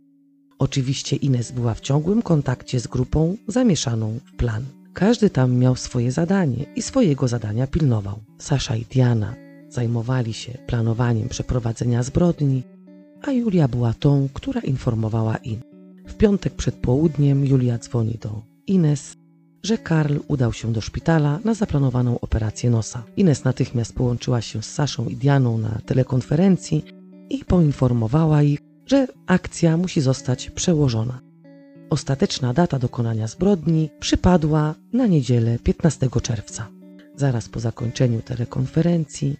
Oczywiście 0.59 1.15
Ines 1.15 1.51
była 1.51 1.73
w 1.73 1.81
ciągłym 1.81 2.21
kontakcie 2.21 2.79
z 2.79 2.87
grupą 2.87 3.37
zamieszaną 3.47 4.19
w 4.25 4.35
plan. 4.35 4.65
Każdy 4.93 5.29
tam 5.29 5.55
miał 5.55 5.75
swoje 5.75 6.11
zadanie 6.11 6.65
i 6.75 6.81
swojego 6.81 7.27
zadania 7.27 7.67
pilnował. 7.67 8.19
Sasza 8.39 8.75
i 8.75 8.85
Diana 8.85 9.50
zajmowali 9.71 10.33
się 10.33 10.57
planowaniem 10.67 11.29
przeprowadzenia 11.29 12.03
zbrodni, 12.03 12.63
a 13.21 13.31
Julia 13.31 13.67
była 13.67 13.93
tą, 13.93 14.29
która 14.33 14.61
informowała 14.61 15.37
In. 15.37 15.61
W 16.07 16.13
piątek 16.13 16.53
przed 16.53 16.75
południem 16.75 17.45
Julia 17.45 17.77
dzwoni 17.77 18.17
do 18.21 18.41
Ines, 18.67 19.17
że 19.63 19.77
Karl 19.77 20.17
udał 20.27 20.53
się 20.53 20.73
do 20.73 20.81
szpitala 20.81 21.39
na 21.45 21.53
zaplanowaną 21.53 22.19
operację 22.19 22.69
nosa. 22.69 23.03
Ines 23.17 23.43
natychmiast 23.43 23.95
połączyła 23.95 24.41
się 24.41 24.61
z 24.61 24.73
Saszą 24.73 25.07
i 25.07 25.15
Dianą 25.15 25.57
na 25.57 25.81
telekonferencji 25.85 26.85
i 27.29 27.45
poinformowała 27.45 28.43
ich, 28.43 28.59
że 28.85 29.07
akcja 29.27 29.77
musi 29.77 30.01
zostać 30.01 30.49
przełożona. 30.49 31.19
Ostateczna 31.89 32.53
data 32.53 32.79
dokonania 32.79 33.27
zbrodni 33.27 33.89
przypadła 33.99 34.75
na 34.93 35.07
niedzielę 35.07 35.59
15 35.59 36.09
czerwca. 36.21 36.67
Zaraz 37.15 37.49
po 37.49 37.59
zakończeniu 37.59 38.21
telekonferencji 38.21 39.37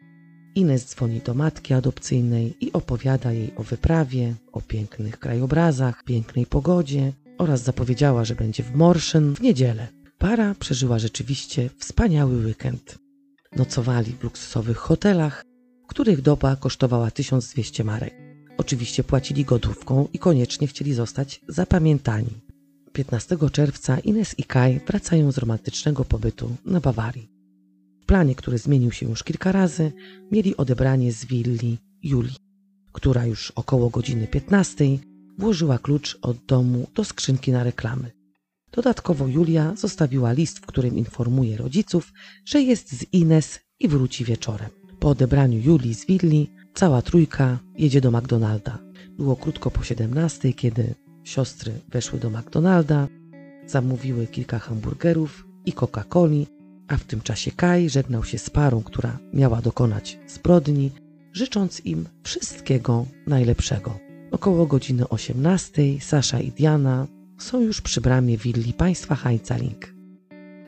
Ines 0.56 0.86
dzwoni 0.86 1.20
do 1.20 1.34
matki 1.34 1.74
adopcyjnej 1.74 2.66
i 2.66 2.74
opowiada 2.74 3.32
jej 3.32 3.54
o 3.56 3.64
wyprawie, 3.64 4.36
o 4.52 4.62
pięknych 4.62 5.20
krajobrazach, 5.20 6.04
pięknej 6.04 6.46
pogodzie 6.46 7.14
oraz 7.38 7.64
zapowiedziała, 7.64 8.26
że 8.26 8.36
będzie 8.36 8.64
w 8.64 8.76
Morszyn 8.76 9.36
w 9.36 9.42
niedzielę. 9.42 9.88
Para 10.18 10.56
przeżyła 10.56 11.00
rzeczywiście 11.00 11.70
wspaniały 11.78 12.46
weekend. 12.46 12.98
Nocowali 13.56 14.12
w 14.12 14.24
luksusowych 14.24 14.78
hotelach, 14.78 15.44
których 15.88 16.22
doba 16.22 16.56
kosztowała 16.56 17.12
1200 17.12 17.84
marek. 17.84 18.14
Oczywiście 18.58 19.04
płacili 19.04 19.46
gotówką 19.46 20.08
i 20.14 20.20
koniecznie 20.20 20.68
chcieli 20.68 20.94
zostać 20.94 21.42
zapamiętani. 21.48 22.42
15 22.94 23.38
czerwca 23.52 24.00
Ines 24.00 24.40
i 24.40 24.44
Kai 24.44 24.80
wracają 24.88 25.32
z 25.32 25.38
romantycznego 25.38 26.06
pobytu 26.06 26.56
na 26.66 26.80
Bawarii. 26.80 27.31
Planie, 28.12 28.36
który 28.36 28.58
zmienił 28.58 28.92
się 28.92 29.10
już 29.10 29.24
kilka 29.24 29.52
razy, 29.52 29.92
mieli 30.32 30.58
odebranie 30.58 31.14
z 31.14 31.26
willi 31.26 31.78
Julii, 32.04 32.36
która 32.92 33.26
już 33.26 33.52
około 33.52 33.90
godziny 33.90 34.28
15 34.28 34.86
włożyła 35.38 35.78
klucz 35.80 36.18
od 36.22 36.38
domu 36.38 36.88
do 36.96 37.04
skrzynki 37.04 37.52
na 37.52 37.64
reklamy. 37.64 38.12
Dodatkowo 38.72 39.28
Julia 39.28 39.76
zostawiła 39.76 40.32
list, 40.32 40.60
w 40.60 40.66
którym 40.66 40.98
informuje 40.98 41.58
rodziców, 41.58 42.14
że 42.46 42.62
jest 42.62 42.92
z 43.00 43.06
Ines 43.14 43.60
i 43.80 43.88
wróci 43.88 44.26
wieczorem. 44.26 44.70
Po 45.00 45.10
odebraniu 45.10 45.60
Julii 45.60 45.96
z 45.96 46.06
willi 46.06 46.50
cała 46.74 47.02
trójka 47.02 47.60
jedzie 47.78 48.02
do 48.02 48.12
McDonalda. 48.12 48.80
Było 49.18 49.36
krótko 49.36 49.72
po 49.72 49.84
17, 49.84 50.54
kiedy 50.54 50.96
siostry 51.24 51.74
weszły 51.90 52.20
do 52.20 52.30
McDonalda, 52.30 53.08
zamówiły 53.68 54.28
kilka 54.28 54.60
hamburgerów 54.60 55.48
i 55.66 55.74
Coca-Coli, 55.74 56.61
a 56.92 56.98
w 56.98 57.04
tym 57.04 57.22
czasie 57.22 57.52
Kai 57.52 57.90
żegnał 57.90 58.24
się 58.24 58.38
z 58.38 58.50
parą, 58.50 58.84
która 58.84 59.20
miała 59.34 59.62
dokonać 59.62 60.20
zbrodni, 60.28 60.92
życząc 61.34 61.86
im 61.86 62.08
wszystkiego 62.24 63.06
najlepszego. 63.28 64.00
Około 64.32 64.66
godziny 64.66 65.10
18 65.10 65.82
Sasza 66.00 66.40
i 66.40 66.52
Diana 66.52 67.08
są 67.38 67.62
już 67.62 67.82
przy 67.82 68.02
bramie 68.02 68.38
willi 68.38 68.74
państwa 68.74 69.16
Heinzaling. 69.16 69.94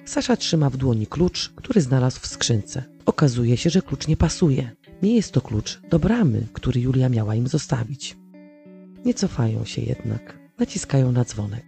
Sasza 0.05 0.37
trzyma 0.37 0.69
w 0.69 0.77
dłoni 0.77 1.07
klucz, 1.07 1.49
który 1.55 1.81
znalazł 1.81 2.19
w 2.19 2.27
skrzynce. 2.27 2.83
Okazuje 3.05 3.57
się, 3.57 3.69
że 3.69 3.81
klucz 3.81 4.07
nie 4.07 4.17
pasuje. 4.17 4.75
Nie 5.01 5.15
jest 5.15 5.31
to 5.31 5.41
klucz 5.41 5.81
do 5.89 5.99
bramy, 5.99 6.47
który 6.53 6.81
Julia 6.81 7.09
miała 7.09 7.35
im 7.35 7.47
zostawić. 7.47 8.17
Nie 9.05 9.13
cofają 9.13 9.65
się 9.65 9.81
jednak. 9.81 10.39
Naciskają 10.59 11.11
na 11.11 11.25
dzwonek. 11.25 11.65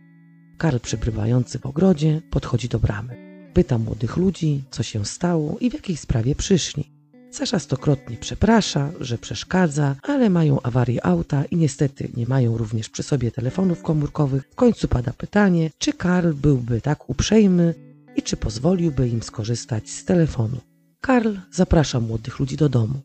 Karl 0.58 0.78
przybywający 0.80 1.60
w 1.60 1.66
ogrodzie 1.66 2.22
podchodzi 2.30 2.70
do 2.70 2.80
bramy. 2.80 3.25
Pyta 3.56 3.78
młodych 3.78 4.18
ludzi, 4.18 4.64
co 4.72 4.84
się 4.84 5.06
stało 5.06 5.58
i 5.60 5.70
w 5.70 5.74
jakiej 5.74 5.98
sprawie 5.98 6.36
przyszli. 6.36 6.92
Sasza 7.32 7.60
stokrotnie 7.60 8.18
przeprasza, 8.18 8.92
że 9.00 9.18
przeszkadza, 9.18 9.96
ale 10.04 10.30
mają 10.30 10.62
awarię 10.62 11.06
auta 11.06 11.46
i 11.46 11.56
niestety 11.56 12.10
nie 12.18 12.26
mają 12.26 12.58
również 12.58 12.90
przy 12.90 13.04
sobie 13.04 13.32
telefonów 13.32 13.82
komórkowych. 13.82 14.44
W 14.52 14.56
końcu 14.56 14.88
pada 14.88 15.14
pytanie, 15.14 15.70
czy 15.78 15.94
Karl 15.94 16.34
byłby 16.34 16.82
tak 16.82 17.10
uprzejmy 17.10 17.74
i 18.16 18.22
czy 18.22 18.38
pozwoliłby 18.38 19.10
im 19.10 19.24
skorzystać 19.24 19.90
z 19.90 20.06
telefonu. 20.06 20.58
Karl 21.02 21.36
zaprasza 21.52 22.00
młodych 22.00 22.40
ludzi 22.40 22.58
do 22.58 22.70
domu. 22.70 23.02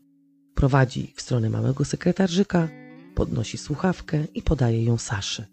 Prowadzi 0.55 1.03
ich 1.03 1.15
w 1.15 1.21
stronę 1.21 1.49
małego 1.49 1.85
sekretarzyka, 1.85 2.69
podnosi 3.15 3.57
słuchawkę 3.57 4.25
i 4.33 4.41
podaje 4.41 4.83
ją 4.83 4.97
Saszy. 4.97 5.45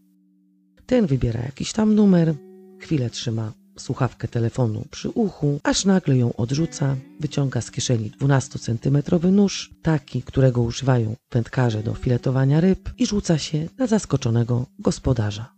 Ten 0.86 1.06
wybiera 1.06 1.40
jakiś 1.40 1.72
tam 1.72 1.94
numer, 1.94 2.34
chwilę 2.80 3.10
trzyma 3.10 3.52
słuchawkę 3.78 4.28
telefonu 4.28 4.84
przy 4.90 5.10
uchu, 5.10 5.60
aż 5.62 5.84
nagle 5.84 6.16
ją 6.16 6.36
odrzuca, 6.36 6.96
wyciąga 7.20 7.60
z 7.60 7.70
kieszeni 7.70 8.10
12-centymetrowy 8.20 9.32
nóż, 9.32 9.70
taki, 9.82 10.22
którego 10.22 10.62
używają 10.62 11.14
wędkarze 11.32 11.82
do 11.82 11.94
filetowania 11.94 12.60
ryb 12.60 12.90
i 12.98 13.06
rzuca 13.06 13.38
się 13.38 13.68
na 13.78 13.86
zaskoczonego 13.86 14.66
gospodarza. 14.78 15.52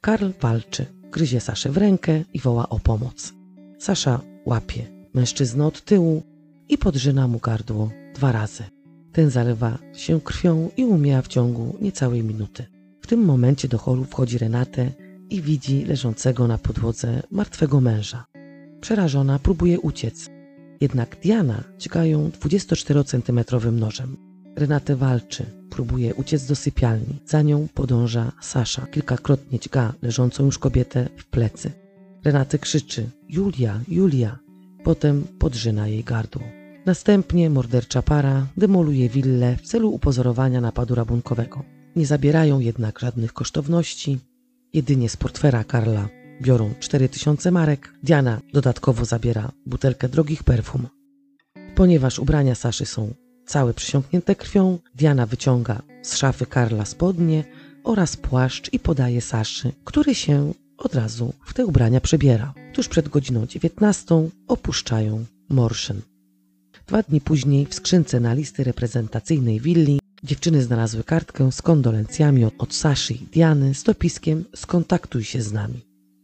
Karl 0.00 0.30
walczy, 0.40 0.86
gryzie 1.10 1.40
Saszę 1.40 1.70
w 1.70 1.76
rękę 1.76 2.24
i 2.34 2.40
woła 2.40 2.68
o 2.68 2.78
pomoc. 2.78 3.32
Sasza 3.78 4.20
łapie 4.46 4.86
mężczyznę 5.14 5.66
od 5.66 5.84
tyłu 5.84 6.22
i 6.68 6.78
podrzyna 6.78 7.28
mu 7.28 7.38
gardło 7.38 7.90
dwa 8.14 8.32
razy. 8.32 8.64
Ten 9.12 9.30
zalewa 9.30 9.78
się 9.94 10.20
krwią 10.20 10.70
i 10.76 10.84
umiera 10.84 11.22
w 11.22 11.28
ciągu 11.28 11.76
niecałej 11.80 12.22
minuty. 12.22 12.64
W 13.00 13.06
tym 13.06 13.24
momencie 13.24 13.68
do 13.68 13.78
holu 13.78 14.04
wchodzi 14.04 14.38
Renate 14.38 14.90
i 15.32 15.42
widzi 15.42 15.84
leżącego 15.84 16.48
na 16.48 16.58
podłodze 16.58 17.22
martwego 17.30 17.80
męża. 17.80 18.24
Przerażona 18.80 19.38
próbuje 19.38 19.80
uciec, 19.80 20.30
jednak 20.80 21.20
Diana 21.20 21.64
dźga 21.78 22.04
ją 22.04 22.28
24-centymetrowym 22.28 23.72
nożem. 23.72 24.16
Renate 24.56 24.96
walczy, 24.96 25.46
próbuje 25.70 26.14
uciec 26.14 26.46
do 26.46 26.54
sypialni. 26.54 27.20
Za 27.26 27.42
nią 27.42 27.68
podąża 27.74 28.32
Sasza. 28.40 28.86
Kilkakrotnie 28.86 29.58
dźga 29.58 29.92
leżącą 30.02 30.44
już 30.44 30.58
kobietę 30.58 31.08
w 31.16 31.26
plecy. 31.26 31.70
Renate 32.24 32.58
krzyczy 32.58 33.10
Julia, 33.28 33.80
Julia. 33.88 34.38
Potem 34.84 35.24
podrzyna 35.38 35.88
jej 35.88 36.04
gardło. 36.04 36.42
Następnie 36.86 37.50
mordercza 37.50 38.02
para 38.02 38.46
demoluje 38.56 39.08
willę 39.08 39.56
w 39.56 39.66
celu 39.66 39.90
upozorowania 39.90 40.60
napadu 40.60 40.94
rabunkowego. 40.94 41.62
Nie 41.96 42.06
zabierają 42.06 42.60
jednak 42.60 42.98
żadnych 42.98 43.32
kosztowności, 43.32 44.18
jedynie 44.72 45.08
z 45.08 45.16
portfera 45.16 45.64
Karla 45.64 46.08
biorą 46.42 46.74
4000 46.80 47.50
marek. 47.50 47.94
Diana 48.02 48.40
dodatkowo 48.52 49.04
zabiera 49.04 49.52
butelkę 49.66 50.08
drogich 50.08 50.44
perfum. 50.44 50.88
Ponieważ 51.74 52.18
ubrania 52.18 52.54
Saszy 52.54 52.86
są 52.86 53.14
całe 53.46 53.74
przysiągnięte 53.74 54.34
krwią, 54.36 54.78
Diana 54.94 55.26
wyciąga 55.26 55.82
z 56.02 56.16
szafy 56.16 56.46
Karla 56.46 56.84
spodnie 56.84 57.44
oraz 57.84 58.16
płaszcz 58.16 58.72
i 58.72 58.78
podaje 58.78 59.20
Saszy, 59.20 59.72
który 59.84 60.14
się 60.14 60.52
od 60.78 60.94
razu 60.94 61.32
w 61.46 61.54
te 61.54 61.66
ubrania 61.66 62.00
przebiera. 62.00 62.54
Tuż 62.72 62.88
przed 62.88 63.08
godziną 63.08 63.46
19 63.46 64.28
opuszczają 64.48 65.24
Morszyn. 65.48 66.00
Dwa 66.86 67.02
dni 67.02 67.20
później 67.20 67.66
w 67.66 67.74
skrzynce 67.74 68.20
na 68.20 68.34
listy 68.34 68.64
reprezentacyjnej 68.64 69.60
willi 69.60 70.01
dziewczyny 70.22 70.62
znalazły 70.62 71.04
kartkę 71.04 71.52
z 71.52 71.62
kondolencjami 71.62 72.44
od, 72.44 72.74
Saszy 72.74 73.14
i 73.14 73.26
Diany 73.26 73.74
z 73.74 73.82
dopiskiem 73.82 74.44
skontaktuj 74.56 75.24
się 75.24 75.42
z 75.42 75.52
nami. 75.52 75.80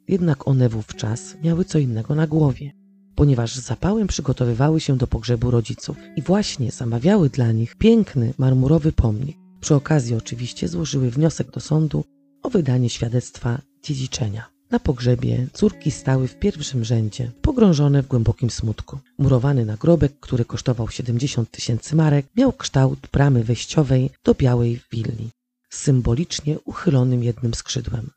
Jednak 0.09 0.49
one 0.49 0.69
wówczas 0.69 1.37
miały 1.43 1.65
co 1.65 1.79
innego 1.79 2.15
na 2.15 2.27
głowie, 2.27 2.73
ponieważ 3.15 3.55
z 3.55 3.67
zapałem 3.67 4.07
przygotowywały 4.07 4.81
się 4.81 4.97
do 4.97 5.07
pogrzebu 5.07 5.51
rodziców 5.51 5.97
i 6.17 6.23
właśnie 6.23 6.71
zamawiały 6.71 7.31
dla 7.31 7.53
nich 7.53 7.77
piękny 7.77 8.35
marmurowy 8.39 8.93
pomnik. 8.93 9.37
Przy 9.61 9.75
okazji 9.75 10.15
oczywiście 10.15 10.69
złożyły 10.69 11.11
wniosek 11.11 11.51
do 11.51 11.61
sądu 11.61 12.05
o 12.43 12.51
wydanie 12.51 12.91
świadectwa 12.91 13.61
dziedziczenia. 13.83 14.58
Na 14.71 14.79
pogrzebie 14.79 15.47
córki 15.53 15.91
stały 15.91 16.29
w 16.29 16.39
pierwszym 16.39 16.85
rzędzie, 16.85 17.31
pogrążone 17.43 18.03
w 18.03 18.07
głębokim 18.07 18.51
smutku. 18.51 18.99
Murowany 19.19 19.65
nagrobek, 19.65 20.21
który 20.21 20.45
kosztował 20.45 20.89
70 20.89 21.51
tysięcy 21.51 21.97
marek, 21.97 22.27
miał 22.37 22.53
kształt 22.53 22.99
bramy 23.13 23.45
wejściowej 23.45 24.11
do 24.25 24.35
białej 24.35 24.81
willi, 24.93 25.31
symbolicznie 25.71 26.59
uchylonym 26.65 27.25
jednym 27.25 27.55
skrzydłem. 27.55 28.11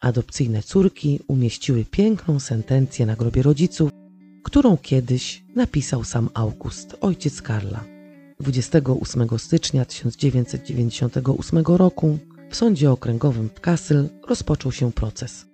Adopcyjne 0.00 0.62
córki 0.62 1.20
umieściły 1.28 1.84
piękną 1.84 2.40
sentencję 2.40 3.06
na 3.06 3.16
grobie 3.16 3.42
rodziców, 3.42 3.90
którą 4.44 4.76
kiedyś 4.76 5.42
napisał 5.56 6.04
sam 6.04 6.28
August, 6.34 6.96
ojciec 7.00 7.42
Karla. 7.42 7.84
28 8.40 9.38
stycznia 9.38 9.84
1998 9.84 11.64
roku 11.66 12.18
w 12.50 12.56
sądzie 12.56 12.90
okręgowym 12.90 13.48
w 13.54 13.60
Kassel 13.60 14.08
rozpoczął 14.28 14.72
się 14.72 14.92
proces. 14.92 15.49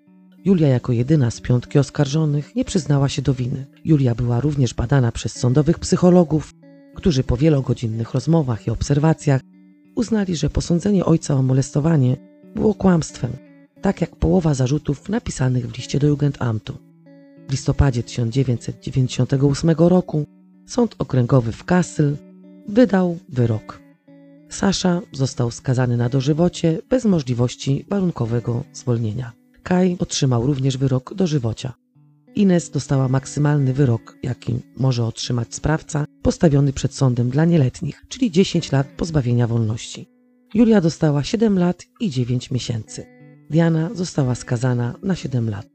Julia 0.47 0.69
jako 0.69 0.93
jedyna 0.93 1.31
z 1.31 1.41
piątki 1.41 1.79
oskarżonych 1.79 2.57
nie 2.57 2.65
przyznała 2.65 3.09
się 3.09 3.23
do 3.23 3.35
winy. 3.35 3.67
Julia 3.85 4.15
była 4.15 4.41
również 4.41 4.75
badana 4.75 5.13
przez 5.13 5.37
sądowych 5.37 5.79
psychologów, 5.79 6.55
którzy 6.95 7.25
po 7.25 7.37
wielogodzinnych 7.37 8.15
rozmowach 8.15 8.67
i 8.67 8.71
obserwacjach 8.71 9.41
uznali, 9.95 10.37
że 10.37 10.51
posądzenie 10.51 11.05
ojca 11.05 11.35
o 11.35 11.43
molestowanie 11.43 12.17
było 12.55 12.75
kłamstwem, 12.75 13.33
tak 13.83 14.01
jak 14.01 14.17
połowa 14.17 14.55
zarzutów 14.55 15.09
napisanych 15.09 15.71
w 15.71 15.77
liście 15.77 15.99
do 15.99 16.07
Jugendamtu. 16.07 16.79
W 17.49 17.51
listopadzie 17.51 18.03
1998 18.03 19.71
roku 19.71 20.25
Sąd 20.67 20.95
Okręgowy 20.99 21.53
w 21.53 21.65
Kassel 21.65 22.17
wydał 22.69 23.19
wyrok. 23.29 23.81
Sasza 24.49 25.01
został 25.13 25.51
skazany 25.51 25.97
na 25.97 26.09
dożywocie 26.09 26.79
bez 26.91 27.05
możliwości 27.05 27.85
warunkowego 27.91 28.65
zwolnienia. 28.73 29.46
Kai 29.67 29.97
otrzymał 29.99 30.47
również 30.47 30.77
wyrok 30.77 31.15
dożywocia. 31.15 31.73
Ines 32.35 32.71
dostała 32.71 33.09
maksymalny 33.09 33.73
wyrok, 33.73 34.19
jaki 34.23 34.55
może 34.77 35.05
otrzymać 35.05 35.55
sprawca 35.55 36.05
postawiony 36.23 36.73
przed 36.73 36.95
sądem 36.95 37.31
dla 37.31 37.45
nieletnich, 37.45 38.05
czyli 38.09 38.31
10 38.31 38.73
lat 38.73 38.87
pozbawienia 38.97 39.47
wolności. 39.47 40.09
Julia 40.55 40.81
dostała 40.81 41.25
7 41.25 41.59
lat 41.59 41.85
i 42.01 42.11
9 42.11 42.51
miesięcy. 42.51 43.07
Diana 43.51 43.91
została 43.95 44.35
skazana 44.35 44.95
na 45.03 45.15
7 45.15 45.51
lat. 45.51 45.67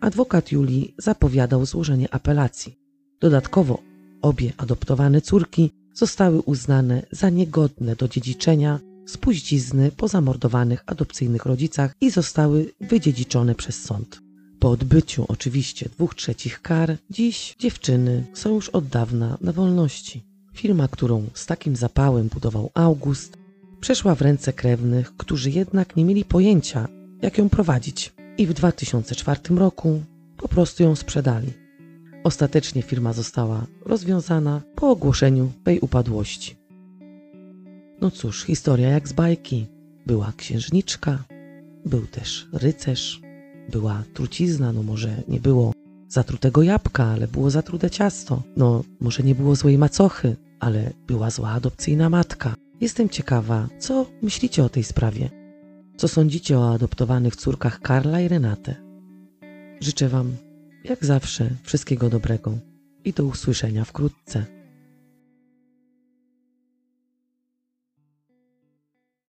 Adwokat 0.00 0.52
Julii 0.52 0.94
zapowiadał 0.98 1.66
złożenie 1.66 2.14
apelacji. 2.14 2.78
Dodatkowo 3.20 3.78
obie 4.22 4.52
adoptowane 4.56 5.20
córki 5.20 5.70
zostały 5.92 6.42
uznane 6.42 7.02
za 7.10 7.30
niegodne 7.30 7.96
do 7.96 8.08
dziedziczenia 8.08 8.80
spuścizny 9.06 9.92
po 9.96 10.08
zamordowanych 10.08 10.82
adopcyjnych 10.86 11.46
rodzicach 11.46 11.92
i 12.00 12.10
zostały 12.10 12.72
wydziedziczone 12.80 13.54
przez 13.54 13.82
sąd. 13.82 14.20
Po 14.58 14.70
odbyciu 14.70 15.24
oczywiście 15.28 15.88
dwóch 15.88 16.14
trzecich 16.14 16.62
kar, 16.62 16.96
dziś 17.10 17.54
dziewczyny 17.58 18.24
są 18.34 18.54
już 18.54 18.68
od 18.68 18.88
dawna 18.88 19.38
na 19.40 19.52
wolności. 19.52 20.22
Firma, 20.54 20.88
którą 20.88 21.26
z 21.34 21.46
takim 21.46 21.76
zapałem 21.76 22.28
budował 22.28 22.70
August, 22.74 23.36
przeszła 23.80 24.14
w 24.14 24.22
ręce 24.22 24.52
krewnych, 24.52 25.16
którzy 25.16 25.50
jednak 25.50 25.96
nie 25.96 26.04
mieli 26.04 26.24
pojęcia, 26.24 26.88
jak 27.22 27.38
ją 27.38 27.48
prowadzić. 27.48 28.12
I 28.38 28.46
w 28.46 28.52
2004 28.52 29.40
roku 29.50 30.02
po 30.36 30.48
prostu 30.48 30.82
ją 30.82 30.96
sprzedali. 30.96 31.52
Ostatecznie 32.24 32.82
firma 32.82 33.12
została 33.12 33.66
rozwiązana 33.86 34.62
po 34.74 34.90
ogłoszeniu 34.90 35.52
tej 35.64 35.80
upadłości. 35.80 36.56
No 38.00 38.10
cóż, 38.10 38.44
historia 38.44 38.88
jak 38.88 39.08
z 39.08 39.12
bajki. 39.12 39.66
Była 40.06 40.32
księżniczka, 40.36 41.24
był 41.86 42.06
też 42.06 42.48
rycerz, 42.52 43.20
była 43.72 44.02
trucizna, 44.14 44.72
no 44.72 44.82
może 44.82 45.22
nie 45.28 45.40
było 45.40 45.72
zatrutego 46.08 46.62
jabłka, 46.62 47.04
ale 47.04 47.28
było 47.28 47.50
zatrute 47.50 47.90
ciasto. 47.90 48.42
No 48.56 48.84
może 49.00 49.22
nie 49.22 49.34
było 49.34 49.54
złej 49.56 49.78
macochy, 49.78 50.36
ale 50.60 50.92
była 51.06 51.30
zła 51.30 51.50
adopcyjna 51.50 52.10
matka. 52.10 52.54
Jestem 52.80 53.08
ciekawa, 53.08 53.68
co 53.78 54.06
myślicie 54.22 54.64
o 54.64 54.68
tej 54.68 54.84
sprawie? 54.84 55.30
Co 55.96 56.08
sądzicie 56.08 56.58
o 56.58 56.72
adoptowanych 56.74 57.36
córkach 57.36 57.80
Karla 57.80 58.20
i 58.20 58.28
Renate? 58.28 58.74
Życzę 59.80 60.08
Wam, 60.08 60.36
jak 60.84 61.04
zawsze, 61.04 61.50
wszystkiego 61.62 62.10
dobrego 62.10 62.58
i 63.04 63.12
do 63.12 63.24
usłyszenia 63.24 63.84
wkrótce. 63.84 64.44